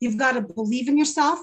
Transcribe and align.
You've 0.00 0.16
got 0.16 0.32
to 0.32 0.40
believe 0.40 0.88
in 0.88 0.98
yourself. 0.98 1.40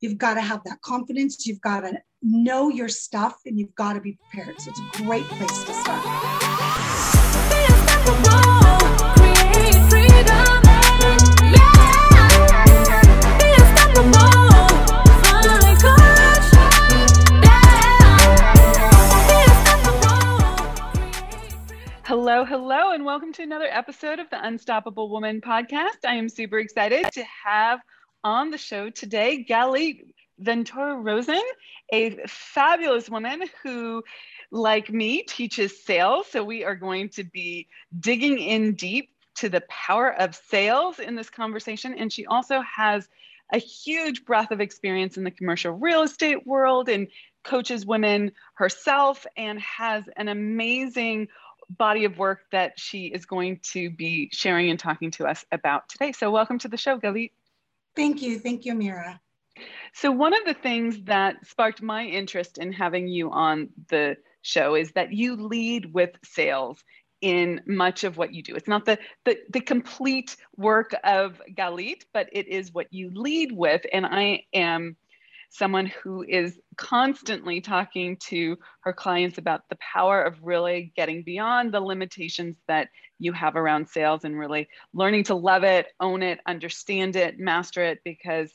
You've 0.00 0.18
got 0.18 0.34
to 0.34 0.40
have 0.40 0.62
that 0.64 0.80
confidence. 0.82 1.46
You've 1.46 1.60
got 1.60 1.80
to 1.80 1.98
know 2.22 2.68
your 2.68 2.88
stuff 2.88 3.36
and 3.46 3.58
you've 3.58 3.74
got 3.74 3.94
to 3.94 4.00
be 4.00 4.18
prepared. 4.30 4.60
So 4.60 4.70
it's 4.70 4.80
a 4.80 5.02
great 5.02 5.24
place 5.24 5.64
to 5.64 5.74
start. 5.74 6.04
Hello, 22.38 22.46
hello, 22.46 22.92
and 22.92 23.04
welcome 23.04 23.32
to 23.32 23.42
another 23.42 23.66
episode 23.68 24.20
of 24.20 24.30
the 24.30 24.40
Unstoppable 24.40 25.10
Woman 25.10 25.40
podcast. 25.40 26.04
I 26.06 26.14
am 26.14 26.28
super 26.28 26.60
excited 26.60 27.10
to 27.14 27.24
have 27.44 27.80
on 28.22 28.52
the 28.52 28.58
show 28.58 28.90
today 28.90 29.44
Galit 29.44 30.04
Ventura 30.38 30.94
Rozen, 30.94 31.42
a 31.92 32.16
fabulous 32.28 33.10
woman 33.10 33.42
who, 33.64 34.04
like 34.52 34.88
me, 34.88 35.24
teaches 35.24 35.82
sales. 35.84 36.28
So 36.30 36.44
we 36.44 36.62
are 36.62 36.76
going 36.76 37.08
to 37.08 37.24
be 37.24 37.66
digging 37.98 38.38
in 38.38 38.74
deep 38.74 39.10
to 39.38 39.48
the 39.48 39.62
power 39.62 40.14
of 40.14 40.36
sales 40.48 41.00
in 41.00 41.16
this 41.16 41.30
conversation. 41.30 41.92
And 41.98 42.12
she 42.12 42.24
also 42.24 42.60
has 42.60 43.08
a 43.52 43.58
huge 43.58 44.24
breadth 44.24 44.52
of 44.52 44.60
experience 44.60 45.16
in 45.16 45.24
the 45.24 45.32
commercial 45.32 45.72
real 45.72 46.02
estate 46.02 46.46
world 46.46 46.88
and 46.88 47.08
coaches 47.42 47.84
women 47.84 48.30
herself 48.54 49.26
and 49.36 49.58
has 49.60 50.04
an 50.16 50.28
amazing 50.28 51.26
body 51.70 52.04
of 52.04 52.18
work 52.18 52.40
that 52.52 52.78
she 52.78 53.06
is 53.06 53.26
going 53.26 53.60
to 53.72 53.90
be 53.90 54.30
sharing 54.32 54.70
and 54.70 54.78
talking 54.78 55.10
to 55.12 55.26
us 55.26 55.44
about 55.52 55.88
today. 55.88 56.12
So, 56.12 56.30
welcome 56.30 56.58
to 56.60 56.68
the 56.68 56.76
show, 56.76 56.98
Galit. 56.98 57.32
Thank 57.96 58.22
you. 58.22 58.38
Thank 58.38 58.64
you, 58.64 58.74
Mira. 58.74 59.20
So, 59.92 60.10
one 60.10 60.34
of 60.34 60.44
the 60.46 60.54
things 60.54 61.02
that 61.04 61.46
sparked 61.46 61.82
my 61.82 62.04
interest 62.04 62.58
in 62.58 62.72
having 62.72 63.08
you 63.08 63.30
on 63.30 63.68
the 63.88 64.16
show 64.42 64.74
is 64.74 64.92
that 64.92 65.12
you 65.12 65.36
lead 65.36 65.92
with 65.92 66.10
sales 66.24 66.82
in 67.20 67.60
much 67.66 68.04
of 68.04 68.16
what 68.16 68.32
you 68.32 68.42
do. 68.42 68.54
It's 68.54 68.68
not 68.68 68.84
the, 68.84 68.98
the, 69.24 69.38
the 69.50 69.60
complete 69.60 70.36
work 70.56 70.94
of 71.02 71.40
Galit, 71.52 72.04
but 72.12 72.28
it 72.32 72.46
is 72.46 72.72
what 72.72 72.92
you 72.92 73.10
lead 73.12 73.50
with. 73.52 73.84
And 73.92 74.06
I 74.06 74.44
am 74.54 74.96
someone 75.50 75.86
who 75.86 76.22
is 76.22 76.58
constantly 76.76 77.60
talking 77.60 78.16
to 78.16 78.56
her 78.80 78.92
clients 78.92 79.38
about 79.38 79.62
the 79.68 79.78
power 79.80 80.22
of 80.22 80.42
really 80.42 80.92
getting 80.94 81.22
beyond 81.22 81.72
the 81.72 81.80
limitations 81.80 82.56
that 82.68 82.88
you 83.18 83.32
have 83.32 83.56
around 83.56 83.88
sales 83.88 84.24
and 84.24 84.38
really 84.38 84.68
learning 84.92 85.24
to 85.24 85.34
love 85.34 85.64
it, 85.64 85.86
own 86.00 86.22
it, 86.22 86.38
understand 86.46 87.16
it, 87.16 87.38
master 87.38 87.82
it, 87.82 88.00
because 88.04 88.52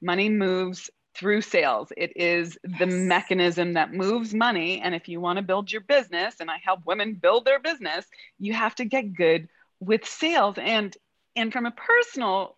money 0.00 0.28
moves 0.28 0.90
through 1.14 1.42
sales. 1.42 1.92
It 1.96 2.12
is 2.16 2.58
the 2.78 2.86
mechanism 2.86 3.74
that 3.74 3.92
moves 3.92 4.34
money. 4.34 4.80
And 4.80 4.94
if 4.94 5.08
you 5.08 5.20
want 5.20 5.36
to 5.36 5.42
build 5.42 5.70
your 5.70 5.82
business, 5.82 6.36
and 6.40 6.50
I 6.50 6.56
help 6.62 6.80
women 6.86 7.14
build 7.14 7.44
their 7.44 7.60
business, 7.60 8.06
you 8.38 8.54
have 8.54 8.74
to 8.76 8.84
get 8.84 9.14
good 9.14 9.48
with 9.80 10.06
sales. 10.06 10.56
And 10.58 10.96
and 11.34 11.52
from 11.52 11.66
a 11.66 11.70
personal 11.70 12.56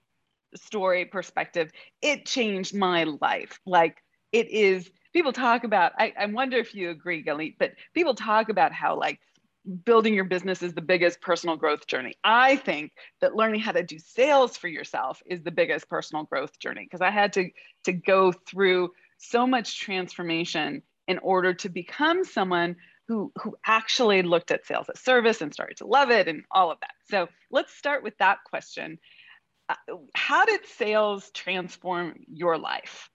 story 0.56 1.04
perspective, 1.04 1.70
it 2.02 2.26
changed 2.26 2.74
my 2.74 3.04
life. 3.04 3.60
Like 3.66 3.98
it 4.32 4.48
is, 4.48 4.90
people 5.12 5.32
talk 5.32 5.64
about, 5.64 5.92
I, 5.98 6.12
I 6.18 6.26
wonder 6.26 6.56
if 6.58 6.74
you 6.74 6.90
agree, 6.90 7.22
Galit, 7.24 7.56
but 7.58 7.72
people 7.94 8.14
talk 8.14 8.48
about 8.48 8.72
how 8.72 8.98
like 8.98 9.20
building 9.84 10.14
your 10.14 10.24
business 10.24 10.62
is 10.62 10.74
the 10.74 10.82
biggest 10.82 11.20
personal 11.20 11.56
growth 11.56 11.86
journey. 11.86 12.14
I 12.22 12.56
think 12.56 12.92
that 13.20 13.34
learning 13.34 13.60
how 13.60 13.72
to 13.72 13.82
do 13.82 13.98
sales 13.98 14.56
for 14.56 14.68
yourself 14.68 15.22
is 15.26 15.42
the 15.42 15.50
biggest 15.50 15.88
personal 15.88 16.24
growth 16.24 16.58
journey 16.58 16.84
because 16.84 17.00
I 17.00 17.10
had 17.10 17.32
to 17.34 17.50
to 17.84 17.92
go 17.92 18.32
through 18.32 18.90
so 19.18 19.46
much 19.46 19.80
transformation 19.80 20.82
in 21.08 21.18
order 21.18 21.54
to 21.54 21.68
become 21.68 22.24
someone 22.24 22.76
who 23.08 23.32
who 23.42 23.56
actually 23.66 24.22
looked 24.22 24.50
at 24.50 24.66
sales 24.66 24.88
as 24.88 25.00
service 25.00 25.40
and 25.40 25.52
started 25.52 25.78
to 25.78 25.86
love 25.86 26.10
it 26.10 26.28
and 26.28 26.44
all 26.50 26.70
of 26.70 26.78
that. 26.80 26.94
So, 27.08 27.28
let's 27.50 27.74
start 27.74 28.02
with 28.02 28.16
that 28.18 28.38
question. 28.44 28.98
How 30.14 30.44
did 30.44 30.66
sales 30.66 31.30
transform 31.32 32.16
your 32.28 32.58
life? 32.58 33.08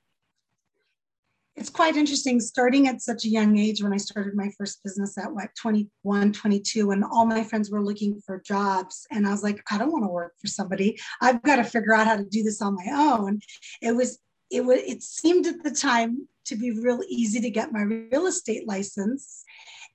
It's 1.55 1.69
quite 1.69 1.97
interesting 1.97 2.39
starting 2.39 2.87
at 2.87 3.01
such 3.01 3.25
a 3.25 3.29
young 3.29 3.57
age 3.57 3.83
when 3.83 3.91
I 3.91 3.97
started 3.97 4.33
my 4.33 4.49
first 4.57 4.81
business 4.81 5.17
at 5.17 5.33
what 5.33 5.49
21, 5.59 6.31
22, 6.31 6.91
and 6.91 7.03
all 7.03 7.25
my 7.25 7.43
friends 7.43 7.69
were 7.69 7.83
looking 7.83 8.21
for 8.25 8.39
jobs. 8.39 9.05
And 9.11 9.27
I 9.27 9.31
was 9.31 9.43
like, 9.43 9.61
I 9.69 9.77
don't 9.77 9.91
want 9.91 10.05
to 10.05 10.09
work 10.09 10.33
for 10.39 10.47
somebody. 10.47 10.97
I've 11.21 11.41
got 11.43 11.57
to 11.57 11.65
figure 11.65 11.93
out 11.93 12.07
how 12.07 12.15
to 12.15 12.23
do 12.23 12.43
this 12.43 12.61
on 12.61 12.75
my 12.75 12.87
own. 12.93 13.41
It 13.81 13.91
was, 13.91 14.19
it 14.49 14.63
was, 14.63 14.79
it 14.79 15.03
seemed 15.03 15.47
at 15.47 15.61
the 15.61 15.71
time 15.71 16.29
to 16.45 16.55
be 16.55 16.71
real 16.71 17.01
easy 17.09 17.41
to 17.41 17.49
get 17.49 17.73
my 17.73 17.81
real 17.81 18.27
estate 18.27 18.65
license. 18.65 19.43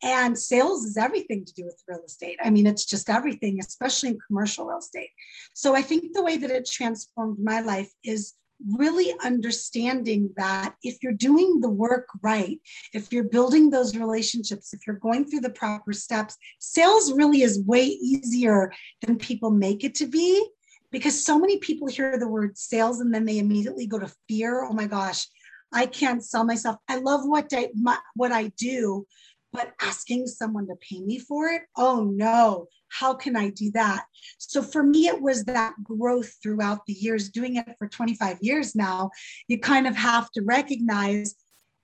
And 0.04 0.38
sales 0.38 0.84
is 0.84 0.98
everything 0.98 1.46
to 1.46 1.54
do 1.54 1.64
with 1.64 1.82
real 1.88 2.02
estate. 2.04 2.38
I 2.44 2.50
mean, 2.50 2.66
it's 2.66 2.84
just 2.84 3.08
everything, 3.08 3.58
especially 3.58 4.10
in 4.10 4.18
commercial 4.26 4.66
real 4.66 4.78
estate. 4.78 5.08
So 5.54 5.74
I 5.74 5.80
think 5.80 6.12
the 6.12 6.22
way 6.22 6.36
that 6.36 6.50
it 6.50 6.68
transformed 6.70 7.38
my 7.42 7.60
life 7.60 7.90
is 8.04 8.34
really 8.76 9.14
understanding 9.24 10.30
that 10.36 10.74
if 10.82 11.02
you're 11.02 11.12
doing 11.12 11.60
the 11.60 11.70
work 11.70 12.06
right, 12.22 12.60
if 12.92 13.12
you're 13.12 13.24
building 13.24 13.70
those 13.70 13.96
relationships, 13.96 14.74
if 14.74 14.86
you're 14.86 14.96
going 14.96 15.24
through 15.24 15.40
the 15.40 15.50
proper 15.50 15.94
steps, 15.94 16.36
sales 16.58 17.10
really 17.12 17.40
is 17.40 17.64
way 17.64 17.84
easier 17.84 18.72
than 19.00 19.16
people 19.16 19.50
make 19.50 19.84
it 19.84 19.94
to 19.96 20.06
be 20.06 20.46
because 20.92 21.24
so 21.24 21.38
many 21.38 21.58
people 21.58 21.88
hear 21.88 22.18
the 22.18 22.28
word 22.28 22.56
sales 22.56 23.00
and 23.00 23.12
then 23.12 23.24
they 23.24 23.38
immediately 23.38 23.86
go 23.86 23.98
to 23.98 24.12
fear. 24.28 24.64
Oh 24.64 24.72
my 24.72 24.86
gosh, 24.86 25.26
I 25.72 25.86
can't 25.86 26.24
sell 26.24 26.44
myself. 26.44 26.76
I 26.88 26.98
love 26.98 27.22
what 27.24 27.48
I 27.52 27.70
my, 27.74 27.98
what 28.14 28.30
I 28.30 28.48
do, 28.56 29.06
but 29.54 29.72
asking 29.80 30.26
someone 30.26 30.66
to 30.66 30.74
pay 30.76 31.00
me 31.00 31.18
for 31.18 31.46
it, 31.46 31.62
oh 31.76 32.02
no, 32.02 32.66
how 32.88 33.14
can 33.14 33.36
I 33.36 33.50
do 33.50 33.70
that? 33.72 34.04
So 34.38 34.60
for 34.60 34.82
me, 34.82 35.06
it 35.06 35.22
was 35.22 35.44
that 35.44 35.74
growth 35.82 36.34
throughout 36.42 36.84
the 36.86 36.92
years, 36.92 37.30
doing 37.30 37.56
it 37.56 37.76
for 37.78 37.88
25 37.88 38.38
years 38.40 38.74
now. 38.74 39.10
You 39.46 39.60
kind 39.60 39.86
of 39.86 39.94
have 39.94 40.30
to 40.32 40.42
recognize 40.42 41.36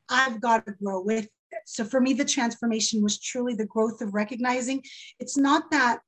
I've 0.09 0.41
got 0.41 0.67
to 0.67 0.73
grow 0.73 1.01
with 1.01 1.25
it. 1.25 1.63
So 1.67 1.85
for 1.85 2.01
me, 2.01 2.13
the 2.13 2.25
transformation 2.25 3.03
was 3.03 3.21
truly 3.21 3.55
the 3.55 3.67
growth 3.67 4.01
of 4.03 4.15
recognizing 4.15 4.83
it's 5.21 5.37
not 5.37 5.71
that 5.71 6.01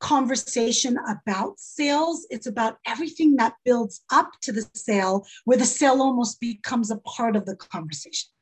conversation 0.00 0.98
about 1.08 1.60
sales. 1.60 2.26
It's 2.30 2.46
about 2.46 2.78
everything 2.86 3.36
that 3.36 3.54
builds 3.64 4.02
up 4.10 4.32
to 4.42 4.52
the 4.52 4.66
sale, 4.74 5.26
where 5.44 5.58
the 5.58 5.64
sale 5.64 6.02
almost 6.02 6.40
becomes 6.40 6.90
a 6.90 6.98
part 6.98 7.36
of 7.36 7.44
the 7.44 7.56
conversation. 7.56 8.33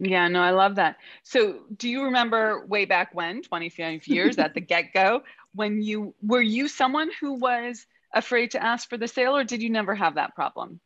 Yeah, 0.00 0.28
no, 0.28 0.40
I 0.40 0.50
love 0.50 0.76
that. 0.76 0.96
So, 1.24 1.64
do 1.76 1.88
you 1.88 2.04
remember 2.04 2.64
way 2.66 2.84
back 2.84 3.14
when, 3.14 3.42
25 3.42 4.06
years 4.06 4.38
at 4.38 4.54
the 4.54 4.60
get 4.72 4.92
go, 4.92 5.22
when 5.54 5.82
you 5.82 6.14
were 6.22 6.40
you 6.40 6.68
someone 6.68 7.10
who 7.20 7.34
was 7.34 7.84
afraid 8.14 8.52
to 8.52 8.62
ask 8.62 8.88
for 8.88 8.96
the 8.96 9.08
sale, 9.08 9.36
or 9.36 9.44
did 9.44 9.62
you 9.62 9.70
never 9.70 9.94
have 9.94 10.14
that 10.14 10.34
problem? 10.34 10.80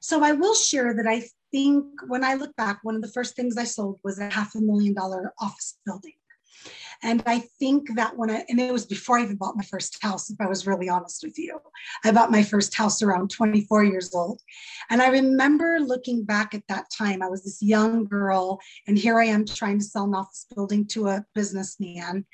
So, 0.00 0.24
I 0.24 0.32
will 0.32 0.54
share 0.54 0.94
that 0.94 1.06
I 1.06 1.22
think 1.52 1.84
when 2.08 2.24
I 2.24 2.34
look 2.34 2.56
back, 2.56 2.80
one 2.82 2.96
of 2.96 3.02
the 3.02 3.12
first 3.12 3.36
things 3.36 3.56
I 3.56 3.64
sold 3.64 4.00
was 4.02 4.18
a 4.18 4.28
half 4.28 4.54
a 4.56 4.60
million 4.60 4.94
dollar 4.94 5.32
office 5.38 5.78
building. 5.86 6.14
And 7.02 7.22
I 7.26 7.40
think 7.58 7.94
that 7.96 8.16
when 8.16 8.30
I, 8.30 8.44
and 8.48 8.60
it 8.60 8.72
was 8.72 8.86
before 8.86 9.18
I 9.18 9.24
even 9.24 9.36
bought 9.36 9.56
my 9.56 9.64
first 9.64 9.98
house, 10.02 10.30
if 10.30 10.40
I 10.40 10.46
was 10.46 10.66
really 10.66 10.88
honest 10.88 11.22
with 11.24 11.38
you, 11.38 11.58
I 12.04 12.12
bought 12.12 12.30
my 12.30 12.42
first 12.42 12.76
house 12.76 13.02
around 13.02 13.30
24 13.30 13.84
years 13.84 14.14
old. 14.14 14.40
And 14.88 15.02
I 15.02 15.08
remember 15.08 15.80
looking 15.80 16.24
back 16.24 16.54
at 16.54 16.62
that 16.68 16.86
time, 16.96 17.22
I 17.22 17.28
was 17.28 17.44
this 17.44 17.62
young 17.62 18.04
girl, 18.04 18.60
and 18.86 18.96
here 18.96 19.18
I 19.18 19.24
am 19.24 19.44
trying 19.44 19.78
to 19.78 19.84
sell 19.84 20.04
an 20.04 20.14
office 20.14 20.46
building 20.54 20.86
to 20.88 21.08
a 21.08 21.24
businessman. 21.34 22.24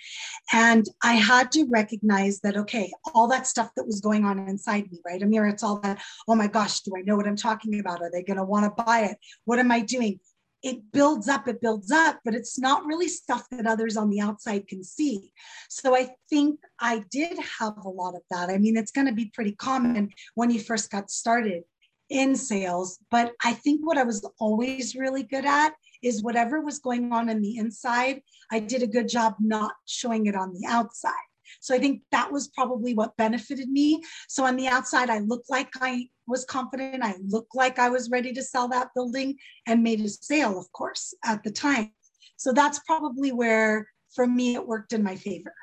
And 0.52 0.86
I 1.02 1.14
had 1.14 1.50
to 1.52 1.66
recognize 1.70 2.40
that, 2.40 2.56
okay, 2.56 2.92
all 3.14 3.28
that 3.28 3.46
stuff 3.46 3.70
that 3.76 3.86
was 3.86 4.00
going 4.00 4.24
on 4.24 4.38
inside 4.48 4.90
me, 4.90 4.98
right? 5.04 5.22
Amir, 5.22 5.46
it's 5.46 5.62
all 5.62 5.80
that, 5.80 6.00
oh 6.26 6.34
my 6.34 6.46
gosh, 6.46 6.80
do 6.80 6.92
I 6.96 7.02
know 7.02 7.16
what 7.16 7.26
I'm 7.26 7.36
talking 7.36 7.80
about? 7.80 8.02
Are 8.02 8.10
they 8.10 8.22
going 8.22 8.36
to 8.36 8.44
want 8.44 8.64
to 8.64 8.82
buy 8.84 9.00
it? 9.00 9.16
What 9.44 9.58
am 9.58 9.72
I 9.72 9.80
doing? 9.80 10.20
It 10.62 10.92
builds 10.92 11.28
up, 11.28 11.46
it 11.46 11.60
builds 11.60 11.90
up, 11.90 12.20
but 12.24 12.34
it's 12.34 12.58
not 12.58 12.84
really 12.84 13.08
stuff 13.08 13.44
that 13.50 13.66
others 13.66 13.96
on 13.96 14.10
the 14.10 14.20
outside 14.20 14.66
can 14.66 14.82
see. 14.82 15.32
So 15.68 15.96
I 15.96 16.08
think 16.28 16.60
I 16.80 17.04
did 17.10 17.38
have 17.58 17.76
a 17.84 17.88
lot 17.88 18.14
of 18.14 18.22
that. 18.30 18.50
I 18.50 18.58
mean, 18.58 18.76
it's 18.76 18.90
going 18.90 19.06
to 19.06 19.12
be 19.12 19.30
pretty 19.32 19.52
common 19.52 20.10
when 20.34 20.50
you 20.50 20.60
first 20.60 20.90
got 20.90 21.10
started 21.10 21.62
in 22.10 22.34
sales, 22.34 22.98
but 23.10 23.32
I 23.44 23.52
think 23.52 23.86
what 23.86 23.98
I 23.98 24.02
was 24.02 24.26
always 24.40 24.96
really 24.96 25.22
good 25.22 25.44
at 25.44 25.74
is 26.02 26.22
whatever 26.22 26.60
was 26.60 26.78
going 26.78 27.12
on 27.12 27.28
in 27.28 27.42
the 27.42 27.58
inside, 27.58 28.22
I 28.50 28.60
did 28.60 28.82
a 28.82 28.86
good 28.86 29.08
job 29.08 29.34
not 29.40 29.72
showing 29.84 30.26
it 30.26 30.34
on 30.34 30.54
the 30.54 30.66
outside. 30.66 31.12
So 31.60 31.74
I 31.74 31.78
think 31.78 32.02
that 32.12 32.30
was 32.30 32.48
probably 32.48 32.94
what 32.94 33.16
benefited 33.16 33.68
me. 33.68 34.02
So 34.28 34.44
on 34.44 34.56
the 34.56 34.68
outside, 34.68 35.10
I 35.10 35.18
looked 35.18 35.50
like 35.50 35.70
I 35.80 36.08
was 36.26 36.44
confident. 36.44 37.02
I 37.02 37.16
looked 37.26 37.54
like 37.54 37.78
I 37.78 37.88
was 37.88 38.10
ready 38.10 38.32
to 38.32 38.42
sell 38.42 38.68
that 38.68 38.88
building 38.94 39.36
and 39.66 39.82
made 39.82 40.00
a 40.00 40.08
sale, 40.08 40.58
of 40.58 40.70
course, 40.72 41.14
at 41.24 41.42
the 41.42 41.50
time. 41.50 41.92
So 42.36 42.52
that's 42.52 42.78
probably 42.80 43.32
where, 43.32 43.88
for 44.14 44.26
me, 44.26 44.54
it 44.54 44.66
worked 44.66 44.92
in 44.92 45.02
my 45.02 45.16
favor. 45.16 45.54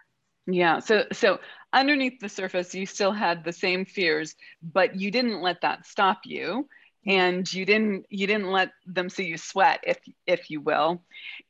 Yeah. 0.47 0.79
So 0.79 1.05
so 1.11 1.39
underneath 1.73 2.19
the 2.19 2.29
surface, 2.29 2.75
you 2.75 2.85
still 2.85 3.11
had 3.11 3.43
the 3.43 3.53
same 3.53 3.85
fears, 3.85 4.35
but 4.61 4.95
you 4.95 5.11
didn't 5.11 5.41
let 5.41 5.61
that 5.61 5.85
stop 5.85 6.21
you. 6.25 6.67
And 7.07 7.51
you 7.51 7.65
didn't 7.65 8.05
you 8.09 8.25
didn't 8.25 8.51
let 8.51 8.71
them 8.85 9.09
see 9.09 9.25
you 9.25 9.37
sweat, 9.37 9.83
if 9.85 9.99
if 10.25 10.49
you 10.49 10.61
will. 10.61 11.03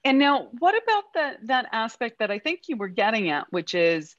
And 0.04 0.20
now 0.20 0.50
what 0.60 0.76
about 0.82 1.04
that 1.14 1.38
that 1.48 1.68
aspect 1.72 2.20
that 2.20 2.32
I 2.32 2.40
think 2.40 2.62
you 2.68 2.78
were 2.78 2.90
getting 2.90 3.30
at, 3.30 3.48
which 3.52 3.74
is 3.74 4.16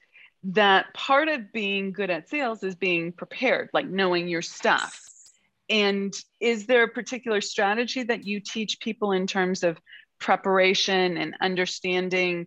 that 0.52 0.94
part 0.94 1.28
of 1.28 1.52
being 1.52 1.92
good 1.92 2.10
at 2.10 2.28
sales 2.28 2.62
is 2.62 2.76
being 2.76 3.12
prepared, 3.12 3.68
like 3.72 3.86
knowing 3.86 4.28
your 4.28 4.42
stuff. 4.42 5.00
And 5.68 6.14
is 6.40 6.66
there 6.66 6.84
a 6.84 6.88
particular 6.88 7.40
strategy 7.40 8.04
that 8.04 8.24
you 8.24 8.40
teach 8.40 8.78
people 8.80 9.12
in 9.12 9.26
terms 9.26 9.64
of 9.64 9.78
preparation 10.20 11.16
and 11.16 11.34
understanding 11.40 12.46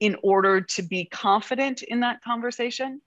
in 0.00 0.16
order 0.22 0.60
to 0.60 0.82
be 0.82 1.06
confident 1.06 1.82
in 1.82 2.00
that 2.00 2.22
conversation? 2.22 3.00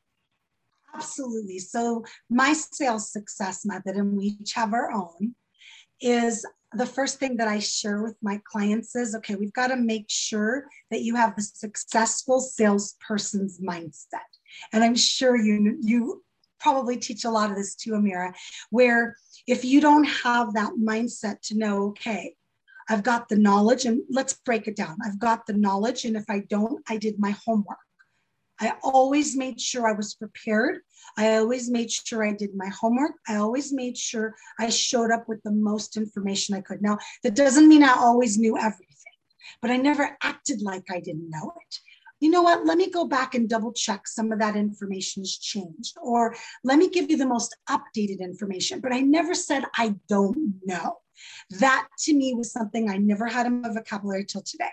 Absolutely. 0.96 1.60
So, 1.60 2.04
my 2.30 2.54
sales 2.54 3.12
success 3.12 3.66
method, 3.66 3.96
and 3.96 4.18
we 4.18 4.38
each 4.40 4.54
have 4.54 4.74
our 4.74 4.92
own, 4.92 5.36
is 6.02 6.46
the 6.74 6.86
first 6.86 7.20
thing 7.20 7.38
that 7.38 7.48
I 7.48 7.60
share 7.60 8.02
with 8.02 8.16
my 8.22 8.42
clients 8.52 8.96
is 8.96 9.16
okay, 9.16 9.36
we've 9.36 9.54
got 9.54 9.68
to 9.68 9.76
make 9.76 10.06
sure 10.10 10.66
that 10.92 11.02
you 11.02 11.16
have 11.16 11.36
the 11.36 11.42
successful 11.42 12.40
salesperson's 12.40 13.60
mindset. 13.60 14.30
And 14.74 14.84
I'm 14.84 14.96
sure 14.96 15.36
you 15.36 15.78
you 15.82 16.24
probably 16.60 16.98
teach 16.98 17.26
a 17.26 17.30
lot 17.30 17.52
of 17.52 17.56
this 17.56 17.76
too, 17.76 17.92
Amira, 17.92 18.34
where 18.72 19.16
if 19.48 19.64
you 19.64 19.80
don't 19.80 20.06
have 20.06 20.54
that 20.54 20.74
mindset 20.74 21.42
to 21.44 21.58
know, 21.58 21.90
okay, 21.90 22.36
I've 22.90 23.04
got 23.04 23.30
the 23.30 23.36
knowledge, 23.36 23.86
and 23.86 24.02
let's 24.10 24.34
break 24.34 24.68
it 24.68 24.76
down. 24.76 24.98
I've 25.06 25.20
got 25.20 25.46
the 25.46 25.54
knowledge, 25.54 26.06
and 26.06 26.16
if 26.16 26.26
I 26.30 26.40
don't, 26.40 26.84
I 26.88 26.98
did 26.98 27.20
my 27.20 27.32
homework. 27.46 27.78
I 28.60 28.74
always 28.84 29.36
made 29.36 29.60
sure 29.60 29.88
I 29.88 29.94
was 29.94 30.16
prepared. 30.16 30.80
I 31.18 31.36
always 31.36 31.70
made 31.70 31.92
sure 31.92 32.26
I 32.26 32.34
did 32.34 32.56
my 32.56 32.70
homework. 32.70 33.14
I 33.28 33.36
always 33.36 33.74
made 33.74 33.98
sure 33.98 34.36
I 34.60 34.70
showed 34.70 35.12
up 35.12 35.28
with 35.28 35.42
the 35.44 35.52
most 35.52 35.98
information 35.98 36.56
I 36.56 36.62
could. 36.62 36.82
Now, 36.82 36.98
that 37.24 37.36
doesn't 37.36 37.68
mean 37.68 37.84
I 37.84 37.94
always 37.94 38.38
knew 38.38 38.58
everything, 38.58 39.14
but 39.62 39.72
I 39.72 39.78
never 39.78 40.18
acted 40.24 40.62
like 40.62 40.86
I 40.90 41.00
didn't 41.00 41.30
know 41.30 41.54
it. 41.62 41.80
You 42.20 42.30
know 42.30 42.42
what? 42.42 42.66
Let 42.66 42.78
me 42.78 42.90
go 42.90 43.06
back 43.06 43.36
and 43.36 43.50
double 43.50 43.74
check 43.74 44.08
some 44.08 44.32
of 44.32 44.40
that 44.40 44.56
information 44.56 45.24
has 45.24 45.38
changed, 45.38 45.98
or 46.02 46.36
let 46.64 46.78
me 46.78 46.90
give 46.90 47.10
you 47.10 47.18
the 47.18 47.28
most 47.28 47.56
updated 47.70 48.20
information. 48.20 48.80
But 48.80 48.94
I 48.94 49.02
never 49.02 49.34
said 49.34 49.66
I 49.78 49.96
don't 50.08 50.56
know. 50.66 50.98
That 51.60 51.88
to 52.00 52.14
me 52.14 52.34
was 52.34 52.52
something 52.52 52.90
I 52.90 52.98
never 52.98 53.28
had 53.28 53.46
in 53.46 53.62
my 53.62 53.70
vocabulary 53.70 54.26
till 54.26 54.42
today. 54.42 54.66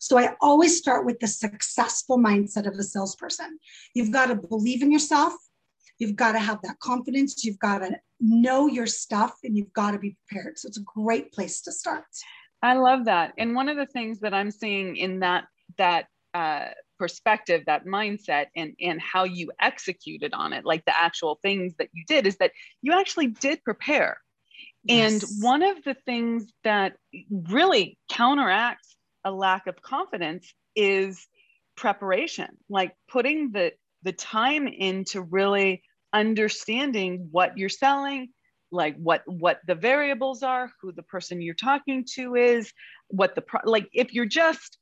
So 0.00 0.18
I 0.18 0.34
always 0.40 0.78
start 0.78 1.04
with 1.06 1.18
the 1.20 1.26
successful 1.26 2.18
mindset 2.18 2.66
of 2.66 2.74
a 2.74 2.82
salesperson. 2.82 3.58
You've 3.94 4.12
got 4.12 4.26
to 4.26 4.36
believe 4.36 4.82
in 4.82 4.92
yourself. 4.92 5.32
You've 5.98 6.16
got 6.16 6.32
to 6.32 6.38
have 6.38 6.62
that 6.62 6.78
confidence. 6.78 7.44
You've 7.44 7.58
got 7.58 7.78
to 7.78 7.98
know 8.20 8.66
your 8.66 8.86
stuff 8.86 9.34
and 9.42 9.56
you've 9.56 9.72
got 9.72 9.92
to 9.92 9.98
be 9.98 10.16
prepared. 10.26 10.58
So 10.58 10.68
it's 10.68 10.78
a 10.78 10.82
great 10.82 11.32
place 11.32 11.60
to 11.62 11.72
start. 11.72 12.04
I 12.62 12.74
love 12.74 13.04
that. 13.06 13.34
And 13.38 13.54
one 13.54 13.68
of 13.68 13.76
the 13.76 13.86
things 13.86 14.20
that 14.20 14.34
I'm 14.34 14.50
seeing 14.50 14.96
in 14.96 15.20
that 15.20 15.44
that 15.76 16.06
uh, 16.34 16.68
perspective, 16.98 17.64
that 17.66 17.86
mindset, 17.86 18.46
and 18.56 18.74
and 18.80 19.00
how 19.00 19.24
you 19.24 19.52
executed 19.60 20.32
on 20.34 20.52
it, 20.52 20.64
like 20.64 20.84
the 20.84 20.96
actual 20.96 21.38
things 21.42 21.74
that 21.78 21.88
you 21.92 22.04
did, 22.06 22.26
is 22.26 22.36
that 22.38 22.52
you 22.82 22.92
actually 22.92 23.28
did 23.28 23.62
prepare. 23.64 24.18
And 24.88 25.22
one 25.40 25.62
of 25.62 25.84
the 25.84 25.94
things 25.94 26.50
that 26.64 26.96
really 27.30 27.98
counteracts 28.08 28.96
a 29.24 29.30
lack 29.30 29.66
of 29.66 29.82
confidence 29.82 30.52
is 30.74 31.26
preparation, 31.76 32.56
like 32.68 32.94
putting 33.08 33.52
the, 33.52 33.72
the 34.02 34.12
time 34.12 34.66
into 34.66 35.20
really 35.20 35.82
understanding 36.12 37.28
what 37.30 37.58
you're 37.58 37.68
selling, 37.68 38.28
like 38.70 38.96
what 38.96 39.22
what 39.26 39.60
the 39.66 39.74
variables 39.74 40.42
are, 40.42 40.70
who 40.80 40.92
the 40.92 41.02
person 41.02 41.42
you're 41.42 41.54
talking 41.54 42.04
to 42.14 42.34
is, 42.34 42.72
what 43.08 43.34
the 43.34 43.42
pro- 43.42 43.70
like 43.70 43.88
if 43.92 44.14
you're 44.14 44.26
just 44.26 44.78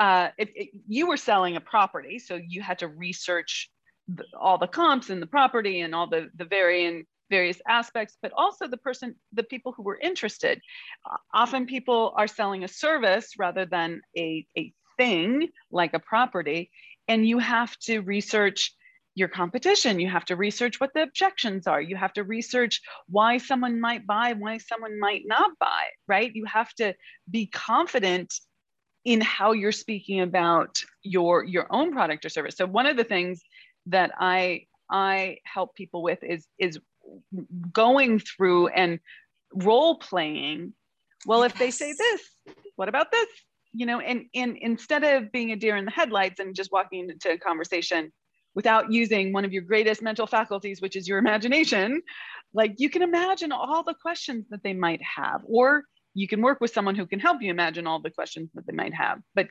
uh, 0.00 0.28
if, 0.38 0.48
if 0.54 0.68
you 0.88 1.06
were 1.06 1.18
selling 1.18 1.56
a 1.56 1.60
property, 1.60 2.18
so 2.18 2.34
you 2.34 2.62
had 2.62 2.78
to 2.78 2.88
research 2.88 3.70
the, 4.08 4.24
all 4.38 4.58
the 4.58 4.66
comps 4.66 5.10
and 5.10 5.20
the 5.22 5.26
property 5.26 5.82
and 5.82 5.94
all 5.94 6.08
the 6.08 6.30
the 6.36 6.46
varying 6.46 7.04
various 7.28 7.60
aspects, 7.68 8.16
but 8.22 8.32
also 8.36 8.66
the 8.66 8.76
person, 8.78 9.14
the 9.32 9.44
people 9.44 9.72
who 9.72 9.84
were 9.84 9.98
interested. 9.98 10.60
Uh, 11.08 11.16
often 11.32 11.64
people 11.66 12.12
are 12.16 12.26
selling 12.26 12.64
a 12.64 12.68
service 12.68 13.34
rather 13.38 13.64
than 13.66 14.00
a, 14.16 14.44
a 14.58 14.72
thing 14.96 15.48
like 15.70 15.94
a 15.94 16.00
property, 16.00 16.70
and 17.06 17.28
you 17.28 17.38
have 17.38 17.76
to 17.78 18.00
research 18.00 18.74
your 19.14 19.28
competition. 19.28 20.00
You 20.00 20.08
have 20.08 20.24
to 20.26 20.36
research 20.36 20.80
what 20.80 20.92
the 20.94 21.02
objections 21.02 21.66
are. 21.66 21.80
You 21.80 21.96
have 21.96 22.12
to 22.14 22.24
research 22.24 22.80
why 23.08 23.38
someone 23.38 23.80
might 23.80 24.06
buy, 24.06 24.32
why 24.32 24.58
someone 24.58 24.98
might 24.98 25.22
not 25.26 25.50
buy, 25.58 25.84
right? 26.08 26.34
You 26.34 26.46
have 26.46 26.72
to 26.74 26.94
be 27.30 27.46
confident 27.46 28.32
in 29.04 29.20
how 29.20 29.52
you're 29.52 29.72
speaking 29.72 30.20
about 30.20 30.82
your 31.02 31.44
your 31.44 31.66
own 31.70 31.92
product 31.92 32.24
or 32.24 32.28
service. 32.28 32.56
So 32.56 32.66
one 32.66 32.86
of 32.86 32.96
the 32.96 33.04
things 33.04 33.42
that 33.86 34.12
I 34.18 34.66
I 34.90 35.38
help 35.44 35.74
people 35.74 36.02
with 36.02 36.22
is 36.22 36.46
is 36.58 36.78
going 37.72 38.18
through 38.18 38.68
and 38.68 39.00
role 39.54 39.98
playing. 39.98 40.74
Well 41.26 41.42
if 41.42 41.56
they 41.56 41.70
say 41.70 41.92
this 41.92 42.22
what 42.76 42.88
about 42.88 43.10
this? 43.10 43.28
You 43.72 43.86
know 43.86 44.00
and, 44.00 44.26
and 44.34 44.56
instead 44.60 45.04
of 45.04 45.32
being 45.32 45.52
a 45.52 45.56
deer 45.56 45.76
in 45.76 45.84
the 45.84 45.90
headlights 45.90 46.40
and 46.40 46.54
just 46.54 46.72
walking 46.72 47.08
into 47.08 47.30
a 47.30 47.38
conversation 47.38 48.12
without 48.54 48.90
using 48.90 49.32
one 49.32 49.44
of 49.44 49.52
your 49.52 49.62
greatest 49.62 50.02
mental 50.02 50.26
faculties 50.26 50.80
which 50.80 50.96
is 50.96 51.06
your 51.06 51.18
imagination 51.18 52.02
like 52.52 52.74
you 52.78 52.90
can 52.90 53.02
imagine 53.02 53.52
all 53.52 53.84
the 53.84 53.94
questions 53.94 54.44
that 54.50 54.60
they 54.64 54.72
might 54.72 55.00
have 55.02 55.40
or 55.44 55.84
you 56.14 56.28
can 56.28 56.42
work 56.42 56.60
with 56.60 56.72
someone 56.72 56.94
who 56.94 57.06
can 57.06 57.20
help 57.20 57.40
you 57.40 57.50
imagine 57.50 57.86
all 57.86 58.00
the 58.00 58.10
questions 58.10 58.50
that 58.54 58.66
they 58.66 58.72
might 58.72 58.94
have 58.94 59.20
but 59.34 59.48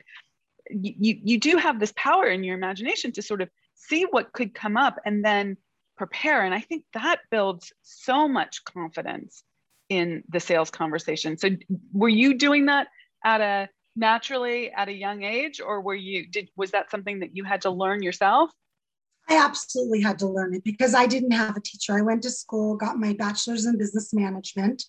you, 0.70 1.18
you 1.22 1.38
do 1.38 1.56
have 1.56 1.80
this 1.80 1.92
power 1.96 2.26
in 2.26 2.44
your 2.44 2.54
imagination 2.54 3.12
to 3.12 3.22
sort 3.22 3.42
of 3.42 3.48
see 3.74 4.04
what 4.04 4.32
could 4.32 4.54
come 4.54 4.76
up 4.76 4.98
and 5.04 5.24
then 5.24 5.56
prepare. 5.96 6.44
And 6.44 6.54
I 6.54 6.60
think 6.60 6.84
that 6.94 7.20
builds 7.30 7.72
so 7.82 8.28
much 8.28 8.64
confidence 8.64 9.42
in 9.88 10.22
the 10.28 10.40
sales 10.40 10.70
conversation. 10.70 11.36
So 11.36 11.50
were 11.92 12.08
you 12.08 12.38
doing 12.38 12.66
that 12.66 12.88
at 13.24 13.40
a 13.40 13.68
naturally 13.96 14.70
at 14.70 14.88
a 14.88 14.92
young 14.92 15.24
age 15.24 15.60
or 15.60 15.80
were 15.80 15.96
you 15.96 16.26
did 16.26 16.48
was 16.56 16.70
that 16.70 16.90
something 16.90 17.20
that 17.20 17.36
you 17.36 17.44
had 17.44 17.62
to 17.62 17.70
learn 17.70 18.02
yourself? 18.02 18.50
I 19.28 19.36
absolutely 19.36 20.00
had 20.00 20.18
to 20.20 20.26
learn 20.26 20.54
it 20.54 20.64
because 20.64 20.94
I 20.94 21.06
didn't 21.06 21.32
have 21.32 21.56
a 21.56 21.60
teacher. 21.60 21.98
I 21.98 22.02
went 22.02 22.22
to 22.22 22.30
school, 22.30 22.76
got 22.76 22.98
my 22.98 23.12
bachelor's 23.12 23.66
in 23.66 23.76
business 23.76 24.14
management. 24.14 24.84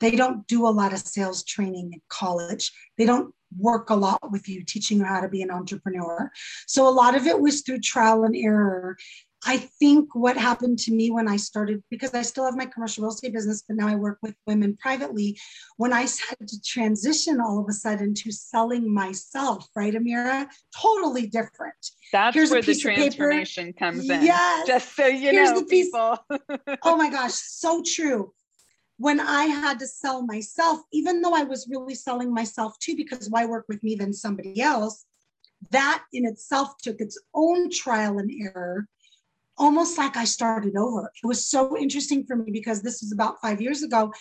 They 0.00 0.12
don't 0.12 0.46
do 0.46 0.66
a 0.66 0.68
lot 0.68 0.92
of 0.92 0.98
sales 0.98 1.44
training 1.44 1.92
in 1.92 2.00
college. 2.08 2.72
They 2.98 3.06
don't 3.06 3.34
work 3.56 3.90
a 3.90 3.94
lot 3.94 4.30
with 4.30 4.48
you 4.48 4.64
teaching 4.64 4.98
you 4.98 5.04
how 5.04 5.20
to 5.20 5.28
be 5.28 5.42
an 5.42 5.50
entrepreneur. 5.50 6.30
So 6.66 6.88
a 6.88 6.90
lot 6.90 7.14
of 7.14 7.26
it 7.26 7.40
was 7.40 7.62
through 7.62 7.80
trial 7.80 8.24
and 8.24 8.36
error 8.36 8.96
I 9.44 9.58
think 9.58 10.14
what 10.14 10.36
happened 10.36 10.78
to 10.80 10.92
me 10.92 11.10
when 11.10 11.28
I 11.28 11.36
started, 11.36 11.82
because 11.88 12.14
I 12.14 12.22
still 12.22 12.44
have 12.44 12.56
my 12.56 12.66
commercial 12.66 13.04
real 13.04 13.12
estate 13.12 13.32
business, 13.32 13.62
but 13.66 13.76
now 13.76 13.86
I 13.86 13.94
work 13.94 14.18
with 14.20 14.34
women 14.46 14.76
privately. 14.76 15.38
When 15.76 15.92
I 15.92 16.00
had 16.00 16.48
to 16.48 16.62
transition 16.62 17.40
all 17.40 17.60
of 17.60 17.66
a 17.68 17.72
sudden 17.72 18.12
to 18.14 18.32
selling 18.32 18.92
myself, 18.92 19.68
right, 19.76 19.94
Amira? 19.94 20.48
Totally 20.76 21.28
different. 21.28 21.76
That's 22.12 22.34
Here's 22.34 22.50
where 22.50 22.60
the 22.60 22.74
transformation 22.74 23.72
comes 23.72 24.10
in. 24.10 24.22
Yes. 24.22 24.66
Just 24.66 24.96
so 24.96 25.06
you 25.06 25.30
Here's 25.30 25.52
know, 25.52 25.60
the 25.60 25.66
piece. 25.66 25.86
people. 25.86 26.18
oh 26.82 26.96
my 26.96 27.08
gosh, 27.08 27.34
so 27.34 27.82
true. 27.86 28.32
When 28.98 29.20
I 29.20 29.44
had 29.44 29.78
to 29.80 29.86
sell 29.86 30.22
myself, 30.22 30.80
even 30.92 31.20
though 31.20 31.34
I 31.34 31.44
was 31.44 31.68
really 31.70 31.94
selling 31.94 32.32
myself 32.32 32.78
too, 32.78 32.96
because 32.96 33.28
why 33.28 33.44
work 33.44 33.66
with 33.68 33.82
me 33.82 33.94
than 33.94 34.12
somebody 34.12 34.60
else? 34.60 35.04
That 35.70 36.04
in 36.12 36.26
itself 36.26 36.78
took 36.78 37.00
its 37.00 37.18
own 37.34 37.70
trial 37.70 38.18
and 38.18 38.30
error 38.30 38.88
almost 39.58 39.98
like 39.98 40.16
I 40.16 40.24
started 40.24 40.76
over. 40.76 41.10
It 41.22 41.26
was 41.26 41.48
so 41.48 41.76
interesting 41.76 42.24
for 42.26 42.36
me 42.36 42.50
because 42.50 42.82
this 42.82 43.00
was 43.00 43.12
about 43.12 43.40
five 43.40 43.60
years 43.60 43.82
ago. 43.82 44.12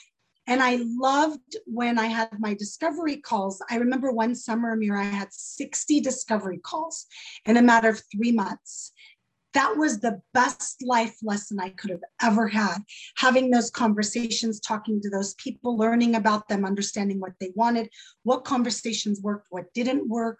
And 0.48 0.62
I 0.62 0.79
loved 0.84 1.58
when 1.65 1.98
I 1.98 2.05
had 2.05 2.39
my 2.39 2.53
discovery 2.53 3.17
calls. 3.17 3.62
I 3.70 3.77
remember 3.77 4.12
one 4.12 4.36
summer, 4.36 4.77
Amira, 4.77 5.00
I 5.00 5.05
had 5.05 5.34
60 5.34 6.01
discovery 6.01 6.60
calls 6.60 7.08
in 7.46 7.58
a 7.58 7.62
matter 7.62 7.89
of 7.89 8.01
three 8.12 8.32
months. 8.32 8.94
That 9.56 9.78
was 9.78 10.00
the 10.00 10.22
best 10.34 10.84
life 10.84 11.16
lesson 11.24 11.60
I 11.60 11.70
could 11.70 11.90
have 11.90 12.04
ever 12.22 12.48
had. 12.48 12.80
Having 13.18 13.50
those 13.50 13.72
conversations, 13.72 14.60
talking 14.60 15.02
to 15.02 15.10
those 15.10 15.34
people, 15.36 15.78
learning 15.78 16.16
about 16.16 16.48
them, 16.48 16.66
understanding 16.66 17.20
what 17.20 17.34
they 17.40 17.52
wanted, 17.56 17.90
what 18.24 18.44
conversations 18.44 19.22
worked, 19.22 19.48
what 19.50 19.74
didn't 19.74 20.08
work, 20.08 20.40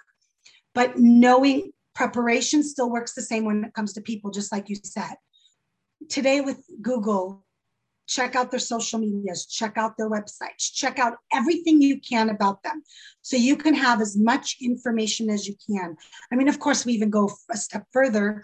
but 0.74 1.00
knowing 1.00 1.72
preparation 1.96 2.62
still 2.62 2.92
works 2.92 3.14
the 3.14 3.22
same 3.22 3.46
when 3.46 3.64
it 3.64 3.74
comes 3.74 3.94
to 3.94 4.02
people, 4.02 4.30
just 4.30 4.52
like 4.52 4.70
you 4.70 4.76
said. 4.76 5.16
Today 6.10 6.42
with 6.42 6.64
Google, 6.82 7.46
check 8.08 8.36
out 8.36 8.52
their 8.52 8.60
social 8.60 9.00
medias, 9.00 9.46
check 9.46 9.78
out 9.78 9.98
their 9.98 10.10
websites, 10.10 10.72
check 10.74 11.00
out 11.00 11.18
everything 11.34 11.82
you 11.82 12.00
can 12.00 12.30
about 12.30 12.62
them 12.64 12.84
so 13.22 13.38
you 13.38 13.56
can 13.56 13.74
have 13.74 14.02
as 14.02 14.18
much 14.18 14.58
information 14.62 15.30
as 15.30 15.48
you 15.48 15.56
can. 15.70 15.96
I 16.32 16.36
mean, 16.36 16.50
of 16.50 16.60
course, 16.60 16.86
we 16.86 16.94
even 16.94 17.10
go 17.10 17.32
a 17.50 17.58
step 17.58 17.86
further. 17.92 18.44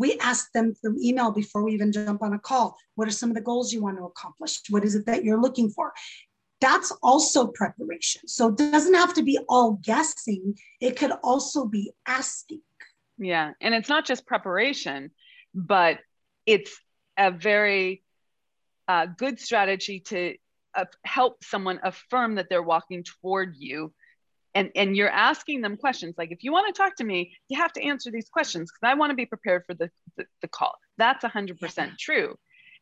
We 0.00 0.16
ask 0.18 0.50
them 0.52 0.74
through 0.74 0.96
email 0.98 1.30
before 1.30 1.62
we 1.62 1.74
even 1.74 1.92
jump 1.92 2.22
on 2.22 2.32
a 2.32 2.38
call. 2.38 2.74
What 2.94 3.06
are 3.06 3.10
some 3.10 3.28
of 3.28 3.36
the 3.36 3.42
goals 3.42 3.70
you 3.70 3.82
want 3.82 3.98
to 3.98 4.04
accomplish? 4.04 4.58
What 4.70 4.82
is 4.82 4.94
it 4.94 5.04
that 5.04 5.24
you're 5.24 5.40
looking 5.40 5.68
for? 5.68 5.92
That's 6.62 6.90
also 7.02 7.48
preparation. 7.48 8.22
So 8.26 8.48
it 8.48 8.56
doesn't 8.56 8.94
have 8.94 9.12
to 9.12 9.22
be 9.22 9.38
all 9.46 9.72
guessing, 9.82 10.54
it 10.80 10.96
could 10.96 11.12
also 11.22 11.66
be 11.66 11.92
asking. 12.06 12.62
Yeah. 13.18 13.52
And 13.60 13.74
it's 13.74 13.90
not 13.90 14.06
just 14.06 14.26
preparation, 14.26 15.10
but 15.54 15.98
it's 16.46 16.74
a 17.18 17.30
very 17.30 18.02
uh, 18.88 19.04
good 19.04 19.38
strategy 19.38 20.00
to 20.00 20.34
uh, 20.74 20.86
help 21.04 21.44
someone 21.44 21.78
affirm 21.82 22.36
that 22.36 22.46
they're 22.48 22.62
walking 22.62 23.04
toward 23.04 23.54
you 23.58 23.92
and 24.54 24.70
and 24.74 24.96
you're 24.96 25.10
asking 25.10 25.60
them 25.60 25.76
questions 25.76 26.14
like 26.18 26.30
if 26.30 26.42
you 26.42 26.52
want 26.52 26.72
to 26.72 26.82
talk 26.82 26.96
to 26.96 27.04
me 27.04 27.32
you 27.48 27.58
have 27.58 27.72
to 27.72 27.82
answer 27.82 28.10
these 28.10 28.28
questions 28.28 28.70
because 28.70 28.90
i 28.90 28.94
want 28.94 29.10
to 29.10 29.16
be 29.16 29.26
prepared 29.26 29.62
for 29.66 29.74
the, 29.74 29.90
the, 30.16 30.24
the 30.42 30.48
call 30.48 30.74
that's 30.98 31.24
100% 31.24 31.58
yeah. 31.76 31.90
true 31.98 32.36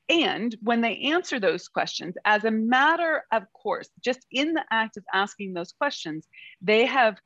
and 0.08 0.56
when 0.62 0.80
they 0.80 0.96
answer 0.96 1.38
those 1.38 1.68
questions 1.68 2.14
as 2.24 2.44
a 2.44 2.50
matter 2.50 3.24
of 3.32 3.44
course 3.52 3.88
just 4.02 4.20
in 4.30 4.54
the 4.54 4.64
act 4.70 4.96
of 4.96 5.04
asking 5.12 5.52
those 5.52 5.72
questions 5.72 6.26
they 6.62 6.86
have 6.86 7.18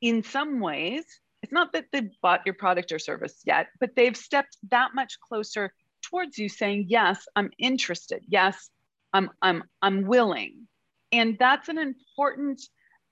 in 0.00 0.22
some 0.22 0.60
ways 0.60 1.04
it's 1.42 1.52
not 1.52 1.72
that 1.72 1.86
they've 1.92 2.10
bought 2.22 2.42
your 2.44 2.54
product 2.54 2.92
or 2.92 2.98
service 2.98 3.40
yet 3.44 3.68
but 3.80 3.94
they've 3.96 4.16
stepped 4.16 4.56
that 4.70 4.90
much 4.94 5.18
closer 5.20 5.72
towards 6.10 6.38
you 6.38 6.48
saying, 6.48 6.86
yes, 6.88 7.26
I'm 7.34 7.50
interested. 7.58 8.22
Yes, 8.28 8.70
I'm, 9.12 9.30
I'm, 9.42 9.64
I'm 9.82 10.06
willing. 10.06 10.66
And 11.12 11.36
that's 11.38 11.68
an 11.68 11.78
important 11.78 12.60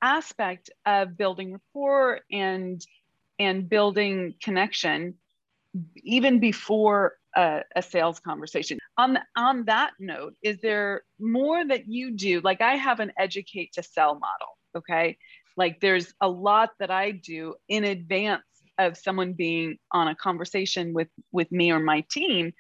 aspect 0.05 0.71
of 0.85 1.17
building 1.17 1.53
rapport 1.53 2.21
and, 2.31 2.85
and 3.39 3.69
building 3.69 4.35
connection 4.43 5.15
even 5.97 6.39
before 6.39 7.15
a, 7.35 7.63
a, 7.75 7.83
sales 7.83 8.21
conversation. 8.21 8.79
On, 8.99 9.19
on 9.37 9.65
that 9.65 9.93
note, 9.99 10.35
is 10.43 10.59
there 10.61 11.03
more 11.19 11.67
that 11.67 11.89
you 11.89 12.13
do? 12.13 12.41
Like 12.43 12.61
I 12.61 12.77
have 12.77 13.01
an 13.01 13.13
educate 13.19 13.73
to 13.73 13.83
sell 13.83 14.15
model, 14.15 14.59
okay? 14.77 15.17
Like 15.57 15.81
there's 15.81 16.13
a 16.21 16.29
lot 16.29 16.71
that 16.79 16.91
I 16.91 17.11
do 17.11 17.55
in 17.69 17.85
advance 17.85 18.43
of 18.79 18.97
someone 18.97 19.33
being 19.33 19.79
on 19.91 20.09
a 20.09 20.15
conversation 20.15 20.93
with 20.93 21.09
with 21.33 21.51
me 21.51 21.73
or 21.73 21.79
my 21.81 22.05
team 22.11 22.53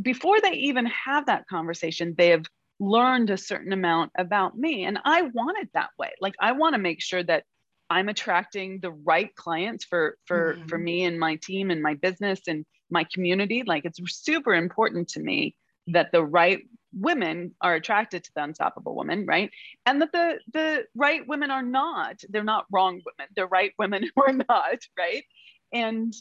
before 0.00 0.40
they 0.40 0.52
even 0.52 0.86
have 0.86 1.26
that 1.26 1.46
conversation, 1.48 2.14
they 2.16 2.28
have 2.28 2.44
learned 2.78 3.30
a 3.30 3.38
certain 3.38 3.72
amount 3.72 4.12
about 4.18 4.56
me. 4.56 4.84
And 4.84 4.98
I 5.04 5.22
want 5.22 5.58
it 5.58 5.70
that 5.74 5.90
way. 5.98 6.10
Like 6.20 6.34
I 6.40 6.52
want 6.52 6.74
to 6.74 6.80
make 6.80 7.00
sure 7.00 7.22
that 7.22 7.44
I'm 7.88 8.08
attracting 8.08 8.80
the 8.80 8.90
right 8.90 9.34
clients 9.34 9.84
for 9.84 10.18
for 10.26 10.54
mm-hmm. 10.54 10.66
for 10.66 10.78
me 10.78 11.04
and 11.04 11.18
my 11.18 11.36
team 11.36 11.70
and 11.70 11.82
my 11.82 11.94
business 11.94 12.40
and 12.48 12.64
my 12.90 13.06
community. 13.12 13.62
Like 13.64 13.84
it's 13.84 14.00
super 14.24 14.54
important 14.54 15.08
to 15.10 15.20
me 15.20 15.54
that 15.88 16.10
the 16.12 16.24
right 16.24 16.60
women 16.92 17.54
are 17.60 17.74
attracted 17.74 18.24
to 18.24 18.30
the 18.34 18.42
unstoppable 18.42 18.94
woman, 18.94 19.26
right? 19.26 19.50
And 19.84 20.02
that 20.02 20.12
the 20.12 20.38
the 20.52 20.84
right 20.94 21.26
women 21.26 21.50
are 21.50 21.62
not. 21.62 22.20
They're 22.28 22.44
not 22.44 22.66
wrong 22.72 23.00
women. 23.04 23.30
They're 23.34 23.46
right 23.46 23.72
women 23.78 24.02
who 24.16 24.22
are 24.22 24.32
not, 24.32 24.78
right? 24.98 25.24
And 25.72 26.14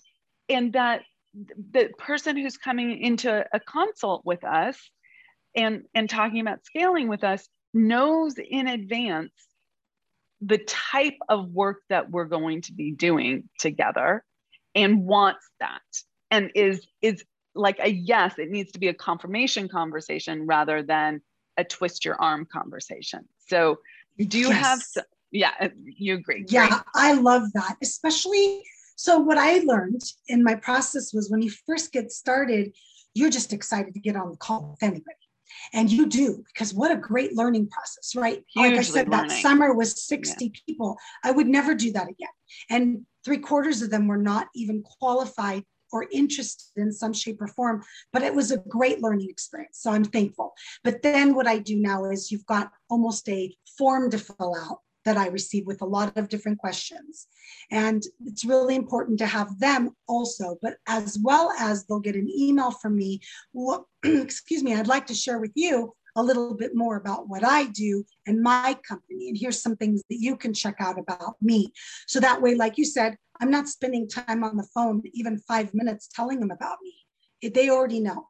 and 0.49 0.73
that 0.73 1.01
the 1.33 1.89
person 1.97 2.37
who's 2.37 2.57
coming 2.57 3.01
into 3.01 3.45
a 3.51 3.59
consult 3.59 4.21
with 4.23 4.43
us 4.43 4.77
and 5.55 5.83
and 5.93 6.09
talking 6.09 6.39
about 6.39 6.65
scaling 6.65 7.07
with 7.07 7.23
us 7.23 7.47
knows 7.73 8.35
in 8.37 8.67
advance 8.67 9.31
the 10.41 10.57
type 10.59 11.17
of 11.29 11.49
work 11.51 11.81
that 11.89 12.09
we're 12.09 12.25
going 12.25 12.61
to 12.61 12.73
be 12.73 12.91
doing 12.91 13.49
together 13.59 14.23
and 14.73 15.05
wants 15.05 15.47
that 15.59 15.81
and 16.31 16.51
is 16.55 16.85
is 17.01 17.23
like 17.53 17.79
a 17.79 17.89
yes 17.89 18.37
it 18.37 18.49
needs 18.49 18.71
to 18.71 18.79
be 18.79 18.87
a 18.87 18.93
confirmation 18.93 19.67
conversation 19.67 20.45
rather 20.45 20.83
than 20.83 21.21
a 21.57 21.63
twist 21.63 22.05
your 22.05 22.21
arm 22.21 22.45
conversation 22.51 23.21
so 23.47 23.79
do 24.17 24.37
you 24.37 24.49
yes. 24.49 24.93
have 24.95 25.05
yeah 25.31 25.67
you 25.83 26.15
agree 26.15 26.45
yeah 26.49 26.81
i 26.93 27.13
love 27.13 27.43
that 27.53 27.77
especially 27.81 28.61
so, 28.95 29.19
what 29.19 29.37
I 29.37 29.59
learned 29.59 30.01
in 30.27 30.41
my 30.41 30.55
process 30.55 31.13
was 31.13 31.29
when 31.29 31.41
you 31.41 31.51
first 31.51 31.91
get 31.91 32.11
started, 32.11 32.73
you're 33.13 33.29
just 33.29 33.51
excited 33.51 33.93
to 33.93 33.99
get 33.99 34.15
on 34.15 34.31
the 34.31 34.37
call 34.37 34.69
with 34.71 34.83
anybody. 34.83 35.17
And 35.73 35.91
you 35.91 36.07
do, 36.07 36.43
because 36.47 36.73
what 36.73 36.91
a 36.91 36.95
great 36.95 37.33
learning 37.33 37.69
process, 37.69 38.15
right? 38.15 38.43
Hugely 38.53 38.69
like 38.69 38.79
I 38.79 38.83
said, 38.83 39.09
learning. 39.09 39.29
that 39.29 39.41
summer 39.41 39.73
was 39.73 40.05
60 40.05 40.45
yeah. 40.45 40.51
people. 40.65 40.97
I 41.23 41.31
would 41.31 41.47
never 41.47 41.75
do 41.75 41.91
that 41.93 42.09
again. 42.09 42.29
And 42.69 43.05
three 43.23 43.37
quarters 43.37 43.81
of 43.81 43.89
them 43.89 44.07
were 44.07 44.17
not 44.17 44.47
even 44.55 44.83
qualified 44.83 45.63
or 45.91 46.07
interested 46.11 46.81
in 46.81 46.91
some 46.91 47.13
shape 47.13 47.41
or 47.41 47.47
form, 47.47 47.83
but 48.11 48.21
it 48.21 48.33
was 48.33 48.51
a 48.51 48.57
great 48.57 49.01
learning 49.01 49.29
experience. 49.29 49.79
So 49.79 49.91
I'm 49.91 50.03
thankful. 50.03 50.53
But 50.83 51.01
then 51.01 51.35
what 51.35 51.47
I 51.47 51.59
do 51.59 51.77
now 51.77 52.05
is 52.05 52.31
you've 52.31 52.45
got 52.45 52.71
almost 52.89 53.27
a 53.29 53.55
form 53.77 54.11
to 54.11 54.17
fill 54.17 54.55
out 54.55 54.79
that 55.05 55.17
I 55.17 55.27
receive 55.27 55.65
with 55.65 55.81
a 55.81 55.85
lot 55.85 56.17
of 56.17 56.29
different 56.29 56.57
questions. 56.57 57.27
And 57.71 58.03
it's 58.25 58.43
really 58.43 58.75
important 58.75 59.19
to 59.19 59.25
have 59.25 59.59
them 59.59 59.91
also, 60.07 60.57
but 60.61 60.77
as 60.87 61.17
well 61.21 61.51
as 61.59 61.85
they'll 61.85 61.99
get 61.99 62.15
an 62.15 62.29
email 62.29 62.71
from 62.71 62.97
me. 62.97 63.21
Well, 63.53 63.87
excuse 64.03 64.63
me, 64.63 64.75
I'd 64.75 64.87
like 64.87 65.07
to 65.07 65.13
share 65.13 65.39
with 65.39 65.51
you 65.55 65.93
a 66.17 66.23
little 66.23 66.53
bit 66.53 66.71
more 66.75 66.95
about 66.95 67.27
what 67.27 67.43
I 67.43 67.65
do 67.65 68.03
and 68.25 68.41
my 68.41 68.77
company. 68.87 69.29
And 69.29 69.37
here's 69.37 69.61
some 69.61 69.75
things 69.75 70.01
that 70.09 70.19
you 70.19 70.37
can 70.37 70.53
check 70.53 70.75
out 70.79 70.97
about 70.97 71.35
me. 71.41 71.73
So 72.07 72.19
that 72.19 72.41
way, 72.41 72.55
like 72.55 72.77
you 72.77 72.85
said, 72.85 73.17
I'm 73.41 73.51
not 73.51 73.67
spending 73.67 74.07
time 74.07 74.43
on 74.43 74.55
the 74.55 74.67
phone, 74.73 75.01
even 75.13 75.39
five 75.39 75.73
minutes 75.73 76.09
telling 76.13 76.39
them 76.39 76.51
about 76.51 76.77
me. 76.81 76.93
They 77.49 77.69
already 77.69 77.99
know 77.99 78.27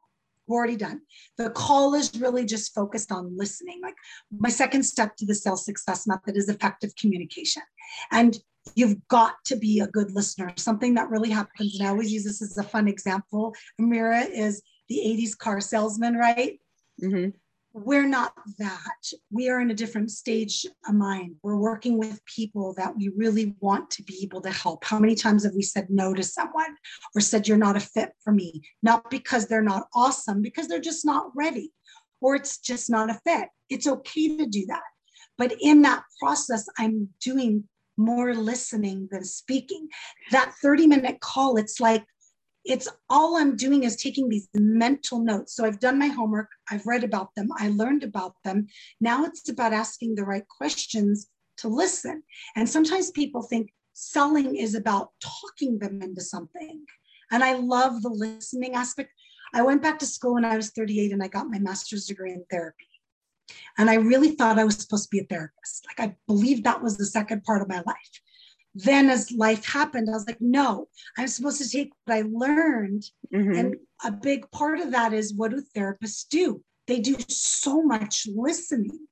already 0.48 0.76
done. 0.76 1.00
The 1.38 1.50
call 1.50 1.94
is 1.94 2.12
really 2.18 2.44
just 2.44 2.74
focused 2.74 3.12
on 3.12 3.36
listening. 3.36 3.80
Like 3.82 3.96
my 4.30 4.48
second 4.48 4.84
step 4.84 5.16
to 5.16 5.26
the 5.26 5.34
sales 5.34 5.64
success 5.64 6.06
method 6.06 6.36
is 6.36 6.48
effective 6.48 6.94
communication. 6.96 7.62
And 8.10 8.38
you've 8.74 9.06
got 9.08 9.36
to 9.46 9.56
be 9.56 9.80
a 9.80 9.86
good 9.86 10.12
listener. 10.12 10.52
Something 10.56 10.94
that 10.94 11.10
really 11.10 11.30
happens, 11.30 11.78
and 11.78 11.86
I 11.86 11.90
always 11.90 12.12
use 12.12 12.24
this 12.24 12.42
as 12.42 12.58
a 12.58 12.62
fun 12.62 12.88
example, 12.88 13.54
Amira, 13.80 14.28
is 14.28 14.62
the 14.88 14.96
80s 14.96 15.36
car 15.36 15.60
salesman, 15.60 16.16
right? 16.16 16.60
Mm-hmm 17.02 17.30
we're 17.76 18.08
not 18.08 18.32
that. 18.58 19.02
We 19.30 19.50
are 19.50 19.60
in 19.60 19.70
a 19.70 19.74
different 19.74 20.10
stage 20.10 20.66
of 20.88 20.94
mind. 20.94 21.36
We're 21.42 21.58
working 21.58 21.98
with 21.98 22.24
people 22.24 22.72
that 22.78 22.96
we 22.96 23.10
really 23.14 23.54
want 23.60 23.90
to 23.92 24.02
be 24.02 24.20
able 24.22 24.40
to 24.42 24.50
help. 24.50 24.82
How 24.82 24.98
many 24.98 25.14
times 25.14 25.44
have 25.44 25.52
we 25.54 25.62
said 25.62 25.90
no 25.90 26.14
to 26.14 26.22
someone 26.22 26.74
or 27.14 27.20
said, 27.20 27.46
You're 27.46 27.58
not 27.58 27.76
a 27.76 27.80
fit 27.80 28.12
for 28.24 28.32
me? 28.32 28.62
Not 28.82 29.10
because 29.10 29.46
they're 29.46 29.60
not 29.60 29.88
awesome, 29.94 30.40
because 30.40 30.68
they're 30.68 30.80
just 30.80 31.04
not 31.04 31.30
ready 31.36 31.70
or 32.22 32.34
it's 32.34 32.56
just 32.58 32.88
not 32.88 33.10
a 33.10 33.20
fit. 33.26 33.48
It's 33.68 33.86
okay 33.86 34.38
to 34.38 34.46
do 34.46 34.64
that. 34.66 34.82
But 35.36 35.52
in 35.60 35.82
that 35.82 36.02
process, 36.18 36.66
I'm 36.78 37.10
doing 37.20 37.64
more 37.98 38.34
listening 38.34 39.08
than 39.10 39.24
speaking. 39.24 39.88
That 40.30 40.54
30 40.62 40.86
minute 40.86 41.20
call, 41.20 41.58
it's 41.58 41.78
like 41.78 42.04
it's 42.66 42.88
all 43.08 43.36
I'm 43.36 43.56
doing 43.56 43.84
is 43.84 43.96
taking 43.96 44.28
these 44.28 44.48
mental 44.54 45.20
notes. 45.20 45.54
So 45.54 45.64
I've 45.64 45.80
done 45.80 45.98
my 45.98 46.08
homework, 46.08 46.48
I've 46.70 46.86
read 46.86 47.04
about 47.04 47.34
them, 47.36 47.48
I 47.58 47.68
learned 47.68 48.02
about 48.02 48.34
them. 48.44 48.66
Now 49.00 49.24
it's 49.24 49.48
about 49.48 49.72
asking 49.72 50.14
the 50.14 50.24
right 50.24 50.46
questions 50.48 51.28
to 51.58 51.68
listen. 51.68 52.22
And 52.56 52.68
sometimes 52.68 53.10
people 53.12 53.42
think 53.42 53.70
selling 53.92 54.56
is 54.56 54.74
about 54.74 55.10
talking 55.20 55.78
them 55.78 56.02
into 56.02 56.20
something. 56.20 56.84
And 57.30 57.42
I 57.42 57.54
love 57.54 58.02
the 58.02 58.10
listening 58.10 58.74
aspect. 58.74 59.10
I 59.54 59.62
went 59.62 59.82
back 59.82 59.98
to 60.00 60.06
school 60.06 60.34
when 60.34 60.44
I 60.44 60.56
was 60.56 60.70
38 60.70 61.12
and 61.12 61.22
I 61.22 61.28
got 61.28 61.48
my 61.48 61.58
master's 61.58 62.06
degree 62.06 62.32
in 62.32 62.44
therapy. 62.50 62.86
And 63.78 63.88
I 63.88 63.94
really 63.94 64.32
thought 64.32 64.58
I 64.58 64.64
was 64.64 64.76
supposed 64.76 65.04
to 65.04 65.16
be 65.16 65.20
a 65.20 65.26
therapist. 65.26 65.86
Like 65.86 66.08
I 66.10 66.16
believed 66.26 66.64
that 66.64 66.82
was 66.82 66.96
the 66.96 67.06
second 67.06 67.44
part 67.44 67.62
of 67.62 67.68
my 67.68 67.82
life 67.86 68.20
then 68.76 69.08
as 69.08 69.32
life 69.32 69.64
happened, 69.64 70.08
I 70.08 70.12
was 70.12 70.26
like, 70.26 70.40
no, 70.40 70.88
I'm 71.16 71.28
supposed 71.28 71.62
to 71.62 71.68
take 71.68 71.92
what 72.04 72.16
I 72.16 72.24
learned. 72.30 73.04
Mm-hmm. 73.34 73.54
And 73.54 73.76
a 74.04 74.12
big 74.12 74.50
part 74.50 74.80
of 74.80 74.92
that 74.92 75.14
is 75.14 75.32
what 75.32 75.52
do 75.52 75.62
therapists 75.74 76.28
do? 76.28 76.62
They 76.86 77.00
do 77.00 77.16
so 77.28 77.82
much 77.82 78.26
listening. 78.32 79.06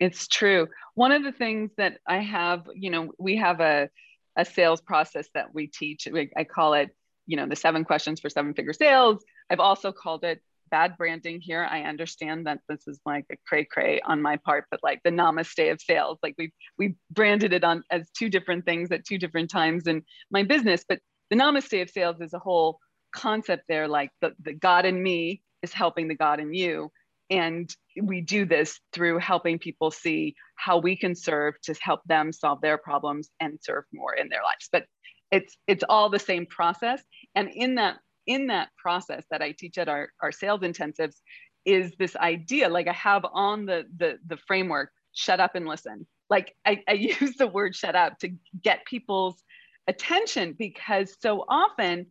It's 0.00 0.26
true. 0.26 0.66
One 0.94 1.12
of 1.12 1.22
the 1.22 1.30
things 1.30 1.70
that 1.76 1.98
I 2.06 2.18
have, 2.18 2.68
you 2.74 2.90
know, 2.90 3.12
we 3.16 3.36
have 3.36 3.60
a, 3.60 3.88
a 4.36 4.44
sales 4.44 4.80
process 4.80 5.28
that 5.34 5.54
we 5.54 5.68
teach. 5.68 6.08
I 6.36 6.42
call 6.42 6.74
it, 6.74 6.90
you 7.26 7.36
know, 7.36 7.46
the 7.46 7.56
seven 7.56 7.84
questions 7.84 8.20
for 8.20 8.28
seven 8.28 8.54
figure 8.54 8.72
sales. 8.72 9.24
I've 9.48 9.60
also 9.60 9.92
called 9.92 10.24
it 10.24 10.42
bad 10.70 10.96
branding 10.96 11.40
here. 11.40 11.66
I 11.70 11.82
understand 11.82 12.46
that 12.46 12.60
this 12.68 12.86
is 12.88 13.00
like 13.06 13.26
a 13.32 13.36
cray 13.46 13.64
cray 13.64 14.00
on 14.00 14.22
my 14.22 14.36
part, 14.38 14.66
but 14.70 14.80
like 14.82 15.00
the 15.04 15.10
namaste 15.10 15.70
of 15.72 15.80
sales, 15.80 16.18
like 16.22 16.34
we 16.38 16.52
we 16.78 16.96
branded 17.10 17.52
it 17.52 17.64
on 17.64 17.84
as 17.90 18.10
two 18.10 18.28
different 18.28 18.64
things 18.64 18.90
at 18.92 19.04
two 19.04 19.18
different 19.18 19.50
times 19.50 19.86
in 19.86 20.02
my 20.30 20.42
business. 20.42 20.84
But 20.88 21.00
the 21.30 21.36
namaste 21.36 21.80
of 21.82 21.90
sales 21.90 22.20
is 22.20 22.34
a 22.34 22.38
whole 22.38 22.78
concept 23.14 23.64
there, 23.68 23.88
like 23.88 24.10
the, 24.20 24.34
the 24.42 24.52
God 24.54 24.84
in 24.86 25.02
me 25.02 25.42
is 25.62 25.72
helping 25.72 26.08
the 26.08 26.14
God 26.16 26.40
in 26.40 26.52
you. 26.54 26.90
and 27.30 27.74
we 28.02 28.20
do 28.20 28.44
this 28.44 28.80
through 28.92 29.18
helping 29.18 29.58
people 29.58 29.90
see 29.90 30.34
how 30.56 30.78
we 30.78 30.96
can 30.96 31.14
serve 31.14 31.54
to 31.62 31.74
help 31.80 32.00
them 32.06 32.32
solve 32.32 32.60
their 32.60 32.78
problems 32.78 33.30
and 33.40 33.58
serve 33.62 33.84
more 33.92 34.14
in 34.14 34.28
their 34.28 34.42
lives 34.42 34.68
but 34.70 34.84
it's 35.30 35.56
it's 35.66 35.84
all 35.88 36.10
the 36.10 36.18
same 36.18 36.46
process 36.46 37.02
and 37.34 37.48
in 37.50 37.76
that 37.76 37.96
in 38.26 38.48
that 38.48 38.68
process 38.76 39.24
that 39.30 39.42
i 39.42 39.52
teach 39.52 39.78
at 39.78 39.88
our, 39.88 40.10
our 40.22 40.32
sales 40.32 40.60
intensives 40.60 41.16
is 41.64 41.92
this 41.98 42.16
idea 42.16 42.68
like 42.68 42.88
i 42.88 42.92
have 42.92 43.24
on 43.32 43.66
the 43.66 43.84
the, 43.96 44.18
the 44.26 44.36
framework 44.36 44.90
shut 45.14 45.40
up 45.40 45.54
and 45.54 45.66
listen. 45.66 46.06
Like 46.28 46.54
I, 46.66 46.82
I 46.88 46.92
use 47.20 47.36
the 47.36 47.46
word 47.46 47.74
shut 47.74 47.96
up 47.96 48.18
to 48.18 48.30
get 48.60 48.84
people's 48.84 49.42
attention 49.88 50.54
because 50.58 51.14
so 51.20 51.44
often 51.48 52.06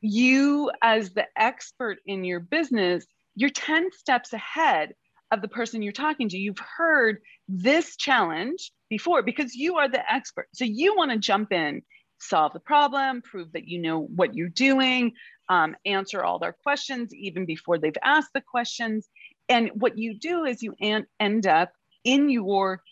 you 0.00 0.70
as 0.82 1.12
the 1.12 1.24
expert 1.36 1.98
in 2.06 2.24
your 2.24 2.40
business 2.40 3.06
you're 3.34 3.50
10 3.50 3.90
steps 3.92 4.32
ahead 4.32 4.94
of 5.30 5.42
the 5.42 5.48
person 5.48 5.82
you're 5.82 5.92
talking 5.92 6.28
to. 6.28 6.38
You've 6.38 6.58
heard 6.58 7.18
this 7.48 7.96
challenge 7.96 8.70
before 8.88 9.22
because 9.22 9.54
you 9.54 9.76
are 9.76 9.88
the 9.88 10.10
expert. 10.10 10.48
So 10.54 10.64
you 10.64 10.96
want 10.96 11.10
to 11.10 11.18
jump 11.18 11.52
in 11.52 11.82
solve 12.18 12.52
the 12.54 12.60
problem 12.60 13.20
prove 13.20 13.52
that 13.52 13.68
you 13.68 13.78
know 13.78 14.00
what 14.00 14.34
you're 14.34 14.48
doing 14.48 15.12
um, 15.48 15.76
answer 15.84 16.22
all 16.24 16.38
their 16.38 16.52
questions 16.52 17.14
even 17.14 17.46
before 17.46 17.78
they've 17.78 17.96
asked 18.02 18.32
the 18.34 18.40
questions. 18.40 19.08
And 19.48 19.70
what 19.74 19.98
you 19.98 20.18
do 20.18 20.44
is 20.44 20.62
you 20.62 20.74
an- 20.80 21.06
end 21.20 21.46
up 21.46 21.72
in 22.04 22.28
your 22.28 22.82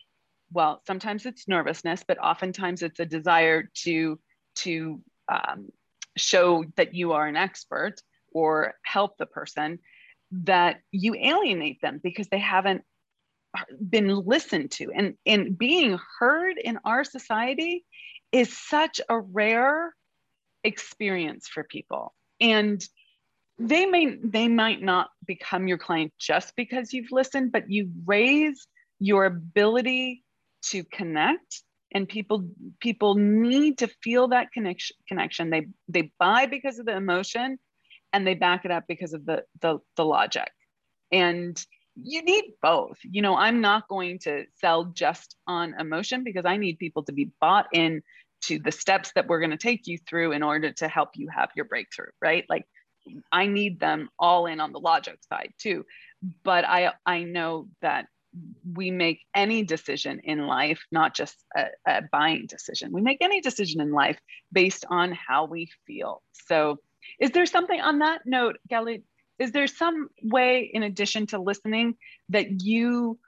well 0.52 0.82
sometimes 0.86 1.24
it's 1.24 1.46
nervousness 1.46 2.04
but 2.06 2.18
oftentimes 2.18 2.82
it's 2.82 2.98
a 2.98 3.06
desire 3.06 3.70
to 3.72 4.18
to 4.56 5.00
um, 5.28 5.68
show 6.16 6.64
that 6.76 6.94
you 6.94 7.12
are 7.12 7.26
an 7.26 7.36
expert 7.36 7.94
or 8.32 8.74
help 8.84 9.16
the 9.16 9.26
person 9.26 9.78
that 10.30 10.80
you 10.90 11.14
alienate 11.14 11.80
them 11.80 12.00
because 12.02 12.28
they 12.28 12.38
haven't 12.38 12.82
been 13.88 14.08
listened 14.08 14.70
to. 14.72 14.90
And 14.92 15.14
and 15.24 15.56
being 15.56 15.98
heard 16.18 16.58
in 16.58 16.78
our 16.84 17.04
society 17.04 17.84
is 18.32 18.56
such 18.56 19.00
a 19.08 19.18
rare 19.18 19.94
experience 20.64 21.46
for 21.46 21.62
people 21.62 22.14
and 22.40 22.84
they 23.58 23.86
may 23.86 24.16
they 24.22 24.48
might 24.48 24.82
not 24.82 25.10
become 25.26 25.68
your 25.68 25.78
client 25.78 26.12
just 26.18 26.54
because 26.56 26.92
you've 26.92 27.12
listened 27.12 27.52
but 27.52 27.70
you 27.70 27.90
raise 28.04 28.66
your 28.98 29.24
ability 29.26 30.24
to 30.62 30.82
connect 30.84 31.62
and 31.94 32.08
people 32.08 32.48
people 32.80 33.14
need 33.14 33.78
to 33.78 33.86
feel 34.02 34.28
that 34.28 34.52
connection 34.52 34.96
connection. 35.08 35.50
They 35.50 35.68
they 35.88 36.10
buy 36.18 36.46
because 36.46 36.78
of 36.78 36.86
the 36.86 36.96
emotion 36.96 37.58
and 38.12 38.26
they 38.26 38.34
back 38.34 38.64
it 38.64 38.70
up 38.70 38.84
because 38.88 39.14
of 39.14 39.24
the 39.24 39.44
the, 39.60 39.78
the 39.96 40.04
logic. 40.04 40.50
And 41.12 41.64
you 41.96 42.22
need 42.22 42.44
both. 42.60 42.98
You 43.04 43.22
know 43.22 43.36
i'm 43.36 43.60
not 43.60 43.86
going 43.88 44.18
to 44.20 44.44
sell 44.56 44.86
just 44.86 45.36
on 45.46 45.74
emotion 45.78 46.24
because 46.24 46.44
i 46.44 46.56
need 46.56 46.78
people 46.78 47.04
to 47.04 47.12
be 47.12 47.30
bought 47.40 47.68
in 47.72 48.02
to 48.46 48.58
the 48.58 48.72
steps 48.72 49.12
that 49.14 49.26
we're 49.26 49.40
going 49.40 49.50
to 49.50 49.56
take 49.56 49.86
you 49.86 49.98
through 50.08 50.32
in 50.32 50.42
order 50.42 50.72
to 50.72 50.88
help 50.88 51.10
you 51.14 51.28
have 51.28 51.50
your 51.56 51.64
breakthrough 51.64 52.10
right 52.20 52.44
like 52.48 52.64
i 53.32 53.46
need 53.46 53.78
them 53.80 54.08
all 54.18 54.46
in 54.46 54.60
on 54.60 54.72
the 54.72 54.80
logic 54.80 55.18
side 55.28 55.52
too 55.58 55.84
but 56.42 56.64
i 56.64 56.92
i 57.06 57.22
know 57.22 57.68
that 57.82 58.06
we 58.72 58.90
make 58.90 59.20
any 59.34 59.62
decision 59.62 60.20
in 60.24 60.46
life, 60.46 60.80
not 60.90 61.14
just 61.14 61.44
a, 61.56 61.66
a, 61.86 62.02
buying 62.10 62.46
decision. 62.46 62.92
We 62.92 63.02
make 63.02 63.18
any 63.20 63.40
decision 63.40 63.80
in 63.80 63.92
life 63.92 64.18
based 64.52 64.84
on 64.88 65.12
how 65.12 65.44
we 65.46 65.70
feel. 65.86 66.22
So, 66.48 66.78
is 67.20 67.30
there 67.30 67.46
something 67.46 67.80
on 67.80 68.00
that 68.00 68.22
note, 68.24 68.56
Galit? 68.70 69.02
Is 69.38 69.52
there 69.52 69.66
some 69.66 70.08
way, 70.22 70.70
in 70.72 70.82
addition 70.82 71.26
to 71.28 71.38
listening, 71.38 71.96
that 72.30 72.62
you 72.62 73.18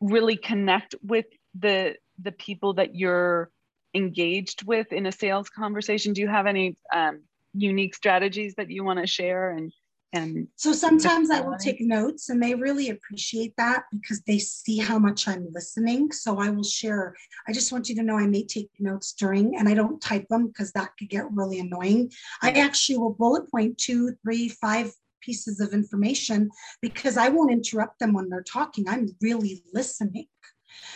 really 0.00 0.36
connect 0.36 0.94
with 1.02 1.26
the 1.58 1.96
the 2.20 2.32
people 2.32 2.74
that 2.74 2.94
you're 2.94 3.50
engaged 3.94 4.64
with 4.66 4.92
in 4.92 5.06
a 5.06 5.12
sales 5.12 5.48
conversation? 5.48 6.12
Do 6.12 6.20
you 6.20 6.28
have 6.28 6.46
any 6.46 6.76
um, 6.92 7.22
unique 7.54 7.94
strategies 7.94 8.54
that 8.56 8.70
you 8.70 8.84
want 8.84 8.98
to 9.00 9.06
share 9.06 9.50
and 9.50 9.72
and 10.14 10.46
so 10.56 10.72
sometimes 10.72 11.30
i 11.30 11.40
will 11.40 11.56
take 11.56 11.80
notes 11.80 12.28
and 12.28 12.42
they 12.42 12.54
really 12.54 12.90
appreciate 12.90 13.54
that 13.56 13.84
because 13.92 14.20
they 14.22 14.38
see 14.38 14.76
how 14.76 14.98
much 14.98 15.26
i'm 15.26 15.46
listening. 15.52 16.12
So 16.12 16.38
i 16.38 16.50
will 16.50 16.64
share 16.64 17.14
i 17.48 17.52
just 17.52 17.72
want 17.72 17.88
you 17.88 17.94
to 17.96 18.02
know 18.02 18.18
i 18.18 18.26
may 18.26 18.44
take 18.44 18.70
notes 18.78 19.12
during 19.12 19.56
and 19.56 19.68
i 19.68 19.74
don't 19.74 20.00
type 20.00 20.28
them 20.28 20.48
because 20.48 20.72
that 20.72 20.90
could 20.98 21.08
get 21.08 21.32
really 21.32 21.60
annoying. 21.60 22.10
I 22.42 22.52
actually 22.52 22.98
will 22.98 23.14
bullet 23.14 23.50
point 23.50 23.78
two 23.78 24.14
three 24.22 24.48
five 24.48 24.92
pieces 25.22 25.60
of 25.60 25.72
information 25.72 26.50
because 26.80 27.16
i 27.16 27.28
won't 27.28 27.52
interrupt 27.52 27.98
them 27.98 28.12
when 28.12 28.28
they're 28.28 28.42
talking. 28.42 28.88
I'm 28.88 29.08
really 29.20 29.62
listening. 29.72 30.26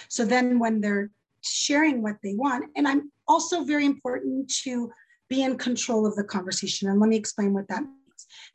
So 0.09 0.25
then 0.25 0.59
when 0.59 0.81
they're 0.81 1.11
sharing 1.47 2.03
what 2.03 2.17
they 2.23 2.35
want 2.35 2.65
and 2.77 2.87
i'm 2.87 3.11
also 3.29 3.65
very 3.65 3.85
important 3.85 4.49
to 4.49 4.91
be 5.29 5.43
in 5.43 5.59
control 5.59 6.07
of 6.07 6.15
the 6.17 6.25
conversation 6.25 6.89
and 6.89 7.01
let 7.01 7.09
me 7.09 7.17
explain 7.17 7.53
what 7.53 7.69
that 7.69 7.83
means. 7.83 7.93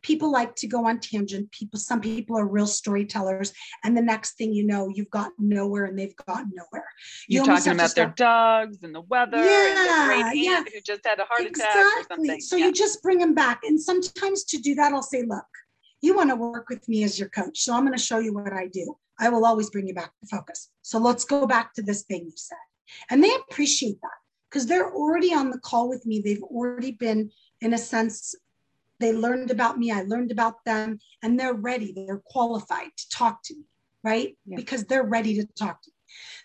People 0.01 0.31
like 0.31 0.55
to 0.55 0.67
go 0.67 0.87
on 0.87 0.99
tangent. 0.99 1.51
People, 1.51 1.79
some 1.79 2.01
people 2.01 2.37
are 2.37 2.47
real 2.47 2.65
storytellers, 2.65 3.53
and 3.83 3.95
the 3.95 4.01
next 4.01 4.37
thing 4.37 4.53
you 4.53 4.65
know, 4.65 4.89
you've 4.93 5.09
got 5.11 5.31
nowhere, 5.37 5.85
and 5.85 5.97
they've 5.97 6.15
got 6.25 6.45
nowhere. 6.51 6.87
You 7.27 7.37
You're 7.37 7.45
talking 7.45 7.73
about 7.73 7.93
their 7.93 8.13
dogs 8.17 8.83
and 8.83 8.93
the 8.93 9.01
weather. 9.01 9.37
Yeah, 9.37 10.31
yeah. 10.33 10.63
Who 10.63 10.81
just 10.81 11.05
had 11.05 11.19
a 11.19 11.25
heart 11.25 11.41
exactly. 11.41 11.81
attack 11.81 11.97
or 11.97 12.15
something. 12.15 12.41
So 12.41 12.55
yeah. 12.55 12.65
you 12.65 12.73
just 12.73 13.03
bring 13.03 13.19
them 13.19 13.35
back, 13.35 13.61
and 13.63 13.79
sometimes 13.79 14.43
to 14.45 14.57
do 14.57 14.75
that, 14.75 14.93
I'll 14.93 15.01
say, 15.01 15.23
look. 15.23 15.45
You 16.03 16.15
want 16.15 16.31
to 16.31 16.35
work 16.35 16.67
with 16.67 16.89
me 16.89 17.03
as 17.03 17.19
your 17.19 17.29
coach. 17.29 17.59
So 17.59 17.75
I'm 17.75 17.81
going 17.85 17.95
to 17.95 18.03
show 18.03 18.17
you 18.17 18.33
what 18.33 18.51
I 18.53 18.65
do. 18.65 18.97
I 19.19 19.29
will 19.29 19.45
always 19.45 19.69
bring 19.69 19.87
you 19.87 19.93
back 19.93 20.11
to 20.19 20.35
focus. 20.35 20.71
So 20.81 20.97
let's 20.97 21.25
go 21.25 21.45
back 21.45 21.75
to 21.75 21.83
this 21.83 22.01
thing 22.01 22.23
you 22.25 22.33
said. 22.35 22.57
And 23.09 23.23
they 23.23 23.33
appreciate 23.35 23.99
that 24.01 24.09
because 24.49 24.67
they're 24.67 24.91
already 24.91 25.33
on 25.33 25.49
the 25.49 25.59
call 25.59 25.89
with 25.89 26.05
me. 26.05 26.21
They've 26.23 26.43
already 26.43 26.91
been, 26.91 27.31
in 27.61 27.73
a 27.73 27.77
sense, 27.77 28.35
they 28.99 29.13
learned 29.13 29.51
about 29.51 29.79
me, 29.79 29.91
I 29.91 30.03
learned 30.03 30.31
about 30.31 30.63
them, 30.65 30.99
and 31.23 31.39
they're 31.39 31.53
ready, 31.53 31.91
they're 31.93 32.21
qualified 32.25 32.89
to 32.95 33.09
talk 33.09 33.41
to 33.45 33.55
me, 33.55 33.63
right? 34.03 34.37
Yeah. 34.45 34.57
Because 34.57 34.85
they're 34.85 35.03
ready 35.03 35.35
to 35.35 35.47
talk 35.57 35.81
to 35.81 35.89
me. 35.89 35.95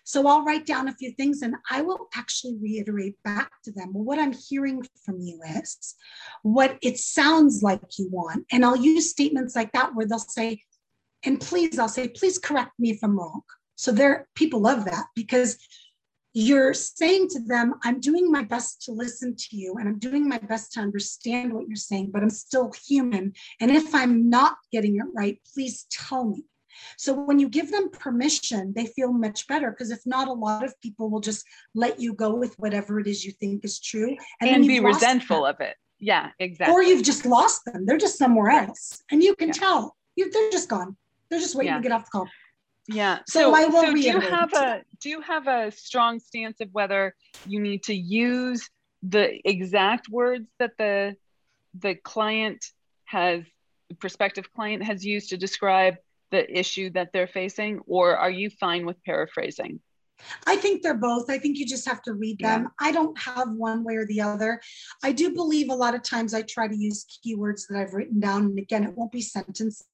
So 0.03 0.25
I'll 0.27 0.45
write 0.45 0.65
down 0.65 0.87
a 0.87 0.95
few 0.95 1.11
things 1.11 1.41
and 1.41 1.55
I 1.69 1.81
will 1.81 2.07
actually 2.15 2.57
reiterate 2.61 3.21
back 3.23 3.51
to 3.65 3.71
them. 3.71 3.93
Well, 3.93 4.05
what 4.05 4.19
I'm 4.19 4.33
hearing 4.33 4.81
from 5.05 5.19
you 5.19 5.41
is 5.43 5.95
what 6.43 6.77
it 6.81 6.97
sounds 6.97 7.61
like 7.61 7.81
you 7.99 8.09
want. 8.09 8.45
And 8.51 8.63
I'll 8.63 8.77
use 8.77 9.09
statements 9.09 9.55
like 9.55 9.73
that 9.73 9.93
where 9.93 10.07
they'll 10.07 10.19
say, 10.19 10.63
and 11.23 11.39
please, 11.39 11.77
I'll 11.77 11.89
say, 11.89 12.07
please 12.07 12.39
correct 12.39 12.71
me 12.79 12.91
if 12.91 12.99
I'm 13.03 13.17
wrong. 13.17 13.41
So 13.75 13.91
there, 13.91 14.27
people 14.35 14.61
love 14.61 14.85
that 14.85 15.07
because 15.15 15.57
you're 16.37 16.75
saying 16.75 17.27
to 17.29 17.39
them, 17.39 17.73
I'm 17.83 17.99
doing 17.99 18.31
my 18.31 18.43
best 18.43 18.83
to 18.83 18.91
listen 18.91 19.35
to 19.35 19.57
you 19.57 19.73
and 19.79 19.89
I'm 19.89 19.97
doing 19.97 20.29
my 20.29 20.37
best 20.37 20.71
to 20.73 20.81
understand 20.81 21.51
what 21.51 21.67
you're 21.67 21.75
saying, 21.75 22.11
but 22.13 22.21
I'm 22.21 22.29
still 22.29 22.71
human. 22.87 23.33
And 23.59 23.71
if 23.71 23.95
I'm 23.95 24.29
not 24.29 24.57
getting 24.71 24.97
it 24.97 25.05
right, 25.15 25.39
please 25.51 25.87
tell 25.89 26.25
me. 26.25 26.43
So 26.95 27.11
when 27.11 27.39
you 27.39 27.49
give 27.49 27.71
them 27.71 27.89
permission, 27.89 28.71
they 28.75 28.85
feel 28.85 29.11
much 29.13 29.47
better 29.47 29.71
because 29.71 29.89
if 29.89 30.01
not, 30.05 30.27
a 30.27 30.33
lot 30.33 30.63
of 30.63 30.79
people 30.79 31.09
will 31.09 31.21
just 31.21 31.43
let 31.73 31.99
you 31.99 32.13
go 32.13 32.35
with 32.35 32.53
whatever 32.59 32.99
it 32.99 33.07
is 33.07 33.25
you 33.25 33.31
think 33.31 33.65
is 33.65 33.79
true 33.79 34.15
and, 34.39 34.47
and 34.51 34.67
be 34.67 34.79
resentful 34.79 35.45
them. 35.45 35.55
of 35.55 35.61
it. 35.61 35.75
Yeah, 35.97 36.29
exactly. 36.37 36.71
Or 36.71 36.83
you've 36.83 37.03
just 37.03 37.25
lost 37.25 37.65
them. 37.65 37.87
They're 37.87 37.97
just 37.97 38.19
somewhere 38.19 38.51
else. 38.51 39.01
And 39.09 39.23
you 39.23 39.35
can 39.35 39.47
yeah. 39.47 39.53
tell 39.53 39.95
you, 40.15 40.29
they're 40.29 40.51
just 40.51 40.69
gone. 40.69 40.97
They're 41.31 41.39
just 41.39 41.55
waiting 41.55 41.73
yeah. 41.73 41.77
to 41.77 41.83
get 41.83 41.91
off 41.93 42.05
the 42.05 42.11
call. 42.11 42.27
Yeah. 42.87 43.19
So, 43.27 43.53
so 43.53 43.71
so 43.71 43.93
do 43.93 43.99
you 43.99 44.19
have 44.19 44.53
a 44.53 44.81
do 45.01 45.09
you 45.09 45.21
have 45.21 45.47
a 45.47 45.71
strong 45.71 46.19
stance 46.19 46.61
of 46.61 46.69
whether 46.71 47.15
you 47.45 47.59
need 47.59 47.83
to 47.83 47.93
use 47.93 48.69
the 49.03 49.39
exact 49.47 50.09
words 50.09 50.47
that 50.59 50.71
the 50.77 51.15
the 51.77 51.95
client 51.95 52.65
has 53.05 53.43
prospective 53.99 54.51
client 54.53 54.83
has 54.83 55.05
used 55.05 55.29
to 55.29 55.37
describe 55.37 55.95
the 56.31 56.59
issue 56.59 56.89
that 56.91 57.09
they're 57.13 57.27
facing 57.27 57.79
or 57.87 58.17
are 58.17 58.29
you 58.29 58.49
fine 58.49 58.85
with 58.85 59.01
paraphrasing? 59.03 59.79
I 60.47 60.55
think 60.55 60.81
they're 60.81 60.95
both. 60.95 61.29
I 61.29 61.37
think 61.37 61.57
you 61.57 61.65
just 61.65 61.87
have 61.87 62.01
to 62.03 62.13
read 62.13 62.39
them. 62.39 62.63
Yeah. 62.63 62.87
I 62.87 62.91
don't 62.91 63.17
have 63.19 63.49
one 63.51 63.83
way 63.83 63.95
or 63.97 64.05
the 64.07 64.21
other. 64.21 64.59
I 65.03 65.11
do 65.11 65.33
believe 65.33 65.69
a 65.69 65.75
lot 65.75 65.93
of 65.93 66.01
times 66.01 66.33
I 66.33 66.41
try 66.41 66.67
to 66.67 66.75
use 66.75 67.05
keywords 67.05 67.67
that 67.69 67.77
I've 67.77 67.93
written 67.93 68.19
down. 68.19 68.45
And 68.45 68.57
again, 68.57 68.83
it 68.83 68.97
won't 68.97 69.11
be 69.11 69.21
sentences 69.21 69.85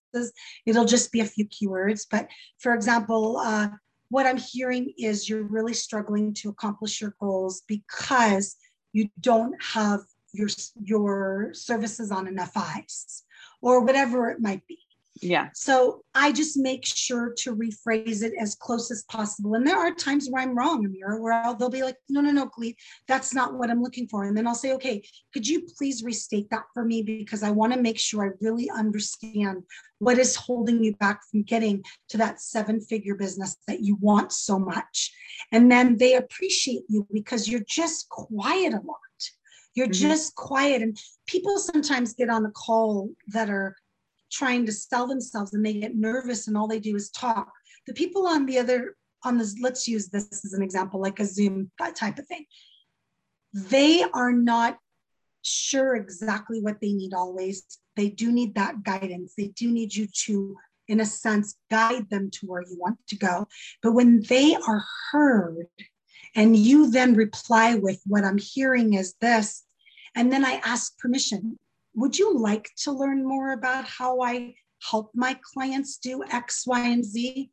It'll 0.66 0.86
just 0.86 1.12
be 1.12 1.22
a 1.22 1.26
few 1.26 1.48
keywords. 1.48 2.02
But 2.10 2.28
for 2.60 2.74
example, 2.74 3.38
uh, 3.38 3.70
what 4.10 4.26
I'm 4.26 4.38
hearing 4.38 4.94
is 4.98 5.28
you're 5.28 5.44
really 5.44 5.74
struggling 5.74 6.34
to 6.36 6.50
accomplish 6.50 7.02
your 7.02 7.16
goals 7.20 7.64
because 7.68 8.56
you 8.92 9.10
don't 9.20 9.56
have 9.62 10.02
your, 10.34 10.50
your 10.84 11.50
services 11.54 12.12
on 12.12 12.28
enough 12.28 12.52
eyes 12.56 13.24
or 13.62 13.84
whatever 13.84 14.30
it 14.30 14.40
might 14.40 14.66
be. 14.68 14.80
Yeah. 15.22 15.50
So 15.54 16.02
I 16.16 16.32
just 16.32 16.58
make 16.58 16.86
sure 16.86 17.34
to 17.40 17.56
rephrase 17.56 18.24
it 18.24 18.34
as 18.40 18.56
close 18.56 18.90
as 18.90 19.04
possible. 19.04 19.54
And 19.54 19.66
there 19.66 19.78
are 19.78 19.94
times 19.94 20.28
where 20.30 20.42
I'm 20.42 20.58
wrong, 20.58 20.88
Amira, 20.88 21.20
where 21.20 21.34
I'll, 21.34 21.56
they'll 21.56 21.70
be 21.70 21.84
like, 21.84 21.98
no, 22.10 22.20
no, 22.22 22.32
no, 22.32 22.48
Galit, 22.48 22.76
that's 23.08 23.34
not 23.34 23.54
what 23.54 23.70
I'm 23.70 23.82
looking 23.82 24.08
for. 24.08 24.24
And 24.24 24.36
then 24.36 24.48
I'll 24.48 24.56
say, 24.56 24.74
okay, 24.74 25.04
could 25.32 25.48
you 25.48 25.68
please 25.78 26.04
restate 26.04 26.50
that 26.50 26.64
for 26.74 26.84
me? 26.84 27.04
Because 27.04 27.44
I 27.44 27.52
want 27.52 27.74
to 27.74 27.82
make 27.82 28.00
sure 28.00 28.26
I 28.26 28.32
really 28.42 28.70
understand 28.72 29.64
what 30.00 30.18
is 30.18 30.36
holding 30.36 30.84
you 30.84 30.96
back 30.96 31.22
from 31.30 31.44
getting 31.44 31.84
to 32.10 32.18
that 32.18 32.42
seven 32.42 32.82
figure 32.82 33.16
business 33.16 33.56
that 33.68 33.82
you 33.82 33.96
want 34.02 34.32
so 34.32 34.58
much. 34.58 35.14
And 35.52 35.72
then 35.72 35.98
they 35.98 36.16
appreciate 36.16 36.84
you 36.90 37.08
because 37.14 37.48
you're 37.48 37.64
just 37.68 38.10
quiet 38.10 38.74
a 38.74 38.78
lot. 38.78 38.98
You're 39.76 39.88
mm-hmm. 39.88 40.10
just 40.10 40.36
quiet. 40.36 40.82
And 40.82 40.98
people 41.28 41.58
sometimes 41.60 42.14
get 42.14 42.30
on 42.30 42.44
the 42.44 42.52
call 42.52 43.10
that 43.28 43.50
are 43.50 43.76
trying 44.34 44.66
to 44.66 44.72
sell 44.72 45.08
themselves 45.08 45.54
and 45.54 45.66
they 45.66 45.74
get 45.74 45.96
nervous 45.96 46.48
and 46.48 46.58
all 46.58 46.68
they 46.68 46.80
do 46.80 46.96
is 46.96 47.10
talk. 47.12 47.52
The 47.88 47.94
people 47.94 48.26
on 48.28 48.46
the 48.46 48.58
other, 48.58 48.96
on 49.24 49.38
this, 49.38 49.56
let's 49.62 49.88
use 49.88 50.10
this 50.10 50.44
as 50.44 50.54
an 50.54 50.64
example, 50.64 51.00
like 51.00 51.20
a 51.20 51.26
Zoom 51.26 51.72
type 51.96 52.18
of 52.18 52.28
thing. 52.28 52.46
They 53.54 54.04
are 54.14 54.32
not 54.34 54.78
sure 55.44 55.96
exactly 55.96 56.62
what 56.62 56.82
they 56.82 56.94
need 56.94 57.14
always. 57.14 57.64
They 57.96 58.10
do 58.10 58.32
need 58.32 58.56
that 58.56 58.84
guidance. 58.84 59.34
They 59.38 59.50
do 59.50 59.72
need 59.72 59.94
you 59.94 60.08
to, 60.26 60.56
in 60.88 61.00
a 61.00 61.06
sense, 61.06 61.56
guide 61.70 62.10
them 62.10 62.32
to 62.32 62.48
where 62.48 62.64
you 62.64 62.78
want 62.80 62.98
to 63.10 63.16
go. 63.16 63.48
But 63.84 63.92
when 63.92 64.24
they 64.24 64.56
are 64.56 64.84
heard 65.12 65.68
and 66.36 66.58
you 66.58 66.90
then 66.90 67.14
reply 67.14 67.76
with 67.76 68.02
what 68.08 68.24
I'm 68.24 68.40
hearing 68.40 68.96
is 68.96 69.14
this, 69.22 69.64
and 70.16 70.32
then 70.32 70.44
I 70.44 70.62
ask 70.64 70.98
permission 70.98 71.60
would 71.96 72.18
you 72.18 72.38
like 72.38 72.70
to 72.84 72.92
learn 72.92 73.26
more 73.26 73.52
about 73.52 73.86
how 73.86 74.22
I 74.22 74.56
help 74.90 75.12
my 75.14 75.38
clients 75.54 75.98
do 75.98 76.24
X, 76.30 76.64
Y, 76.66 76.80
and 76.80 77.06
Z? 77.06 77.50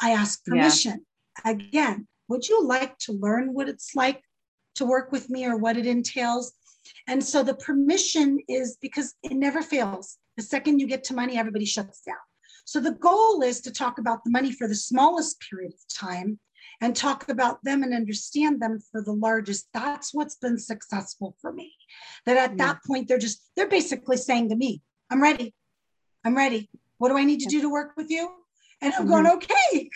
I 0.00 0.10
ask 0.10 0.44
permission. 0.44 1.04
Yeah. 1.44 1.52
Again, 1.52 2.08
would 2.28 2.48
you 2.48 2.64
like 2.64 2.96
to 2.98 3.12
learn 3.12 3.52
what 3.52 3.68
it's 3.68 3.94
like 3.94 4.20
to 4.76 4.84
work 4.84 5.12
with 5.12 5.30
me 5.30 5.46
or 5.46 5.56
what 5.56 5.76
it 5.76 5.86
entails? 5.86 6.52
And 7.06 7.22
so 7.22 7.42
the 7.42 7.54
permission 7.54 8.38
is 8.48 8.76
because 8.80 9.14
it 9.22 9.32
never 9.32 9.62
fails. 9.62 10.18
The 10.36 10.42
second 10.42 10.80
you 10.80 10.86
get 10.86 11.04
to 11.04 11.14
money, 11.14 11.38
everybody 11.38 11.64
shuts 11.64 12.00
down. 12.02 12.16
So 12.64 12.80
the 12.80 12.92
goal 12.92 13.42
is 13.42 13.60
to 13.62 13.72
talk 13.72 13.98
about 13.98 14.24
the 14.24 14.30
money 14.30 14.52
for 14.52 14.66
the 14.66 14.74
smallest 14.74 15.42
period 15.48 15.72
of 15.72 15.80
time 15.94 16.38
and 16.80 16.94
talk 16.94 17.28
about 17.28 17.62
them 17.64 17.82
and 17.82 17.94
understand 17.94 18.60
them 18.60 18.78
for 18.90 19.02
the 19.02 19.12
largest. 19.12 19.68
That's 19.72 20.12
what's 20.12 20.36
been 20.36 20.58
successful 20.58 21.36
for 21.40 21.52
me. 21.52 21.72
That 22.26 22.36
at 22.36 22.56
that 22.58 22.80
point, 22.86 23.08
they're 23.08 23.18
just, 23.18 23.42
they're 23.56 23.68
basically 23.68 24.16
saying 24.16 24.48
to 24.50 24.56
me, 24.56 24.82
I'm 25.10 25.22
ready. 25.22 25.54
I'm 26.24 26.36
ready. 26.36 26.70
What 26.98 27.10
do 27.10 27.18
I 27.18 27.24
need 27.24 27.40
to 27.40 27.48
do 27.48 27.60
to 27.62 27.70
work 27.70 27.92
with 27.96 28.10
you? 28.10 28.30
And 28.80 28.92
I'm 28.94 29.06
mm-hmm. 29.06 29.10
going, 29.10 29.26
okay. 29.26 29.90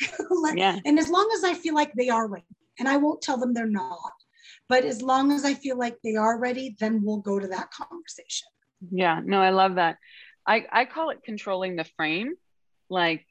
yeah. 0.57 0.79
And 0.85 0.99
as 0.99 1.09
long 1.09 1.29
as 1.35 1.45
I 1.45 1.55
feel 1.55 1.75
like 1.75 1.93
they 1.95 2.09
are 2.09 2.27
ready, 2.27 2.47
and 2.79 2.89
I 2.89 2.97
won't 2.97 3.23
tell 3.23 3.37
them 3.37 3.55
they're 3.55 3.67
not, 3.67 4.13
but 4.69 4.85
as 4.85 5.03
long 5.03 5.33
as 5.33 5.45
I 5.45 5.55
feel 5.55 5.79
like 5.79 5.97
they 6.05 6.17
are 6.17 6.39
ready, 6.39 6.77
then 6.79 7.03
we'll 7.03 7.19
go 7.19 7.39
to 7.39 7.49
that 7.49 7.71
conversation. 7.71 8.49
Yeah, 8.91 9.21
no, 9.25 9.41
I 9.41 9.51
love 9.51 9.77
that. 9.77 9.97
I, 10.47 10.67
I 10.71 10.85
call 10.85 11.11
it 11.11 11.23
controlling 11.25 11.77
the 11.77 11.85
frame. 11.97 12.35
Like 12.89 13.27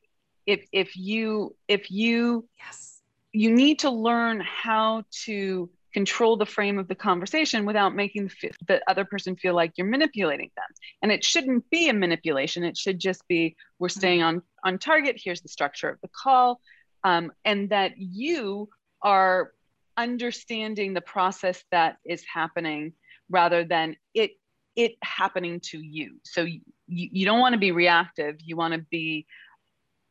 if 0.45 0.65
if 0.71 0.95
you 0.95 1.55
if 1.67 1.91
you 1.91 2.47
yes 2.57 2.96
you 3.37 3.51
need 3.51 3.79
to 3.79 3.89
learn 3.91 4.41
how 4.41 5.03
to 5.25 5.69
control 5.93 6.37
the 6.37 6.45
frame 6.45 6.77
of 6.79 6.87
the 6.87 6.95
conversation 6.95 7.65
without 7.65 7.95
making 7.95 8.31
the 8.67 8.81
other 8.87 9.05
person 9.05 9.35
feel 9.35 9.55
like 9.55 9.73
you're 9.75 9.87
manipulating 9.87 10.49
them. 10.55 10.65
And 11.01 11.11
it 11.11 11.23
shouldn't 11.23 11.69
be 11.69 11.89
a 11.89 11.93
manipulation. 11.93 12.63
It 12.63 12.77
should 12.77 12.99
just 12.99 13.27
be 13.27 13.55
we're 13.79 13.89
staying 13.89 14.23
on 14.23 14.41
on 14.63 14.79
target. 14.79 15.21
Here's 15.23 15.41
the 15.41 15.49
structure 15.49 15.89
of 15.89 15.99
the 16.01 16.09
call. 16.09 16.59
Um, 17.03 17.31
and 17.45 17.69
that 17.69 17.93
you 17.97 18.69
are 19.01 19.51
understanding 19.95 20.93
the 20.93 21.01
process 21.01 21.63
that 21.71 21.97
is 22.05 22.23
happening 22.31 22.93
rather 23.29 23.63
than 23.63 23.95
it 24.13 24.31
it 24.75 24.95
happening 25.03 25.59
to 25.71 25.79
you. 25.79 26.19
So 26.23 26.41
you, 26.41 26.61
you 26.87 27.25
don't 27.25 27.39
want 27.39 27.53
to 27.53 27.59
be 27.59 27.71
reactive. 27.71 28.35
You 28.39 28.55
want 28.55 28.73
to 28.73 28.85
be 28.91 29.25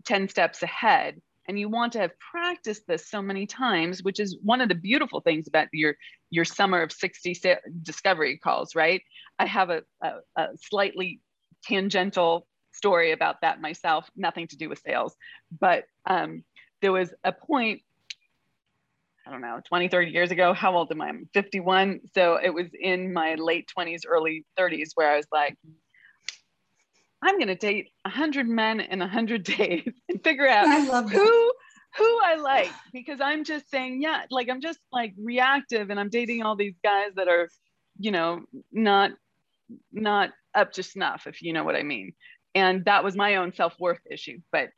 10 0.05 0.29
steps 0.29 0.63
ahead 0.63 1.21
and 1.49 1.59
you 1.59 1.69
want 1.69 1.93
to 1.93 1.99
have 1.99 2.13
practiced 2.19 2.87
this 2.87 3.09
so 3.09 3.23
many 3.23 3.47
times 3.47 4.03
which 4.03 4.21
is 4.21 4.39
one 4.43 4.61
of 4.61 4.69
the 4.69 4.75
beautiful 4.75 5.21
things 5.21 5.47
about 5.49 5.69
your 5.73 5.95
your 6.31 6.45
summer 6.45 6.83
of 6.83 6.93
60 6.93 7.37
discovery 7.83 8.39
calls 8.39 8.75
right 8.75 9.03
i 9.39 9.47
have 9.47 9.71
a, 9.71 9.83
a, 10.03 10.13
a 10.37 10.49
slightly 10.71 11.21
tangential 11.65 12.47
story 12.73 13.13
about 13.13 13.41
that 13.41 13.61
myself 13.61 14.09
nothing 14.17 14.47
to 14.47 14.57
do 14.57 14.69
with 14.69 14.81
sales 14.85 15.17
but 15.61 15.85
um, 16.07 16.45
there 16.83 16.93
was 16.93 17.13
a 17.25 17.33
point 17.33 17.83
I 19.27 19.33
don't 19.33 19.41
know, 19.41 19.61
20, 19.67 19.89
30 19.89 20.13
years 20.13 20.31
ago. 20.31 20.53
How 20.53 20.77
old 20.77 20.93
am 20.93 21.01
I? 21.01 21.09
I'm 21.09 21.29
51. 21.35 22.01
So 22.15 22.39
it 22.41 22.51
was 22.51 22.69
in 22.81 23.13
my 23.13 23.35
late 23.35 23.69
20s, 23.77 24.03
early 24.07 24.45
30s 24.57 24.91
where 24.95 25.11
I 25.11 25.17
was 25.17 25.27
like, 25.33 25.57
I'm 27.23 27.37
going 27.37 27.49
to 27.49 27.55
date 27.55 27.91
100 28.03 28.49
men 28.49 28.81
in 28.81 29.01
100 29.01 29.43
days 29.59 29.93
and 30.09 30.23
figure 30.23 30.49
out 30.49 30.67
who 31.11 31.53
who 31.97 32.21
I 32.23 32.37
like 32.37 32.71
because 32.93 33.21
I'm 33.23 33.45
just 33.45 33.71
saying 33.71 34.03
yeah 34.03 34.25
like 34.31 34.51
I'm 34.51 34.61
just 34.61 34.79
like 34.93 35.15
reactive 35.19 35.89
and 35.89 35.99
I'm 35.99 36.11
dating 36.11 36.43
all 36.43 36.55
these 36.55 36.75
guys 36.85 37.13
that 37.17 37.29
are 37.29 37.49
you 37.99 38.11
know 38.11 38.43
not 38.71 39.13
not 39.93 40.31
up 40.55 40.73
to 40.73 40.83
snuff 40.83 41.27
if 41.27 41.43
you 41.43 41.53
know 41.53 41.65
what 41.65 41.77
I 41.77 41.83
mean. 41.83 42.13
And 42.55 42.87
that 42.87 43.05
was 43.05 43.17
my 43.17 43.37
own 43.37 43.53
self-worth 43.55 44.01
issue 44.11 44.39
but 44.53 44.69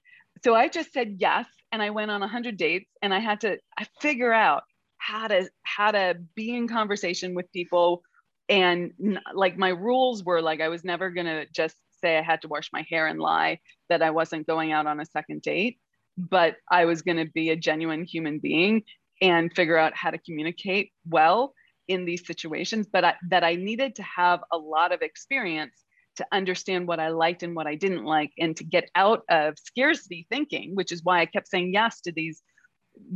so 0.45 0.55
I 0.55 0.69
just 0.69 0.93
said 0.93 1.17
yes 1.19 1.47
and 1.73 1.83
I 1.83 1.91
went 1.91 2.11
on 2.11 2.23
a 2.23 2.27
100 2.27 2.57
dates 2.57 2.91
and 3.03 3.13
I 3.13 3.19
had 3.19 3.41
to 3.41 3.59
I 3.79 3.87
figure 4.01 4.33
out 4.33 4.63
how 4.99 5.27
to 5.27 5.49
how 5.63 5.91
to 5.91 6.17
be 6.35 6.55
in 6.55 6.69
conversation 6.69 7.35
with 7.35 7.51
people 7.53 8.03
and 8.49 8.93
like 9.35 9.57
my 9.59 9.71
rules 9.71 10.25
were 10.25 10.41
like 10.41 10.61
I 10.61 10.69
was 10.69 10.85
never 10.85 11.11
going 11.11 11.27
to 11.27 11.47
just 11.53 11.77
say 12.01 12.19
I 12.19 12.23
had 12.23 12.43
to 12.43 12.49
wash 12.49 12.71
my 12.73 12.85
hair 12.89 13.07
and 13.07 13.21
lie 13.21 13.61
that 13.89 14.03
I 14.03 14.11
wasn't 14.11 14.47
going 14.47 14.73
out 14.73 14.87
on 14.87 15.01
a 15.01 15.07
second 15.07 15.43
date, 15.43 15.79
but 16.17 16.57
I 16.71 16.85
was 16.85 17.03
going 17.03 17.19
to 17.19 17.31
be 17.31 17.51
a 17.51 17.57
genuine 17.57 18.05
human 18.05 18.39
being 18.39 18.83
and 19.21 19.53
figure 19.53 19.77
out 19.77 19.97
how 19.97 20.11
to 20.11 20.19
communicate 20.19 20.93
well 21.09 21.55
in 21.89 22.05
these 22.05 22.27
situations, 22.27 22.87
but 22.93 23.05
I, 23.05 23.15
that 23.31 23.45
I 23.45 23.55
needed 23.55 23.97
to 23.97 24.03
have 24.03 24.41
a 24.53 24.59
lot 24.59 24.93
of 24.93 25.03
experience 25.03 25.85
to 26.17 26.27
understand 26.33 26.87
what 26.87 27.01
I 27.01 27.09
liked 27.09 27.43
and 27.43 27.55
what 27.55 27.67
I 27.67 27.77
didn't 27.77 28.05
like, 28.05 28.33
and 28.39 28.57
to 28.57 28.65
get 28.65 28.91
out 28.95 29.23
of 29.31 29.55
scarcity 29.59 30.27
thinking, 30.29 30.75
which 30.75 30.93
is 30.93 31.03
why 31.05 31.21
I 31.21 31.27
kept 31.27 31.49
saying 31.49 31.73
yes 31.73 32.01
to 32.03 32.13
these 32.13 32.43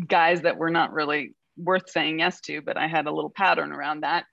guys 0.06 0.42
that 0.42 0.56
were 0.56 0.70
not 0.70 0.92
really 0.92 1.34
worth 1.56 1.90
saying 1.90 2.20
yes 2.20 2.40
to, 2.42 2.62
but 2.62 2.76
I 2.76 2.86
had 2.86 3.06
a 3.06 3.12
little 3.12 3.30
pattern 3.30 3.72
around 3.72 4.02
that. 4.02 4.24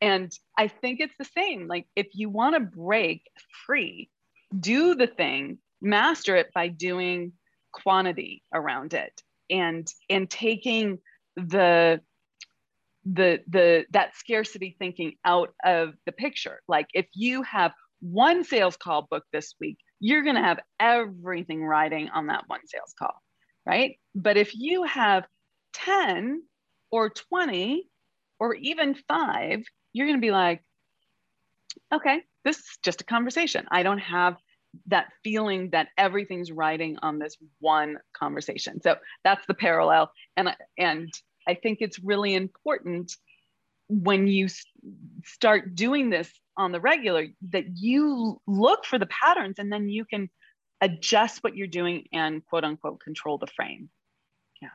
And 0.00 0.32
I 0.56 0.68
think 0.68 1.00
it's 1.00 1.16
the 1.18 1.24
same. 1.24 1.68
Like 1.68 1.86
if 1.96 2.08
you 2.12 2.28
want 2.28 2.54
to 2.54 2.60
break 2.60 3.22
free, 3.66 4.10
do 4.58 4.94
the 4.94 5.06
thing, 5.06 5.58
master 5.80 6.36
it 6.36 6.52
by 6.54 6.68
doing 6.68 7.32
quantity 7.72 8.42
around 8.54 8.94
it 8.94 9.22
and 9.50 9.86
and 10.08 10.28
taking 10.30 10.98
the 11.36 12.00
the 13.04 13.40
the 13.48 13.86
that 13.90 14.16
scarcity 14.16 14.76
thinking 14.78 15.14
out 15.24 15.54
of 15.64 15.94
the 16.06 16.12
picture. 16.12 16.60
Like 16.68 16.88
if 16.94 17.06
you 17.14 17.42
have 17.42 17.72
one 18.00 18.44
sales 18.44 18.76
call 18.76 19.06
booked 19.10 19.30
this 19.32 19.54
week, 19.60 19.78
you're 20.00 20.22
going 20.22 20.36
to 20.36 20.42
have 20.42 20.60
everything 20.80 21.64
riding 21.64 22.08
on 22.10 22.26
that 22.26 22.44
one 22.48 22.66
sales 22.66 22.94
call, 22.98 23.22
right? 23.64 23.98
But 24.14 24.36
if 24.36 24.54
you 24.54 24.82
have 24.84 25.26
10 25.74 26.42
or 26.90 27.10
20 27.10 27.88
or 28.38 28.54
even 28.54 28.94
5, 28.94 29.64
you're 29.96 30.06
going 30.06 30.18
to 30.18 30.26
be 30.26 30.30
like, 30.30 30.62
okay, 31.92 32.22
this 32.44 32.58
is 32.58 32.78
just 32.82 33.00
a 33.00 33.04
conversation. 33.04 33.66
I 33.70 33.82
don't 33.82 33.98
have 33.98 34.36
that 34.88 35.06
feeling 35.24 35.70
that 35.70 35.88
everything's 35.96 36.52
riding 36.52 36.98
on 37.02 37.18
this 37.18 37.36
one 37.60 37.96
conversation. 38.12 38.80
So 38.82 38.96
that's 39.24 39.44
the 39.46 39.54
parallel. 39.54 40.12
And, 40.36 40.54
and 40.76 41.10
I 41.48 41.54
think 41.54 41.78
it's 41.80 41.98
really 41.98 42.34
important 42.34 43.12
when 43.88 44.26
you 44.26 44.48
start 45.24 45.74
doing 45.74 46.10
this 46.10 46.30
on 46.58 46.72
the 46.72 46.80
regular 46.80 47.26
that 47.50 47.64
you 47.76 48.40
look 48.46 48.84
for 48.84 48.98
the 48.98 49.06
patterns 49.06 49.58
and 49.58 49.72
then 49.72 49.88
you 49.88 50.04
can 50.04 50.28
adjust 50.82 51.42
what 51.42 51.56
you're 51.56 51.66
doing 51.66 52.04
and 52.12 52.44
quote 52.44 52.64
unquote 52.64 53.00
control 53.00 53.38
the 53.38 53.46
frame. 53.46 53.88
Yeah. 54.60 54.68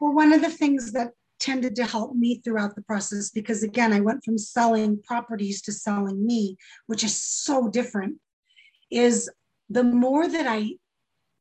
Well, 0.00 0.12
one 0.12 0.32
of 0.32 0.42
the 0.42 0.50
things 0.50 0.92
that 0.92 1.12
tended 1.38 1.76
to 1.76 1.84
help 1.84 2.14
me 2.14 2.40
throughout 2.42 2.74
the 2.74 2.82
process 2.82 3.30
because 3.30 3.62
again 3.62 3.92
i 3.92 4.00
went 4.00 4.24
from 4.24 4.38
selling 4.38 5.00
properties 5.02 5.60
to 5.62 5.72
selling 5.72 6.24
me 6.26 6.56
which 6.86 7.04
is 7.04 7.14
so 7.14 7.68
different 7.68 8.16
is 8.90 9.30
the 9.68 9.84
more 9.84 10.28
that 10.28 10.46
i 10.46 10.70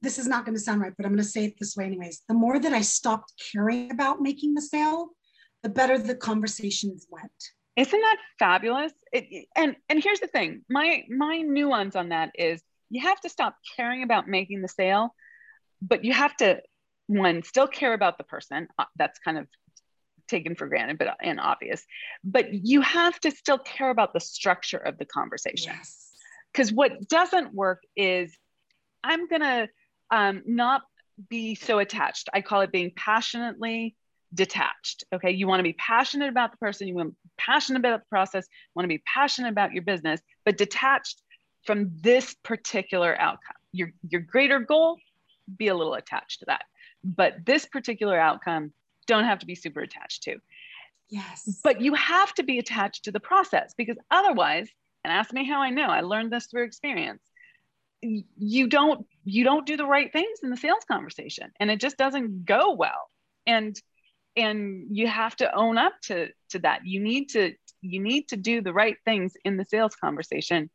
this 0.02 0.20
is 0.20 0.28
not 0.28 0.46
going 0.46 0.56
to 0.56 0.62
sound 0.62 0.82
right 0.82 0.94
but 0.98 1.06
i'm 1.06 1.14
going 1.14 1.24
to 1.24 1.30
say 1.30 1.46
it 1.46 1.56
this 1.60 1.76
way 1.76 1.86
anyways. 1.86 2.22
The 2.28 2.34
more 2.34 2.60
that 2.60 2.74
i 2.74 2.82
stopped 2.82 3.34
caring 3.52 3.92
about 3.92 4.22
making 4.22 4.54
the 4.54 4.62
sale 4.62 5.10
the 5.66 5.70
better 5.70 5.98
the 5.98 6.14
conversations 6.14 7.08
went. 7.10 7.32
Isn't 7.76 8.00
that 8.00 8.18
fabulous? 8.38 8.94
It, 9.12 9.48
and 9.56 9.76
and 9.90 10.02
here's 10.02 10.20
the 10.20 10.28
thing. 10.28 10.62
My 10.70 11.04
my 11.10 11.40
nuance 11.40 11.96
on 11.96 12.10
that 12.10 12.34
is 12.36 12.62
you 12.92 13.02
have 13.02 13.20
to 13.22 13.30
stop 13.30 13.56
caring 13.76 14.04
about 14.04 14.28
making 14.28 14.62
the 14.62 14.68
sale, 14.68 15.16
but 15.82 16.06
you 16.06 16.14
have 16.14 16.38
to 16.38 16.62
one 17.08 17.42
still 17.42 17.68
care 17.68 17.94
about 17.94 18.20
the 18.20 18.24
person. 18.24 18.68
Uh, 18.78 18.86
that's 18.96 19.18
kind 19.18 19.40
of 19.40 19.48
taken 20.28 20.56
for 20.56 20.68
granted, 20.68 20.98
but 20.98 21.16
and 21.22 21.40
obvious. 21.40 21.86
But 22.24 22.54
you 22.54 22.82
have 22.82 23.20
to 23.22 23.32
still 23.32 23.60
care 23.60 23.90
about 23.90 24.14
the 24.14 24.20
structure 24.20 24.78
of 24.78 24.98
the 24.98 25.06
conversation. 25.06 25.74
Because 26.52 26.70
yes. 26.70 26.76
what 26.76 27.08
doesn't 27.08 27.54
work 27.54 27.84
is 27.96 28.36
I'm 29.04 29.28
gonna 29.28 29.68
um, 30.12 30.44
not 30.46 30.82
be 31.30 31.56
so 31.56 31.80
attached. 31.80 32.30
I 32.34 32.42
call 32.42 32.62
it 32.62 32.72
being 32.72 32.92
passionately 32.96 33.96
detached. 34.34 35.06
Okay. 35.14 35.32
You 35.32 35.48
want 35.48 35.60
to 35.60 35.64
be 35.64 35.74
passionate 35.74 36.30
about 36.30 36.52
the 36.52 36.58
person, 36.58 36.88
you 36.88 36.96
want 36.96 37.10
to 37.10 37.12
be 37.14 37.32
passionate 37.38 37.80
about 37.80 38.02
the 38.02 38.06
process, 38.10 38.48
want 38.76 38.84
to 38.84 38.90
be 38.90 39.02
passionate 39.06 39.50
about 39.50 39.72
your 39.72 39.84
business, 39.84 40.20
but 40.44 40.58
detached 40.58 41.22
from 41.66 41.92
this 42.02 42.36
particular 42.44 43.20
outcome. 43.20 43.56
Your, 43.72 43.92
your 44.10 44.22
greater 44.22 44.60
goal, 44.60 44.98
be 45.58 45.68
a 45.68 45.76
little 45.76 45.94
attached 45.94 46.40
to 46.40 46.46
that. 46.46 46.64
But 47.04 47.46
this 47.46 47.66
particular 47.66 48.20
outcome, 48.20 48.74
don't 49.08 49.26
have 49.26 49.40
to 49.40 49.46
be 49.46 49.56
super 49.56 49.82
attached 49.82 50.24
to. 50.24 50.38
Yes. 51.10 51.60
But 51.64 51.82
you 51.82 51.94
have 51.94 52.34
to 52.36 52.44
be 52.44 52.60
attached 52.60 53.06
to 53.06 53.12
the 53.12 53.20
process 53.20 53.74
because 53.78 53.98
otherwise, 54.10 54.70
and 55.04 55.14
ask 55.14 55.32
me 55.32 55.48
how 55.48 55.62
I 55.62 55.70
know, 55.70 55.88
I 55.88 56.02
learned 56.02 56.32
this 56.32 56.48
through 56.48 56.64
experience. 56.64 57.22
You 58.02 58.68
don't 58.68 59.06
you 59.24 59.44
don't 59.44 59.66
do 59.66 59.78
the 59.78 59.86
right 59.86 60.12
things 60.12 60.40
in 60.44 60.50
the 60.52 60.58
sales 60.58 60.84
conversation 60.88 61.52
and 61.60 61.72
it 61.72 61.80
just 61.80 61.98
doesn't 61.98 62.46
go 62.46 62.74
well. 62.74 63.10
And 63.48 63.80
and 64.36 64.88
you 64.96 65.08
have 65.08 65.36
to 65.38 65.56
own 65.56 65.78
up 65.78 65.94
to 66.04 66.30
to 66.50 66.60
that. 66.60 66.86
You 66.86 67.02
need 67.02 67.30
to 67.30 67.54
you 67.82 68.00
need 68.00 68.30
to 68.30 68.38
do 68.38 68.62
the 68.62 68.74
right 68.74 68.98
things 69.06 69.34
in 69.44 69.58
the 69.58 69.66
sales 69.66 69.96
conversation 69.96 70.70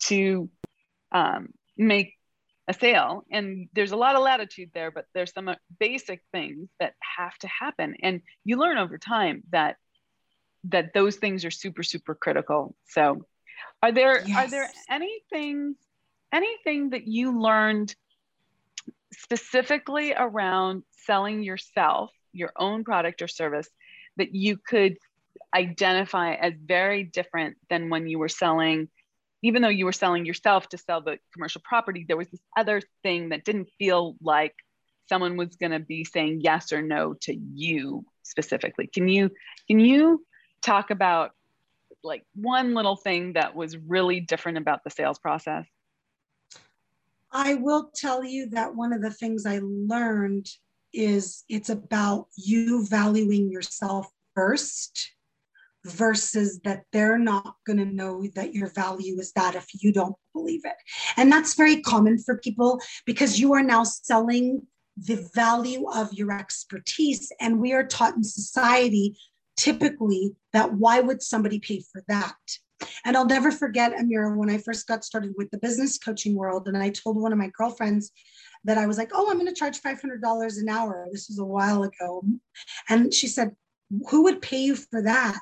to 0.00 0.48
um, 1.12 1.48
make 1.76 2.14
a 2.70 2.72
sale 2.72 3.24
and 3.32 3.68
there's 3.74 3.90
a 3.90 3.96
lot 3.96 4.14
of 4.14 4.22
latitude 4.22 4.70
there 4.72 4.92
but 4.92 5.04
there's 5.12 5.32
some 5.32 5.48
uh, 5.48 5.56
basic 5.80 6.22
things 6.30 6.68
that 6.78 6.94
have 7.00 7.36
to 7.38 7.48
happen 7.48 7.96
and 8.00 8.22
you 8.44 8.56
learn 8.56 8.78
over 8.78 8.96
time 8.96 9.42
that 9.50 9.76
that 10.62 10.94
those 10.94 11.16
things 11.16 11.44
are 11.44 11.50
super 11.50 11.82
super 11.82 12.14
critical 12.14 12.76
so 12.86 13.26
are 13.82 13.90
there 13.90 14.22
yes. 14.24 14.38
are 14.38 14.48
there 14.48 14.70
anything 14.88 15.74
anything 16.32 16.90
that 16.90 17.08
you 17.08 17.40
learned 17.40 17.92
specifically 19.12 20.14
around 20.16 20.84
selling 20.92 21.42
yourself 21.42 22.12
your 22.32 22.52
own 22.56 22.84
product 22.84 23.20
or 23.20 23.26
service 23.26 23.68
that 24.16 24.32
you 24.32 24.56
could 24.56 24.96
identify 25.52 26.34
as 26.34 26.52
very 26.64 27.02
different 27.02 27.56
than 27.68 27.90
when 27.90 28.06
you 28.06 28.20
were 28.20 28.28
selling 28.28 28.88
even 29.42 29.62
though 29.62 29.68
you 29.68 29.84
were 29.84 29.92
selling 29.92 30.26
yourself 30.26 30.68
to 30.68 30.78
sell 30.78 31.00
the 31.00 31.18
commercial 31.32 31.62
property, 31.64 32.04
there 32.06 32.16
was 32.16 32.28
this 32.28 32.40
other 32.56 32.82
thing 33.02 33.30
that 33.30 33.44
didn't 33.44 33.68
feel 33.78 34.16
like 34.22 34.54
someone 35.08 35.36
was 35.36 35.56
going 35.56 35.72
to 35.72 35.80
be 35.80 36.04
saying 36.04 36.40
yes 36.42 36.72
or 36.72 36.82
no 36.82 37.14
to 37.22 37.34
you 37.34 38.04
specifically. 38.22 38.86
Can 38.86 39.08
you 39.08 39.30
can 39.66 39.80
you 39.80 40.24
talk 40.62 40.90
about 40.90 41.32
like 42.02 42.24
one 42.34 42.74
little 42.74 42.96
thing 42.96 43.34
that 43.34 43.54
was 43.54 43.76
really 43.76 44.20
different 44.20 44.58
about 44.58 44.84
the 44.84 44.90
sales 44.90 45.18
process? 45.18 45.66
I 47.32 47.54
will 47.54 47.90
tell 47.94 48.24
you 48.24 48.48
that 48.50 48.74
one 48.74 48.92
of 48.92 49.02
the 49.02 49.10
things 49.10 49.46
I 49.46 49.60
learned 49.62 50.48
is 50.92 51.44
it's 51.48 51.70
about 51.70 52.26
you 52.36 52.86
valuing 52.86 53.50
yourself 53.50 54.08
first 54.34 55.12
versus 55.84 56.60
that 56.64 56.82
they're 56.92 57.18
not 57.18 57.56
going 57.66 57.78
to 57.78 57.84
know 57.84 58.24
that 58.34 58.54
your 58.54 58.68
value 58.68 59.18
is 59.18 59.32
that 59.32 59.54
if 59.54 59.66
you 59.80 59.92
don't 59.92 60.14
believe 60.34 60.62
it. 60.64 60.76
And 61.16 61.32
that's 61.32 61.54
very 61.54 61.80
common 61.80 62.18
for 62.18 62.38
people 62.38 62.80
because 63.06 63.40
you 63.40 63.54
are 63.54 63.62
now 63.62 63.84
selling 63.84 64.66
the 64.96 65.26
value 65.34 65.88
of 65.90 66.12
your 66.12 66.32
expertise. 66.32 67.32
And 67.40 67.60
we 67.60 67.72
are 67.72 67.86
taught 67.86 68.16
in 68.16 68.24
society 68.24 69.16
typically 69.56 70.34
that 70.52 70.74
why 70.74 71.00
would 71.00 71.22
somebody 71.22 71.58
pay 71.58 71.82
for 71.92 72.02
that? 72.08 72.34
And 73.04 73.16
I'll 73.16 73.26
never 73.26 73.50
forget, 73.50 73.92
Amira, 73.92 74.34
when 74.34 74.50
I 74.50 74.58
first 74.58 74.86
got 74.86 75.04
started 75.04 75.34
with 75.36 75.50
the 75.50 75.58
business 75.58 75.98
coaching 75.98 76.34
world, 76.34 76.66
and 76.66 76.76
I 76.78 76.90
told 76.90 77.20
one 77.20 77.32
of 77.32 77.38
my 77.38 77.50
girlfriends 77.56 78.10
that 78.64 78.78
I 78.78 78.86
was 78.86 78.98
like, 78.98 79.10
oh, 79.14 79.30
I'm 79.30 79.38
going 79.38 79.46
to 79.46 79.54
charge 79.54 79.80
$500 79.80 80.58
an 80.58 80.68
hour. 80.68 81.06
This 81.12 81.28
was 81.28 81.38
a 81.38 81.44
while 81.44 81.82
ago. 81.82 82.22
And 82.88 83.12
she 83.12 83.26
said, 83.26 83.54
who 84.08 84.22
would 84.24 84.40
pay 84.40 84.60
you 84.60 84.76
for 84.76 85.02
that? 85.02 85.38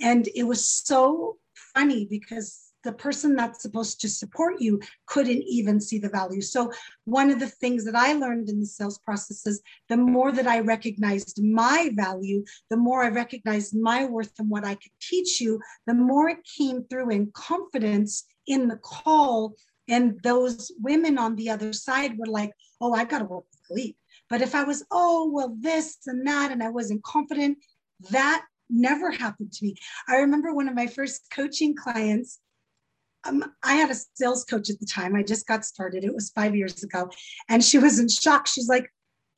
And 0.00 0.28
it 0.34 0.44
was 0.44 0.68
so 0.68 1.36
funny 1.74 2.06
because 2.08 2.68
the 2.84 2.92
person 2.92 3.34
that's 3.34 3.62
supposed 3.62 4.00
to 4.00 4.08
support 4.08 4.60
you 4.60 4.80
couldn't 5.06 5.42
even 5.42 5.80
see 5.80 5.98
the 5.98 6.08
value. 6.08 6.40
So, 6.40 6.72
one 7.04 7.30
of 7.30 7.40
the 7.40 7.48
things 7.48 7.84
that 7.84 7.96
I 7.96 8.12
learned 8.12 8.48
in 8.48 8.60
the 8.60 8.66
sales 8.66 8.98
process 8.98 9.46
is 9.46 9.60
the 9.88 9.96
more 9.96 10.32
that 10.32 10.46
I 10.46 10.60
recognized 10.60 11.42
my 11.42 11.90
value, 11.94 12.44
the 12.70 12.76
more 12.76 13.02
I 13.02 13.08
recognized 13.08 13.76
my 13.76 14.04
worth 14.04 14.32
and 14.38 14.48
what 14.48 14.64
I 14.64 14.74
could 14.74 14.92
teach 15.00 15.40
you, 15.40 15.60
the 15.86 15.94
more 15.94 16.28
it 16.28 16.38
came 16.56 16.84
through 16.84 17.10
in 17.10 17.30
confidence 17.32 18.24
in 18.46 18.68
the 18.68 18.76
call. 18.76 19.54
And 19.88 20.20
those 20.22 20.70
women 20.80 21.18
on 21.18 21.34
the 21.36 21.50
other 21.50 21.72
side 21.72 22.16
were 22.18 22.26
like, 22.26 22.52
oh, 22.80 22.92
I 22.94 23.04
got 23.04 23.20
to 23.20 23.24
work 23.24 23.44
with 23.50 23.78
Galit. 23.78 23.96
But 24.30 24.42
if 24.42 24.54
I 24.54 24.62
was, 24.62 24.84
oh, 24.90 25.30
well, 25.32 25.56
this 25.58 25.98
and 26.06 26.26
that, 26.26 26.52
and 26.52 26.62
I 26.62 26.68
wasn't 26.68 27.02
confident, 27.02 27.58
that 28.10 28.44
never 28.70 29.10
happened 29.10 29.52
to 29.52 29.64
me. 29.64 29.74
I 30.08 30.16
remember 30.16 30.52
one 30.52 30.68
of 30.68 30.74
my 30.74 30.86
first 30.86 31.30
coaching 31.30 31.74
clients. 31.74 32.40
Um, 33.24 33.44
I 33.62 33.74
had 33.74 33.90
a 33.90 33.96
sales 34.14 34.44
coach 34.44 34.70
at 34.70 34.78
the 34.80 34.86
time. 34.86 35.14
I 35.14 35.22
just 35.22 35.46
got 35.46 35.64
started. 35.64 36.04
It 36.04 36.14
was 36.14 36.30
five 36.30 36.54
years 36.54 36.82
ago. 36.82 37.10
And 37.48 37.64
she 37.64 37.78
was 37.78 37.98
in 37.98 38.08
shock. 38.08 38.46
She's 38.46 38.68
like, 38.68 38.92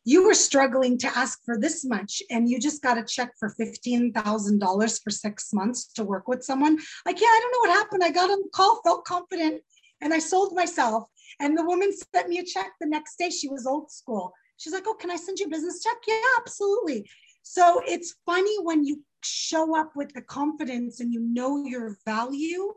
You 0.05 0.27
were 0.27 0.35
struggling 0.35 0.99
to 0.99 1.19
ask 1.19 1.41
for 1.45 1.59
this 1.59 1.85
much, 1.85 2.23
and 2.31 2.49
you 2.49 2.59
just 2.61 2.83
got 2.83 2.99
a 2.99 3.05
check 3.05 3.33
for 3.39 3.55
$15,000 3.61 5.03
for 5.03 5.11
six 5.11 5.53
months 5.53 5.93
to 5.95 6.05
work 6.05 6.29
with 6.29 6.43
someone. 6.43 6.79
Like, 7.07 7.21
yeah, 7.21 7.27
I 7.29 7.41
don't 7.43 7.53
know 7.53 7.71
what 7.71 7.79
happened. 7.79 8.05
I 8.05 8.11
got 8.11 8.31
on 8.31 8.43
the 8.43 8.51
call, 8.55 8.81
felt 8.83 9.05
confident, 9.05 9.63
and 10.01 10.13
I 10.13 10.19
sold 10.19 10.55
myself. 10.55 11.05
And 11.39 11.57
the 11.57 11.65
woman 11.65 11.91
sent 12.15 12.29
me 12.29 12.39
a 12.39 12.45
check 12.45 12.73
the 12.81 12.87
next 12.87 13.17
day. 13.17 13.31
She 13.31 13.49
was 13.49 13.67
old 13.67 13.91
school. 13.91 14.33
She's 14.57 14.73
like, 14.73 14.85
Oh, 14.87 14.95
can 14.95 15.11
I 15.11 15.17
send 15.17 15.39
you 15.39 15.47
a 15.47 15.51
business 15.51 15.83
check? 15.83 15.97
Yeah, 16.07 16.21
absolutely. 16.39 17.09
So 17.43 17.83
it's 17.87 18.17
funny 18.27 18.57
when 18.63 18.85
you 18.85 19.03
show 19.23 19.79
up 19.79 19.93
with 19.97 20.13
the 20.13 20.23
confidence 20.23 21.01
and 21.01 21.13
you 21.13 21.21
know 21.21 21.65
your 21.65 21.97
value, 22.07 22.73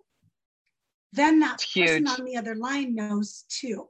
then 1.13 1.39
that 1.39 1.55
it's 1.55 1.73
person 1.73 2.05
huge. 2.05 2.19
on 2.19 2.25
the 2.25 2.37
other 2.37 2.55
line 2.55 2.95
knows 2.95 3.45
too. 3.49 3.89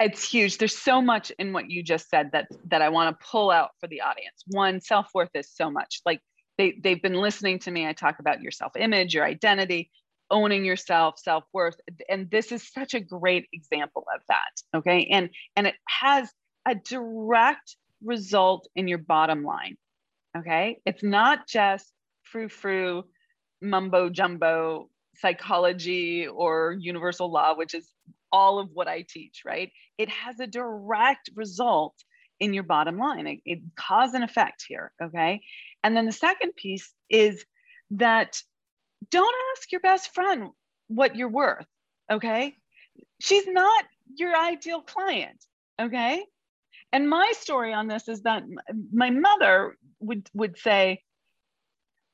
It's 0.00 0.30
huge. 0.30 0.58
There's 0.58 0.76
so 0.76 1.02
much 1.02 1.32
in 1.38 1.52
what 1.52 1.70
you 1.70 1.82
just 1.82 2.08
said 2.08 2.30
that 2.32 2.48
that 2.66 2.82
I 2.82 2.88
want 2.88 3.18
to 3.18 3.26
pull 3.26 3.50
out 3.50 3.70
for 3.80 3.88
the 3.88 4.00
audience. 4.00 4.44
One, 4.46 4.80
self-worth 4.80 5.30
is 5.34 5.50
so 5.52 5.70
much. 5.70 6.02
Like 6.06 6.20
they, 6.56 6.78
they've 6.82 7.02
been 7.02 7.14
listening 7.14 7.58
to 7.60 7.70
me. 7.70 7.86
I 7.86 7.92
talk 7.92 8.20
about 8.20 8.40
your 8.40 8.52
self-image, 8.52 9.14
your 9.14 9.24
identity, 9.24 9.90
owning 10.30 10.64
yourself, 10.64 11.18
self-worth. 11.18 11.80
And 12.08 12.30
this 12.30 12.52
is 12.52 12.72
such 12.72 12.94
a 12.94 13.00
great 13.00 13.48
example 13.52 14.04
of 14.14 14.22
that. 14.28 14.78
Okay. 14.78 15.08
And 15.10 15.30
and 15.56 15.66
it 15.66 15.74
has 15.88 16.30
a 16.66 16.74
direct 16.76 17.76
result 18.04 18.68
in 18.76 18.86
your 18.86 18.98
bottom 18.98 19.42
line. 19.42 19.76
Okay. 20.38 20.80
It's 20.86 21.02
not 21.02 21.48
just 21.48 21.92
frou 22.22 22.48
frou, 22.48 23.04
mumbo 23.60 24.08
jumbo 24.10 24.90
psychology 25.16 26.26
or 26.26 26.76
universal 26.78 27.30
law, 27.30 27.56
which 27.56 27.74
is 27.74 27.88
all 28.30 28.58
of 28.58 28.68
what 28.72 28.88
I 28.88 29.04
teach, 29.08 29.42
right? 29.44 29.70
It 29.96 30.08
has 30.10 30.38
a 30.38 30.46
direct 30.46 31.30
result 31.34 31.94
in 32.40 32.54
your 32.54 32.62
bottom 32.62 32.98
line. 32.98 33.26
It, 33.26 33.40
it 33.44 33.58
cause 33.76 34.14
and 34.14 34.22
effect 34.22 34.64
here. 34.68 34.92
Okay. 35.02 35.40
And 35.82 35.96
then 35.96 36.06
the 36.06 36.12
second 36.12 36.54
piece 36.56 36.92
is 37.08 37.44
that 37.92 38.40
don't 39.10 39.34
ask 39.56 39.72
your 39.72 39.80
best 39.80 40.14
friend 40.14 40.50
what 40.88 41.16
you're 41.16 41.28
worth. 41.28 41.66
Okay. 42.10 42.54
She's 43.20 43.46
not 43.46 43.84
your 44.14 44.36
ideal 44.36 44.82
client. 44.82 45.44
Okay. 45.80 46.24
And 46.92 47.08
my 47.08 47.32
story 47.36 47.72
on 47.72 47.86
this 47.86 48.08
is 48.08 48.22
that 48.22 48.44
my 48.92 49.10
mother 49.10 49.76
would 50.00 50.28
would 50.34 50.58
say, 50.58 51.02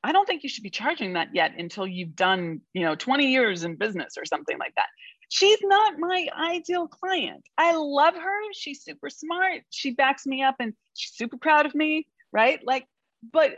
I 0.03 0.11
don't 0.11 0.25
think 0.25 0.43
you 0.43 0.49
should 0.49 0.63
be 0.63 0.69
charging 0.69 1.13
that 1.13 1.29
yet 1.33 1.53
until 1.57 1.87
you've 1.87 2.15
done, 2.15 2.61
you 2.73 2.83
know, 2.83 2.95
20 2.95 3.27
years 3.27 3.63
in 3.63 3.75
business 3.75 4.15
or 4.17 4.25
something 4.25 4.57
like 4.57 4.73
that. 4.75 4.87
She's 5.29 5.57
not 5.63 5.97
my 5.97 6.27
ideal 6.37 6.87
client. 6.87 7.43
I 7.57 7.75
love 7.75 8.15
her. 8.15 8.53
She's 8.53 8.83
super 8.83 9.09
smart. 9.09 9.61
She 9.71 9.91
backs 9.91 10.25
me 10.25 10.43
up 10.43 10.55
and 10.59 10.73
she's 10.93 11.13
super 11.15 11.37
proud 11.37 11.65
of 11.65 11.73
me, 11.73 12.07
right? 12.31 12.59
Like, 12.63 12.85
but 13.33 13.55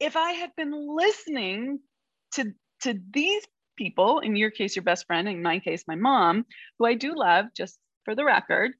if 0.00 0.16
I 0.16 0.32
had 0.32 0.50
been 0.56 0.96
listening 0.96 1.78
to 2.34 2.52
to 2.82 2.98
these 3.12 3.42
people, 3.76 4.20
in 4.20 4.36
your 4.36 4.50
case, 4.50 4.76
your 4.76 4.82
best 4.82 5.06
friend, 5.06 5.28
in 5.28 5.42
my 5.42 5.58
case, 5.58 5.84
my 5.86 5.94
mom, 5.94 6.44
who 6.78 6.86
I 6.86 6.94
do 6.94 7.14
love, 7.14 7.46
just 7.56 7.78
for 8.04 8.14
the 8.14 8.24
record, 8.24 8.72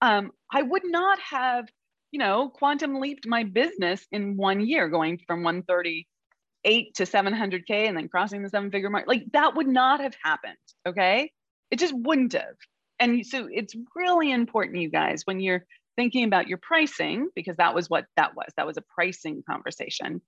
um, 0.00 0.32
I 0.52 0.62
would 0.62 0.84
not 0.84 1.18
have, 1.20 1.68
you 2.10 2.18
know, 2.18 2.48
quantum 2.48 3.00
leaped 3.00 3.26
my 3.26 3.44
business 3.44 4.04
in 4.10 4.36
one 4.36 4.60
year, 4.60 4.88
going 4.88 5.18
from 5.26 5.42
138 5.42 6.94
to 6.94 7.04
700K 7.04 7.88
and 7.88 7.96
then 7.96 8.08
crossing 8.08 8.42
the 8.42 8.48
seven 8.48 8.70
figure 8.70 8.90
mark. 8.90 9.06
Like 9.06 9.24
that 9.32 9.54
would 9.54 9.68
not 9.68 10.00
have 10.00 10.14
happened. 10.22 10.56
Okay. 10.86 11.30
It 11.70 11.78
just 11.78 11.94
wouldn't 11.94 12.32
have. 12.32 12.56
and 12.98 13.24
so 13.24 13.48
it's 13.50 13.74
really 13.94 14.32
important, 14.32 14.78
you 14.78 14.90
guys, 14.90 15.22
when 15.24 15.40
you're 15.40 15.64
thinking 15.96 16.24
about 16.24 16.48
your 16.48 16.58
pricing, 16.58 17.28
because 17.34 17.56
that 17.56 17.74
was 17.74 17.88
what 17.88 18.06
that 18.16 18.34
was, 18.34 18.52
that 18.56 18.66
was 18.66 18.76
a 18.76 18.84
pricing 18.94 19.42
conversation, 19.48 20.20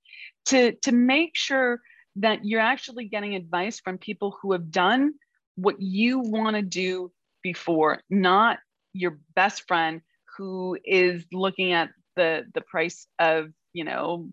to, 0.47 0.73
to 0.83 0.93
make 0.93 1.33
sure 1.35 1.81
that 2.17 2.45
you're 2.45 2.61
actually 2.61 3.07
getting 3.09 3.35
advice 3.35 3.81
from 3.81 3.99
people 3.99 4.37
who 4.41 4.53
have 4.53 4.71
done 4.71 5.15
what 5.57 5.81
you 5.81 6.21
want 6.21 6.57
to 6.57 6.63
do 6.63 7.11
before, 7.43 8.01
not 8.09 8.59
your 8.93 9.19
best 9.35 9.67
friend 9.67 10.03
who 10.37 10.79
is 10.85 11.25
looking 11.33 11.73
at 11.73 11.91
the 12.17 12.45
the 12.55 12.61
price 12.61 13.07
of 13.19 13.51
you 13.73 13.85
know 13.85 14.29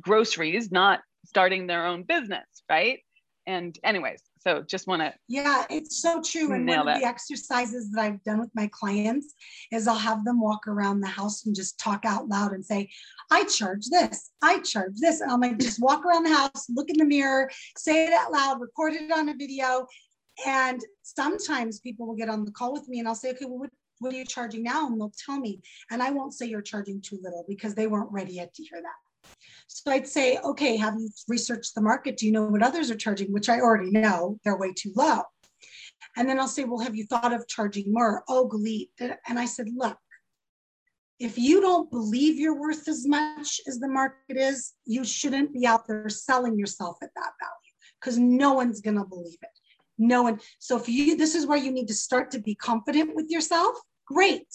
groceries, 0.00 0.70
not 0.70 1.00
starting 1.24 1.66
their 1.66 1.86
own 1.86 2.02
business, 2.02 2.46
right? 2.68 3.00
And 3.46 3.78
anyways, 3.84 4.22
so 4.38 4.62
just 4.62 4.86
want 4.86 5.02
to 5.02 5.12
yeah, 5.28 5.64
it's 5.70 6.00
so 6.00 6.22
true. 6.22 6.52
And 6.52 6.66
one 6.66 6.88
of 6.88 7.00
the 7.00 7.06
exercises 7.06 7.90
that 7.90 8.00
I've 8.00 8.22
done 8.24 8.40
with 8.40 8.50
my 8.54 8.68
clients 8.72 9.34
is 9.70 9.86
I'll 9.86 9.96
have 9.96 10.24
them 10.24 10.40
walk 10.40 10.66
around 10.66 11.00
the 11.00 11.08
house 11.08 11.44
and 11.46 11.54
just 11.54 11.78
talk 11.78 12.04
out 12.04 12.28
loud 12.28 12.52
and 12.52 12.64
say, 12.64 12.88
I 13.30 13.44
charge 13.44 13.86
this, 13.90 14.30
I 14.42 14.60
charge 14.60 14.94
this. 14.96 15.20
And 15.20 15.30
I'm 15.30 15.40
like, 15.40 15.58
just 15.58 15.82
walk 15.82 16.04
around 16.04 16.24
the 16.24 16.34
house, 16.34 16.66
look 16.70 16.88
in 16.88 16.96
the 16.96 17.04
mirror, 17.04 17.50
say 17.76 18.06
it 18.06 18.12
out 18.12 18.32
loud, 18.32 18.60
record 18.60 18.94
it 18.94 19.10
on 19.12 19.28
a 19.28 19.34
video. 19.34 19.86
And 20.46 20.80
sometimes 21.02 21.80
people 21.80 22.06
will 22.06 22.16
get 22.16 22.28
on 22.28 22.44
the 22.44 22.50
call 22.50 22.72
with 22.72 22.88
me 22.88 22.98
and 22.98 23.08
I'll 23.08 23.14
say, 23.14 23.30
okay, 23.30 23.44
well, 23.44 23.60
what, 23.60 23.70
what 24.04 24.12
are 24.12 24.18
you 24.18 24.24
charging 24.26 24.62
now? 24.62 24.86
And 24.86 25.00
they'll 25.00 25.12
tell 25.24 25.40
me. 25.40 25.60
And 25.90 26.02
I 26.02 26.10
won't 26.10 26.34
say 26.34 26.46
you're 26.46 26.62
charging 26.62 27.00
too 27.00 27.18
little 27.22 27.44
because 27.48 27.74
they 27.74 27.86
weren't 27.86 28.12
ready 28.12 28.34
yet 28.34 28.54
to 28.54 28.62
hear 28.62 28.82
that. 28.82 29.30
So 29.66 29.90
I'd 29.90 30.06
say, 30.06 30.38
okay, 30.44 30.76
have 30.76 30.94
you 30.98 31.08
researched 31.26 31.74
the 31.74 31.80
market? 31.80 32.18
Do 32.18 32.26
you 32.26 32.32
know 32.32 32.44
what 32.44 32.62
others 32.62 32.90
are 32.90 32.96
charging? 32.96 33.32
Which 33.32 33.48
I 33.48 33.60
already 33.60 33.90
know 33.90 34.38
they're 34.44 34.58
way 34.58 34.74
too 34.76 34.92
low. 34.94 35.22
And 36.16 36.28
then 36.28 36.38
I'll 36.38 36.46
say, 36.46 36.64
well, 36.64 36.80
have 36.80 36.94
you 36.94 37.06
thought 37.06 37.32
of 37.32 37.48
charging 37.48 37.92
more? 37.92 38.22
Oh, 38.28 38.46
Galit. 38.46 38.90
And 39.26 39.38
I 39.38 39.46
said, 39.46 39.68
look, 39.74 39.96
if 41.18 41.38
you 41.38 41.62
don't 41.62 41.90
believe 41.90 42.38
you're 42.38 42.60
worth 42.60 42.86
as 42.86 43.06
much 43.06 43.60
as 43.66 43.78
the 43.78 43.88
market 43.88 44.36
is, 44.36 44.74
you 44.84 45.02
shouldn't 45.04 45.54
be 45.54 45.66
out 45.66 45.88
there 45.88 46.10
selling 46.10 46.58
yourself 46.58 46.98
at 47.02 47.10
that 47.16 47.32
value 47.40 47.74
because 48.00 48.18
no 48.18 48.52
one's 48.52 48.82
going 48.82 48.98
to 48.98 49.04
believe 49.04 49.38
it 49.40 49.48
no 49.98 50.22
one 50.22 50.40
so 50.58 50.76
if 50.76 50.88
you 50.88 51.16
this 51.16 51.34
is 51.34 51.46
where 51.46 51.58
you 51.58 51.70
need 51.70 51.86
to 51.86 51.94
start 51.94 52.30
to 52.30 52.38
be 52.38 52.54
confident 52.54 53.14
with 53.14 53.30
yourself 53.30 53.76
great 54.06 54.46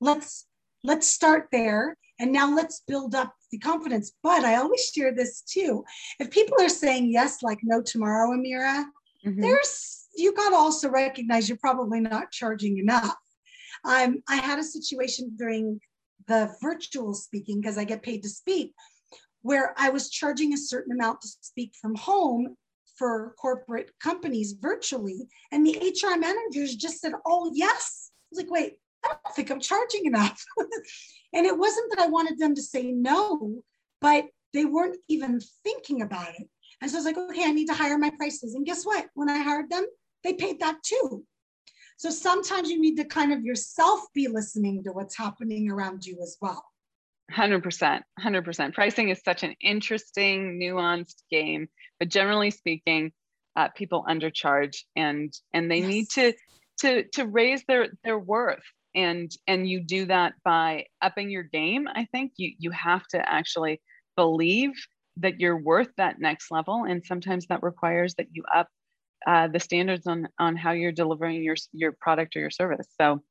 let's 0.00 0.46
let's 0.84 1.06
start 1.06 1.48
there 1.52 1.96
and 2.18 2.32
now 2.32 2.54
let's 2.54 2.82
build 2.86 3.14
up 3.14 3.34
the 3.50 3.58
confidence 3.58 4.12
but 4.22 4.44
i 4.44 4.56
always 4.56 4.90
share 4.94 5.14
this 5.14 5.42
too 5.42 5.84
if 6.20 6.30
people 6.30 6.56
are 6.60 6.68
saying 6.68 7.10
yes 7.10 7.42
like 7.42 7.58
no 7.62 7.80
tomorrow 7.82 8.30
amira 8.30 8.84
mm-hmm. 9.24 9.40
there's 9.40 10.06
you 10.14 10.34
got 10.34 10.50
to 10.50 10.56
also 10.56 10.90
recognize 10.90 11.48
you're 11.48 11.58
probably 11.58 12.00
not 12.00 12.30
charging 12.30 12.78
enough 12.78 13.16
um, 13.84 14.22
i 14.28 14.36
had 14.36 14.58
a 14.58 14.64
situation 14.64 15.32
during 15.36 15.80
the 16.28 16.54
virtual 16.60 17.14
speaking 17.14 17.60
because 17.60 17.78
i 17.78 17.84
get 17.84 18.02
paid 18.02 18.22
to 18.22 18.28
speak 18.28 18.72
where 19.42 19.74
i 19.78 19.88
was 19.90 20.10
charging 20.10 20.52
a 20.52 20.58
certain 20.58 20.92
amount 20.92 21.20
to 21.20 21.28
speak 21.40 21.72
from 21.80 21.94
home 21.94 22.56
for 22.96 23.34
corporate 23.38 23.90
companies 24.00 24.52
virtually. 24.52 25.26
And 25.50 25.66
the 25.66 25.76
HR 25.76 26.18
managers 26.18 26.76
just 26.76 27.00
said, 27.00 27.12
oh, 27.26 27.50
yes. 27.52 28.10
I 28.12 28.24
was 28.30 28.38
like, 28.44 28.50
wait, 28.50 28.74
I 29.04 29.08
don't 29.08 29.34
think 29.34 29.50
I'm 29.50 29.60
charging 29.60 30.06
enough. 30.06 30.44
and 31.32 31.46
it 31.46 31.56
wasn't 31.56 31.90
that 31.90 32.00
I 32.00 32.06
wanted 32.06 32.38
them 32.38 32.54
to 32.54 32.62
say 32.62 32.92
no, 32.92 33.62
but 34.00 34.26
they 34.52 34.64
weren't 34.64 34.98
even 35.08 35.40
thinking 35.64 36.02
about 36.02 36.34
it. 36.38 36.48
And 36.80 36.90
so 36.90 36.96
I 36.96 37.00
was 37.00 37.06
like, 37.06 37.18
okay, 37.18 37.44
I 37.44 37.52
need 37.52 37.68
to 37.68 37.74
higher 37.74 37.98
my 37.98 38.10
prices. 38.10 38.54
And 38.54 38.66
guess 38.66 38.84
what? 38.84 39.06
When 39.14 39.30
I 39.30 39.38
hired 39.38 39.70
them, 39.70 39.86
they 40.24 40.34
paid 40.34 40.60
that 40.60 40.82
too. 40.82 41.24
So 41.96 42.10
sometimes 42.10 42.70
you 42.70 42.80
need 42.80 42.96
to 42.96 43.04
kind 43.04 43.32
of 43.32 43.44
yourself 43.44 44.00
be 44.14 44.26
listening 44.26 44.82
to 44.84 44.92
what's 44.92 45.16
happening 45.16 45.70
around 45.70 46.04
you 46.04 46.18
as 46.22 46.36
well. 46.40 46.64
100%. 47.32 48.00
100%. 48.20 48.74
Pricing 48.74 49.08
is 49.08 49.22
such 49.24 49.42
an 49.42 49.54
interesting, 49.60 50.58
nuanced 50.60 51.22
game 51.30 51.68
but 52.02 52.08
generally 52.08 52.50
speaking, 52.50 53.12
uh, 53.54 53.68
people 53.76 54.04
undercharge 54.08 54.78
and 54.96 55.32
and 55.54 55.70
they 55.70 55.78
yes. 55.78 55.88
need 55.88 56.08
to 56.08 56.32
to 56.80 57.04
to 57.12 57.26
raise 57.26 57.62
their 57.68 57.90
their 58.02 58.18
worth 58.18 58.64
and 58.94 59.32
and 59.46 59.68
you 59.68 59.80
do 59.80 60.06
that 60.06 60.34
by 60.44 60.84
upping 61.00 61.30
your 61.30 61.42
game 61.42 61.88
i 61.94 62.06
think 62.12 62.32
you 62.36 62.52
you 62.58 62.70
have 62.70 63.06
to 63.06 63.18
actually 63.28 63.80
believe 64.16 64.72
that 65.16 65.40
you're 65.40 65.60
worth 65.60 65.88
that 65.96 66.20
next 66.20 66.50
level 66.50 66.84
and 66.84 67.04
sometimes 67.04 67.46
that 67.46 67.62
requires 67.62 68.14
that 68.14 68.26
you 68.32 68.42
up 68.54 68.68
uh, 69.26 69.46
the 69.48 69.60
standards 69.60 70.06
on 70.06 70.28
on 70.38 70.56
how 70.56 70.72
you're 70.72 70.92
delivering 70.92 71.42
your 71.42 71.56
your 71.72 71.92
product 71.92 72.34
or 72.34 72.40
your 72.40 72.50
service. 72.50 72.88
So 73.00 73.22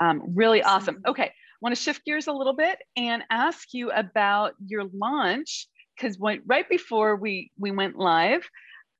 um, 0.00 0.22
really 0.34 0.62
awesome. 0.62 1.02
Okay 1.06 1.24
I 1.24 1.58
want 1.60 1.76
to 1.76 1.80
shift 1.80 2.04
gears 2.04 2.26
a 2.26 2.32
little 2.32 2.54
bit 2.54 2.78
and 2.96 3.22
ask 3.30 3.72
you 3.72 3.92
about 3.92 4.54
your 4.66 4.84
launch 4.92 5.68
because 5.96 6.18
right 6.18 6.68
before 6.68 7.14
we 7.14 7.52
we 7.56 7.70
went 7.70 7.96
live, 7.96 8.42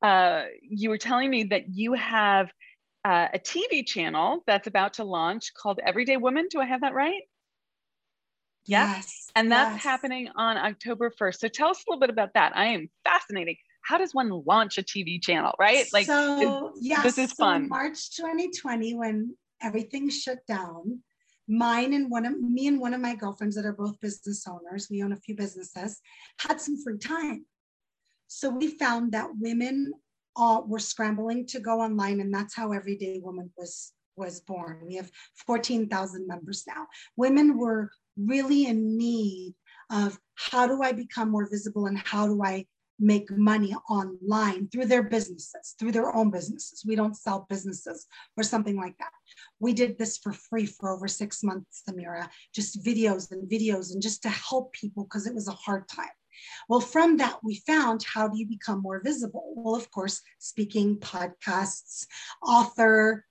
uh, 0.02 0.44
you 0.62 0.88
were 0.88 0.98
telling 0.98 1.28
me 1.28 1.44
that 1.44 1.64
you 1.74 1.94
have 1.94 2.52
uh, 3.04 3.28
a 3.34 3.38
TV 3.38 3.86
channel 3.86 4.42
that's 4.46 4.66
about 4.66 4.94
to 4.94 5.04
launch 5.04 5.52
called 5.54 5.80
Everyday 5.84 6.16
Woman. 6.16 6.46
Do 6.50 6.60
I 6.60 6.66
have 6.66 6.82
that 6.82 6.94
right? 6.94 7.22
Yeah. 8.64 8.94
Yes. 8.94 9.30
And 9.34 9.50
that's 9.50 9.74
yes. 9.74 9.82
happening 9.82 10.28
on 10.36 10.56
October 10.56 11.12
1st. 11.20 11.38
So 11.38 11.48
tell 11.48 11.70
us 11.70 11.78
a 11.78 11.90
little 11.90 12.00
bit 12.00 12.10
about 12.10 12.34
that. 12.34 12.56
I 12.56 12.66
am 12.66 12.88
fascinating. 13.04 13.56
How 13.82 13.98
does 13.98 14.14
one 14.14 14.30
launch 14.46 14.78
a 14.78 14.82
TV 14.82 15.20
channel, 15.20 15.52
right? 15.58 15.86
Like, 15.92 16.06
so, 16.06 16.72
yeah, 16.80 17.02
this 17.02 17.18
is 17.18 17.30
so 17.30 17.44
fun. 17.44 17.68
March 17.68 18.16
2020, 18.16 18.94
when 18.94 19.36
everything 19.60 20.08
shut 20.08 20.38
down, 20.46 21.00
mine 21.48 21.92
and 21.92 22.08
one 22.08 22.24
of 22.24 22.40
me 22.40 22.68
and 22.68 22.80
one 22.80 22.94
of 22.94 23.00
my 23.00 23.16
girlfriends 23.16 23.56
that 23.56 23.66
are 23.66 23.72
both 23.72 24.00
business 24.00 24.46
owners, 24.46 24.86
we 24.88 25.02
own 25.02 25.12
a 25.12 25.16
few 25.16 25.34
businesses, 25.34 26.00
had 26.38 26.60
some 26.60 26.80
free 26.82 26.98
time. 26.98 27.44
So 28.28 28.50
we 28.50 28.68
found 28.78 29.12
that 29.12 29.28
women 29.40 29.92
uh, 30.36 30.60
were 30.66 30.78
scrambling 30.78 31.46
to 31.48 31.60
go 31.60 31.80
online, 31.80 32.20
and 32.20 32.32
that's 32.32 32.54
how 32.54 32.72
Everyday 32.72 33.20
Woman 33.22 33.50
was 33.56 33.92
was 34.16 34.40
born. 34.40 34.80
We 34.86 34.96
have 34.96 35.10
14,000 35.46 36.26
members 36.26 36.64
now. 36.66 36.86
Women 37.16 37.56
were 37.56 37.90
really 38.16 38.66
in 38.66 38.98
need 38.98 39.54
of 39.90 40.18
how 40.34 40.66
do 40.66 40.82
I 40.82 40.92
become 40.92 41.30
more 41.30 41.48
visible 41.48 41.86
and 41.86 41.98
how 41.98 42.26
do 42.26 42.42
I 42.44 42.66
make 42.98 43.30
money 43.30 43.74
online 43.90 44.68
through 44.68 44.86
their 44.86 45.02
businesses, 45.02 45.74
through 45.78 45.92
their 45.92 46.14
own 46.14 46.30
businesses. 46.30 46.84
We 46.86 46.94
don't 46.94 47.16
sell 47.16 47.46
businesses 47.48 48.06
or 48.36 48.44
something 48.44 48.76
like 48.76 48.96
that. 48.98 49.10
We 49.58 49.72
did 49.72 49.98
this 49.98 50.18
for 50.18 50.32
free 50.32 50.66
for 50.66 50.90
over 50.90 51.08
six 51.08 51.42
months, 51.42 51.82
Amira, 51.88 52.28
just 52.54 52.84
videos 52.84 53.32
and 53.32 53.50
videos 53.50 53.92
and 53.92 54.00
just 54.00 54.22
to 54.22 54.28
help 54.28 54.72
people 54.72 55.04
because 55.04 55.26
it 55.26 55.34
was 55.34 55.48
a 55.48 55.52
hard 55.52 55.88
time. 55.88 56.10
Well, 56.68 56.80
from 56.80 57.16
that, 57.18 57.38
we 57.42 57.62
found 57.66 58.02
how 58.02 58.28
do 58.28 58.38
you 58.38 58.46
become 58.46 58.82
more 58.82 59.00
visible? 59.04 59.52
Well, 59.56 59.74
of 59.74 59.90
course, 59.90 60.20
speaking, 60.38 60.98
podcasts, 60.98 62.06
author, 62.42 63.24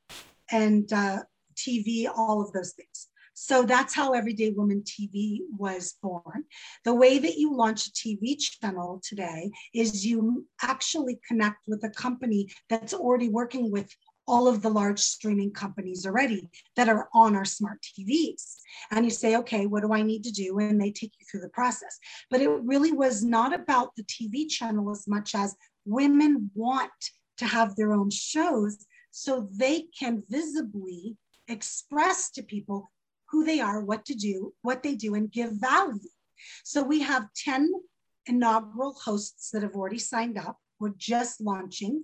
and 0.52 0.92
uh, 0.92 1.24
TV, 1.56 2.08
all 2.14 2.42
of 2.42 2.52
those 2.52 2.74
things. 2.74 3.08
So 3.34 3.64
that's 3.64 3.96
how 3.96 4.12
Everyday 4.12 4.52
Woman 4.52 4.84
TV 4.86 5.40
was 5.58 5.96
born. 6.04 6.44
The 6.86 6.94
way 6.94 7.18
that 7.18 7.38
you 7.38 7.56
launch 7.56 7.88
a 7.88 7.92
TV 7.92 8.38
channel 8.38 9.02
today 9.04 9.50
is 9.74 10.06
you 10.06 10.46
actually 10.62 11.20
connect 11.28 11.58
with 11.68 11.84
a 11.84 11.90
company 11.90 12.50
that's 12.70 12.94
already 12.94 13.30
working 13.30 13.72
with 13.72 13.90
all 14.28 14.48
of 14.48 14.62
the 14.62 14.70
large 14.70 15.00
streaming 15.00 15.52
companies 15.52 16.06
already 16.06 16.48
that 16.76 16.90
are 16.90 17.10
on 17.14 17.36
our 17.36 17.46
smart 17.46 17.80
TVs. 17.82 18.58
And 18.92 19.04
you 19.04 19.12
say, 19.12 19.36
okay, 19.38 19.66
what 19.66 19.82
do 19.82 19.94
I 19.94 20.02
need 20.02 20.24
to 20.26 20.32
do? 20.32 20.60
And 20.60 20.80
they 20.80 20.92
take 20.92 21.12
you 21.20 21.26
through 21.30 21.42
the 21.42 21.50
process. 21.50 21.98
But 22.30 22.42
it 22.42 22.50
really 22.50 22.92
was 22.92 23.24
not 23.24 23.54
about 23.54 23.96
the 23.96 24.04
TV 24.04 24.48
channel 24.48 24.92
as 24.92 25.08
much 25.08 25.36
as 25.36 25.56
women 25.86 26.52
want 26.54 26.92
to 27.38 27.46
have 27.46 27.76
their 27.76 27.94
own 27.94 28.10
shows 28.10 28.86
so 29.12 29.50
they 29.52 29.86
can 29.98 30.24
visibly 30.30 31.18
express 31.48 32.30
to 32.32 32.44
people 32.44 32.92
who 33.30 33.44
they 33.44 33.60
are, 33.60 33.84
what 33.84 34.06
to 34.06 34.14
do, 34.14 34.54
what 34.62 34.84
they 34.84 34.96
do, 34.96 35.16
and 35.16 35.32
give 35.32 35.52
value. 35.54 36.00
So 36.64 36.84
we 36.84 37.02
have 37.02 37.28
10 37.36 37.72
inaugural 38.26 38.94
hosts 38.94 39.52
that 39.52 39.64
have 39.64 39.76
already 39.76 40.00
signed 40.00 40.38
up. 40.38 40.58
We're 40.80 40.94
just 40.98 41.42
launching. 41.42 42.04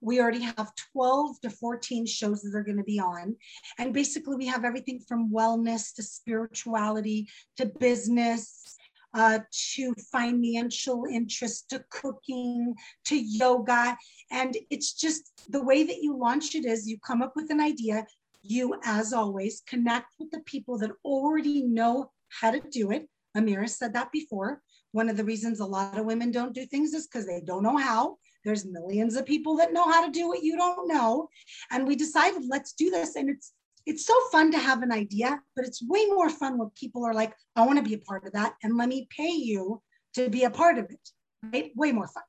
We 0.00 0.20
already 0.20 0.42
have 0.42 0.72
12 0.92 1.40
to 1.42 1.50
14 1.50 2.06
shows 2.06 2.42
that 2.42 2.56
are 2.56 2.64
going 2.64 2.78
to 2.78 2.84
be 2.84 2.98
on. 2.98 3.36
And 3.78 3.92
basically, 3.92 4.36
we 4.36 4.46
have 4.46 4.64
everything 4.64 5.00
from 5.06 5.30
wellness 5.30 5.94
to 5.94 6.02
spirituality 6.02 7.28
to 7.56 7.66
business 7.66 8.76
uh, 9.14 9.40
to 9.74 9.94
financial 10.10 11.04
interest 11.10 11.70
to 11.70 11.84
cooking 11.90 12.74
to 13.04 13.16
yoga. 13.16 13.96
And 14.30 14.56
it's 14.70 14.92
just 14.94 15.50
the 15.50 15.62
way 15.62 15.84
that 15.84 16.02
you 16.02 16.16
launch 16.16 16.54
it 16.54 16.64
is 16.64 16.88
you 16.88 16.98
come 17.06 17.22
up 17.22 17.34
with 17.36 17.50
an 17.50 17.60
idea, 17.60 18.06
you, 18.42 18.74
as 18.84 19.12
always, 19.12 19.62
connect 19.66 20.06
with 20.18 20.30
the 20.30 20.40
people 20.40 20.78
that 20.78 20.90
already 21.04 21.62
know 21.62 22.10
how 22.28 22.50
to 22.50 22.60
do 22.70 22.90
it. 22.90 23.08
Amira 23.36 23.68
said 23.68 23.92
that 23.94 24.12
before. 24.12 24.62
One 24.92 25.08
of 25.08 25.16
the 25.16 25.24
reasons 25.24 25.60
a 25.60 25.66
lot 25.66 25.98
of 25.98 26.04
women 26.04 26.30
don't 26.30 26.54
do 26.54 26.66
things 26.66 26.92
is 26.92 27.06
because 27.06 27.26
they 27.26 27.40
don't 27.40 27.62
know 27.62 27.78
how. 27.78 28.18
There's 28.44 28.64
millions 28.64 29.16
of 29.16 29.26
people 29.26 29.56
that 29.56 29.72
know 29.72 29.84
how 29.84 30.04
to 30.04 30.12
do 30.12 30.28
what 30.28 30.42
you 30.42 30.56
don't 30.56 30.88
know. 30.88 31.28
And 31.70 31.86
we 31.86 31.96
decided, 31.96 32.42
let's 32.48 32.72
do 32.72 32.90
this. 32.90 33.16
And 33.16 33.30
it's 33.30 33.52
it's 33.84 34.06
so 34.06 34.14
fun 34.30 34.52
to 34.52 34.58
have 34.58 34.82
an 34.82 34.92
idea, 34.92 35.40
but 35.56 35.64
it's 35.64 35.82
way 35.82 36.06
more 36.06 36.30
fun 36.30 36.56
when 36.56 36.70
people 36.70 37.04
are 37.04 37.14
like, 37.14 37.34
I 37.56 37.66
want 37.66 37.78
to 37.78 37.84
be 37.88 37.94
a 37.94 37.98
part 37.98 38.24
of 38.26 38.32
that 38.32 38.54
and 38.62 38.76
let 38.76 38.88
me 38.88 39.08
pay 39.16 39.32
you 39.32 39.82
to 40.14 40.28
be 40.28 40.44
a 40.44 40.50
part 40.50 40.78
of 40.78 40.84
it, 40.84 41.08
right? 41.52 41.72
Way 41.74 41.92
more 41.92 42.06
fun. 42.06 42.22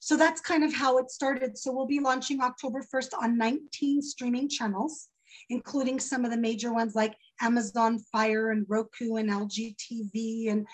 So 0.00 0.16
that's 0.16 0.40
kind 0.40 0.64
of 0.64 0.74
how 0.74 0.98
it 0.98 1.10
started. 1.10 1.56
So 1.56 1.72
we'll 1.72 1.86
be 1.86 2.00
launching 2.00 2.40
October 2.40 2.82
1st 2.92 3.10
on 3.20 3.38
19 3.38 4.02
streaming 4.02 4.48
channels, 4.48 5.08
including 5.48 6.00
some 6.00 6.24
of 6.24 6.30
the 6.30 6.36
major 6.36 6.72
ones 6.72 6.94
like 6.94 7.14
Amazon 7.40 7.98
Fire 8.10 8.50
and 8.50 8.66
Roku 8.68 9.16
and 9.16 9.30
LG 9.30 9.76
TV 9.76 10.50
and 10.50 10.66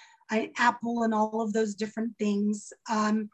Apple 0.56 1.02
and 1.02 1.12
all 1.12 1.42
of 1.42 1.52
those 1.52 1.74
different 1.74 2.16
things. 2.18 2.72
Um, 2.90 3.28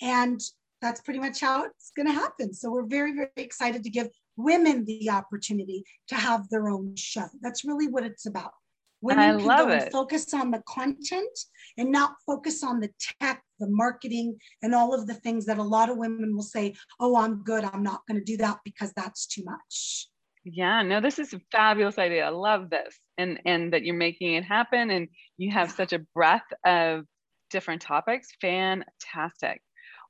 and 0.00 0.40
that's 0.84 1.00
pretty 1.00 1.18
much 1.18 1.40
how 1.40 1.64
it's 1.64 1.92
going 1.96 2.06
to 2.06 2.12
happen. 2.12 2.52
So 2.52 2.70
we're 2.70 2.86
very, 2.86 3.14
very 3.14 3.30
excited 3.36 3.82
to 3.84 3.90
give 3.90 4.08
women 4.36 4.84
the 4.84 5.08
opportunity 5.08 5.82
to 6.08 6.14
have 6.14 6.46
their 6.50 6.68
own 6.68 6.94
show. 6.94 7.24
That's 7.40 7.64
really 7.64 7.88
what 7.88 8.04
it's 8.04 8.26
about. 8.26 8.52
Women 9.00 9.24
I 9.24 9.36
can 9.36 9.46
love 9.46 9.70
it. 9.70 9.90
focus 9.90 10.34
on 10.34 10.50
the 10.50 10.62
content 10.68 11.38
and 11.78 11.90
not 11.90 12.16
focus 12.26 12.62
on 12.62 12.80
the 12.80 12.90
tech, 13.20 13.42
the 13.58 13.66
marketing, 13.68 14.38
and 14.62 14.74
all 14.74 14.94
of 14.94 15.06
the 15.06 15.14
things 15.14 15.46
that 15.46 15.56
a 15.56 15.62
lot 15.62 15.88
of 15.88 15.96
women 15.96 16.34
will 16.34 16.42
say, 16.42 16.74
oh, 17.00 17.16
I'm 17.16 17.42
good. 17.42 17.64
I'm 17.64 17.82
not 17.82 18.02
going 18.06 18.18
to 18.18 18.24
do 18.24 18.36
that 18.38 18.58
because 18.62 18.92
that's 18.94 19.26
too 19.26 19.44
much. 19.44 20.08
Yeah, 20.44 20.82
no, 20.82 21.00
this 21.00 21.18
is 21.18 21.32
a 21.32 21.40
fabulous 21.50 21.96
idea. 21.96 22.26
I 22.26 22.28
love 22.28 22.68
this. 22.68 22.98
And 23.16 23.40
and 23.46 23.72
that 23.72 23.84
you're 23.84 23.94
making 23.94 24.34
it 24.34 24.44
happen 24.44 24.90
and 24.90 25.08
you 25.38 25.50
have 25.50 25.70
such 25.70 25.94
a 25.94 26.00
breadth 26.14 26.52
of 26.66 27.04
different 27.50 27.80
topics. 27.80 28.28
Fantastic. 28.42 29.62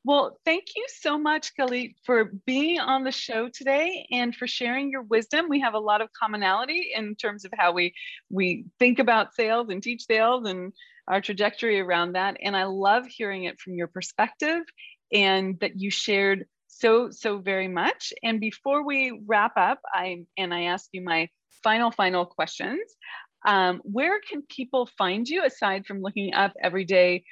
Well, 0.07 0.39
thank 0.45 0.65
you 0.77 0.85
so 1.01 1.19
much, 1.19 1.53
Galit, 1.59 1.95
for 2.05 2.25
being 2.47 2.79
on 2.79 3.05
the 3.05 3.11
show 3.11 3.49
today 3.49 4.07
and 4.11 4.37
for 4.37 4.47
sharing 4.47 4.91
your 4.91 5.01
wisdom. 5.03 5.47
We 5.49 5.61
have 5.61 5.73
a 5.73 5.79
lot 5.79 6.03
of 6.03 6.11
commonality 6.13 6.93
in 6.95 7.15
terms 7.17 7.47
of 7.47 7.53
how 7.57 7.73
we 7.73 7.95
we 8.31 8.67
think 8.79 8.99
about 8.99 9.35
sales 9.35 9.71
and 9.71 9.83
teach 9.83 10.05
sales 10.05 10.47
and 10.47 10.75
our 11.09 11.23
trajectory 11.23 11.81
around 11.81 12.13
that. 12.13 12.37
And 12.43 12.55
I 12.55 12.65
love 12.65 13.07
hearing 13.07 13.45
it 13.45 13.59
from 13.61 13.75
your 13.77 13.89
perspective 13.89 14.63
and 15.13 15.59
that 15.61 15.81
you 15.81 15.91
shared 15.91 16.45
so 16.69 17.09
so 17.11 17.39
very 17.39 17.69
much. 17.69 18.13
And 18.23 18.41
before 18.41 18.85
we 18.85 19.19
wrap 19.27 19.53
up, 19.57 19.81
I 19.95 20.25
and 20.37 20.53
I 20.53 20.65
ask 20.65 20.87
you 20.93 21.03
my 21.03 21.31
final 21.63 21.91
final 21.91 22.27
questions. 22.27 22.95
Um, 23.47 23.81
where 23.85 24.21
can 24.21 24.43
people 24.43 24.89
find 24.99 25.27
you 25.29 25.45
aside 25.45 25.87
from 25.87 26.01
looking 26.01 26.35
up 26.35 26.53
everyday 26.63 27.25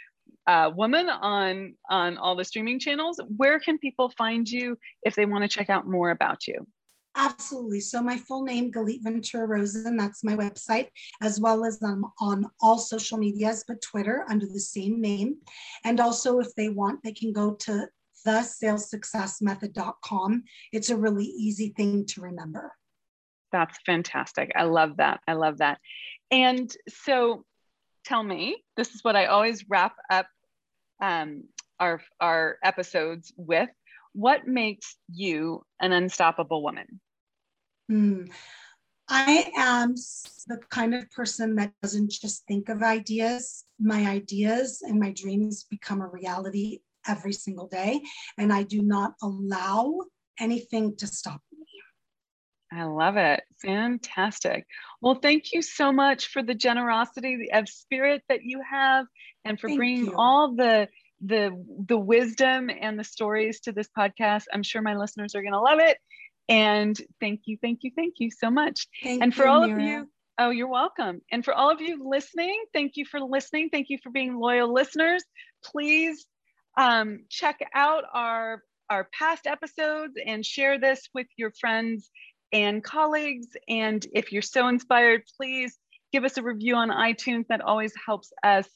uh, 0.47 0.71
woman 0.75 1.09
on 1.09 1.75
on 1.89 2.17
all 2.17 2.35
the 2.35 2.45
streaming 2.45 2.79
channels 2.79 3.21
where 3.37 3.61
can 3.61 3.79
people 3.79 4.11
find 4.17 4.49
you 4.49 4.77
if 5.03 5.15
they 5.15 5.27
want 5.27 5.43
to 5.43 5.49
check 5.49 5.71
out 5.71 5.87
more 5.87 6.11
about 6.11 6.47
you 6.47 6.67
Absolutely. 7.15 7.81
So 7.81 8.03
my 8.03 8.17
full 8.17 8.43
name, 8.43 8.73
Galit 8.73 9.03
Ventura 9.03 9.47
Rozen, 9.47 9.99
that's 9.99 10.25
my 10.25 10.35
website, 10.35 10.89
as 11.21 11.39
well 11.39 11.67
as 11.67 11.79
I'm 11.83 12.07
on 12.21 12.47
all 12.61 12.79
social 12.79 13.19
medias, 13.19 13.65
but 13.69 13.83
Twitter 13.83 14.25
under 14.31 14.47
the 14.47 14.59
same 14.59 14.99
name. 15.01 15.37
And 15.85 16.01
also 16.01 16.39
if 16.39 16.55
they 16.55 16.71
want, 16.71 17.01
they 17.05 17.13
can 17.13 17.35
go 17.35 17.53
to 17.55 17.87
thesalessuccessmethod.com. 18.27 20.43
It's 20.73 20.91
a 20.91 20.97
really 20.97 21.27
easy 21.27 21.75
thing 21.77 22.07
to 22.07 22.23
remember. 22.23 22.73
That's 23.51 23.79
fantastic. 23.85 24.51
I 24.57 24.63
love 24.65 24.97
that. 24.97 25.21
I 25.29 25.35
love 25.35 25.59
that. 25.59 25.79
And 26.31 26.75
so 26.89 27.45
tell 28.05 28.23
me, 28.23 28.63
this 28.77 28.95
is 28.95 29.05
what 29.05 29.17
I 29.17 29.27
always 29.27 29.65
wrap 29.69 29.95
up 30.11 30.27
um, 31.01 31.45
our, 31.79 32.01
our 32.21 32.59
episodes 32.63 33.33
with. 33.37 33.69
What 34.15 34.47
makes 34.47 34.97
you 35.11 35.65
an 35.81 35.93
unstoppable 35.93 36.63
woman? 36.63 37.01
Hmm. 37.89 38.25
I 39.09 39.51
am 39.57 39.95
the 40.47 40.59
kind 40.71 40.95
of 40.95 41.11
person 41.11 41.57
that 41.57 41.73
doesn't 41.83 42.11
just 42.11 42.47
think 42.47 42.69
of 42.69 42.83
ideas. 42.83 43.65
My 43.79 44.07
ideas 44.07 44.83
and 44.83 44.99
my 44.99 45.13
dreams 45.13 45.65
become 45.65 46.01
a 46.01 46.07
reality 46.07 46.81
every 47.07 47.33
single 47.33 47.67
day, 47.67 48.01
and 48.39 48.53
I 48.53 48.63
do 48.63 48.81
not 48.81 49.15
allow 49.23 50.01
anything 50.39 50.97
to 50.97 51.07
stop. 51.07 51.43
I 52.75 52.85
love 52.85 53.17
it. 53.17 53.43
Fantastic. 53.61 54.67
Well, 55.01 55.17
thank 55.17 55.53
you 55.53 55.61
so 55.61 55.93
much 55.93 56.29
for 56.29 56.43
the 56.43 56.55
generosity 56.55 57.49
of 57.53 57.69
spirit 57.69 58.23
that 58.29 58.45
you 58.45 58.63
have 58.69 59.07
and 59.45 59.61
for 59.61 59.69
Thank 59.69 59.79
bringing 59.79 60.07
you. 60.07 60.15
all 60.17 60.55
the 60.55 60.89
the 61.25 61.51
the 61.87 61.99
wisdom 61.99 62.71
and 62.71 62.99
the 62.99 63.05
stories 63.05 63.61
to 63.61 63.73
this 63.73 63.89
podcast. 63.97 64.45
I'm 64.53 64.63
sure 64.63 64.83
my 64.83 64.97
listeners 64.97 65.35
are 65.35 65.43
going 65.43 65.53
to 65.53 65.61
love 65.61 65.81
it. 65.81 65.99
And 66.49 66.97
thank 67.21 67.43
you, 67.45 67.59
thank 67.61 67.81
you, 67.83 67.93
thank 67.95 68.15
you 68.19 68.31
so 68.31 68.51
much. 68.51 68.89
Thank 69.03 69.23
and 69.23 69.35
for 69.35 69.45
you, 69.45 69.51
all 69.51 69.67
Mira. 69.67 69.79
of 69.79 69.85
you, 69.85 70.09
oh, 70.39 70.51
you're 70.51 70.69
welcome. 70.69 71.21
And 71.31 71.45
for 71.45 71.55
all 71.55 71.71
of 71.71 71.81
you 71.81 72.09
listening, 72.09 72.65
thank 72.73 72.93
you 72.97 73.05
for 73.05 73.21
listening. 73.21 73.69
Thank 73.71 73.91
you 73.91 73.99
for 74.03 74.11
being 74.11 74.37
loyal 74.37 74.73
listeners. 74.73 75.23
Please 75.65 76.27
um, 76.77 77.25
check 77.29 77.61
out 77.75 78.05
our 78.13 78.63
our 78.91 79.09
past 79.19 79.47
episodes 79.47 80.15
and 80.27 80.45
share 80.45 80.79
this 80.79 81.09
with 81.15 81.27
your 81.39 81.53
friends 81.59 82.11
and 82.53 82.83
colleagues. 82.83 83.49
And 83.69 84.05
if 84.13 84.33
you're 84.33 84.43
so 84.43 84.69
inspired, 84.69 85.23
please 85.37 85.79
give 86.13 86.25
us 86.25 86.37
a 86.37 86.43
review 86.43 86.77
on 86.77 86.91
iTunes. 86.91 87.47
That 87.49 87.61
always 87.61 87.93
helps 88.07 88.33
us 88.43 88.67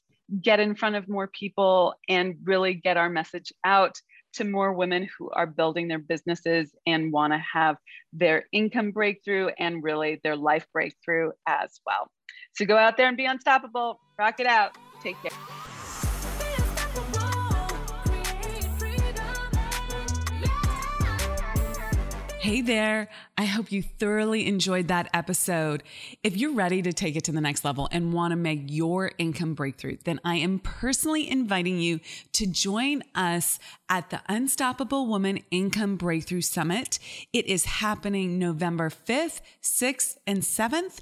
get 0.43 0.59
in 0.61 0.74
front 0.74 0.97
of 0.97 1.09
more 1.09 1.29
people 1.29 1.95
and 2.09 2.37
really 2.45 2.74
get 2.74 2.97
our 2.97 3.09
message 3.09 3.53
out 3.64 3.97
to 4.35 4.45
more 4.45 4.72
women 4.72 5.09
who 5.18 5.31
are 5.31 5.47
building 5.47 5.89
their 5.89 5.99
businesses 5.99 6.74
and 6.87 7.12
want 7.12 7.33
to 7.33 7.39
have 7.39 7.77
their 8.12 8.45
income 8.53 8.91
breakthrough 8.91 9.49
and 9.59 9.83
really 9.83 10.20
their 10.22 10.37
life 10.37 10.66
breakthrough 10.72 11.31
as 11.47 11.81
well. 11.87 12.11
So 12.55 12.64
go 12.64 12.77
out 12.77 12.97
there 12.97 13.09
and 13.09 13.16
be 13.16 13.27
unstoppable. 13.27 14.01
Rock 14.18 14.41
it 14.41 14.47
out. 14.47 14.77
Take 15.03 15.16
care. 15.22 15.56
Hey 22.47 22.61
there. 22.61 23.09
I 23.36 23.44
hope 23.44 23.72
you 23.72 23.82
thoroughly 23.82 24.47
enjoyed 24.47 24.86
that 24.86 25.11
episode. 25.12 25.82
If 26.22 26.36
you're 26.36 26.55
ready 26.55 26.80
to 26.80 26.92
take 26.92 27.16
it 27.16 27.24
to 27.24 27.32
the 27.32 27.40
next 27.40 27.64
level 27.64 27.88
and 27.90 28.12
want 28.12 28.30
to 28.30 28.36
make 28.36 28.61
your 28.66 29.11
income 29.18 29.55
breakthrough, 29.55 29.97
then 30.05 30.20
I 30.24 30.36
am 30.36 30.61
personally 30.61 31.28
inviting 31.28 31.80
you 31.80 31.99
to 32.34 32.47
join 32.47 33.03
us 33.16 33.59
at 33.88 34.11
the 34.11 34.20
Unstoppable 34.28 35.09
Woman 35.09 35.40
Income 35.51 35.97
Breakthrough 35.97 36.40
Summit. 36.40 37.01
It 37.32 37.47
is 37.47 37.64
happening 37.64 38.38
November 38.38 38.90
5th, 38.90 39.40
6th, 39.61 40.16
and 40.24 40.42
7th. 40.42 41.01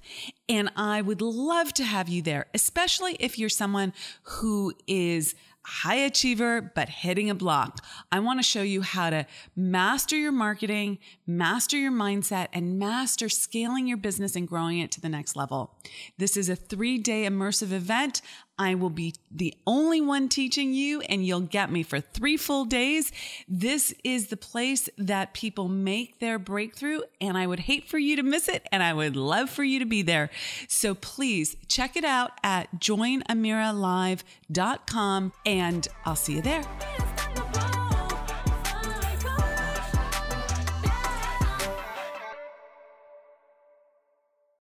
And 0.49 0.70
I 0.76 1.03
would 1.03 1.20
love 1.20 1.74
to 1.74 1.84
have 1.84 2.09
you 2.09 2.22
there, 2.22 2.47
especially 2.55 3.18
if 3.20 3.38
you're 3.38 3.51
someone 3.51 3.92
who 4.22 4.72
is 4.86 5.34
high 5.65 5.97
achiever, 5.97 6.73
but 6.75 6.89
hitting 6.89 7.31
a 7.31 7.35
block. 7.35 7.85
I 8.12 8.21
want 8.21 8.39
to 8.39 8.43
show 8.43 8.62
you 8.62 8.83
how 8.83 9.11
to 9.11 9.27
master 9.57 10.17
your 10.17 10.33
marketing, 10.33 10.99
master 11.27 11.77
your 11.77 11.93
mindset, 11.93 12.49
and 12.53 12.79
master 12.79 13.29
scaling 13.29 13.87
your 13.87 13.97
business 13.97 14.37
and 14.37 14.47
growing 14.47 14.79
it 14.79 14.93
to 14.93 15.01
the 15.01 15.09
next 15.09 15.37
level. 15.37 15.75
This 16.19 16.37
is 16.37 16.49
a 16.49 16.57
three 16.57 16.99
day 16.99 17.25
immersive 17.25 17.73
event. 17.73 18.21
I 18.59 18.75
will 18.75 18.91
be 18.91 19.15
the 19.31 19.55
only 19.67 20.01
one 20.01 20.29
teaching 20.29 20.75
you, 20.75 21.01
and 21.03 21.25
you'll 21.27 21.41
get 21.41 21.73
me 21.73 21.83
for 21.83 22.01
three 22.01 22.37
full 22.37 22.65
days. 22.65 23.11
This 23.49 23.95
is 24.05 24.29
the 24.29 24.37
place 24.37 24.89
that 24.97 25.35
people 25.35 25.69
make 25.69 26.21
their 26.21 26.39
breakthrough, 26.39 27.01
and 27.21 27.37
I 27.37 27.47
would 27.47 27.61
hate 27.61 27.89
for 27.89 27.99
you 27.99 28.17
to 28.17 28.23
miss 28.23 28.49
it, 28.49 28.67
and 28.71 28.83
I 28.83 28.93
would 28.93 29.17
love 29.17 29.49
for 29.51 29.65
you 29.65 29.81
to 29.81 29.87
be 29.87 30.03
there. 30.03 30.31
So 30.69 30.95
please 30.95 31.57
check 31.69 31.97
it 31.97 32.05
out 32.05 32.33
at 32.43 32.81
joinamiralive.com, 32.81 35.33
and 35.45 35.89
I'll 36.05 36.17
see 36.17 36.35
you 36.35 36.43
there. 36.43 36.65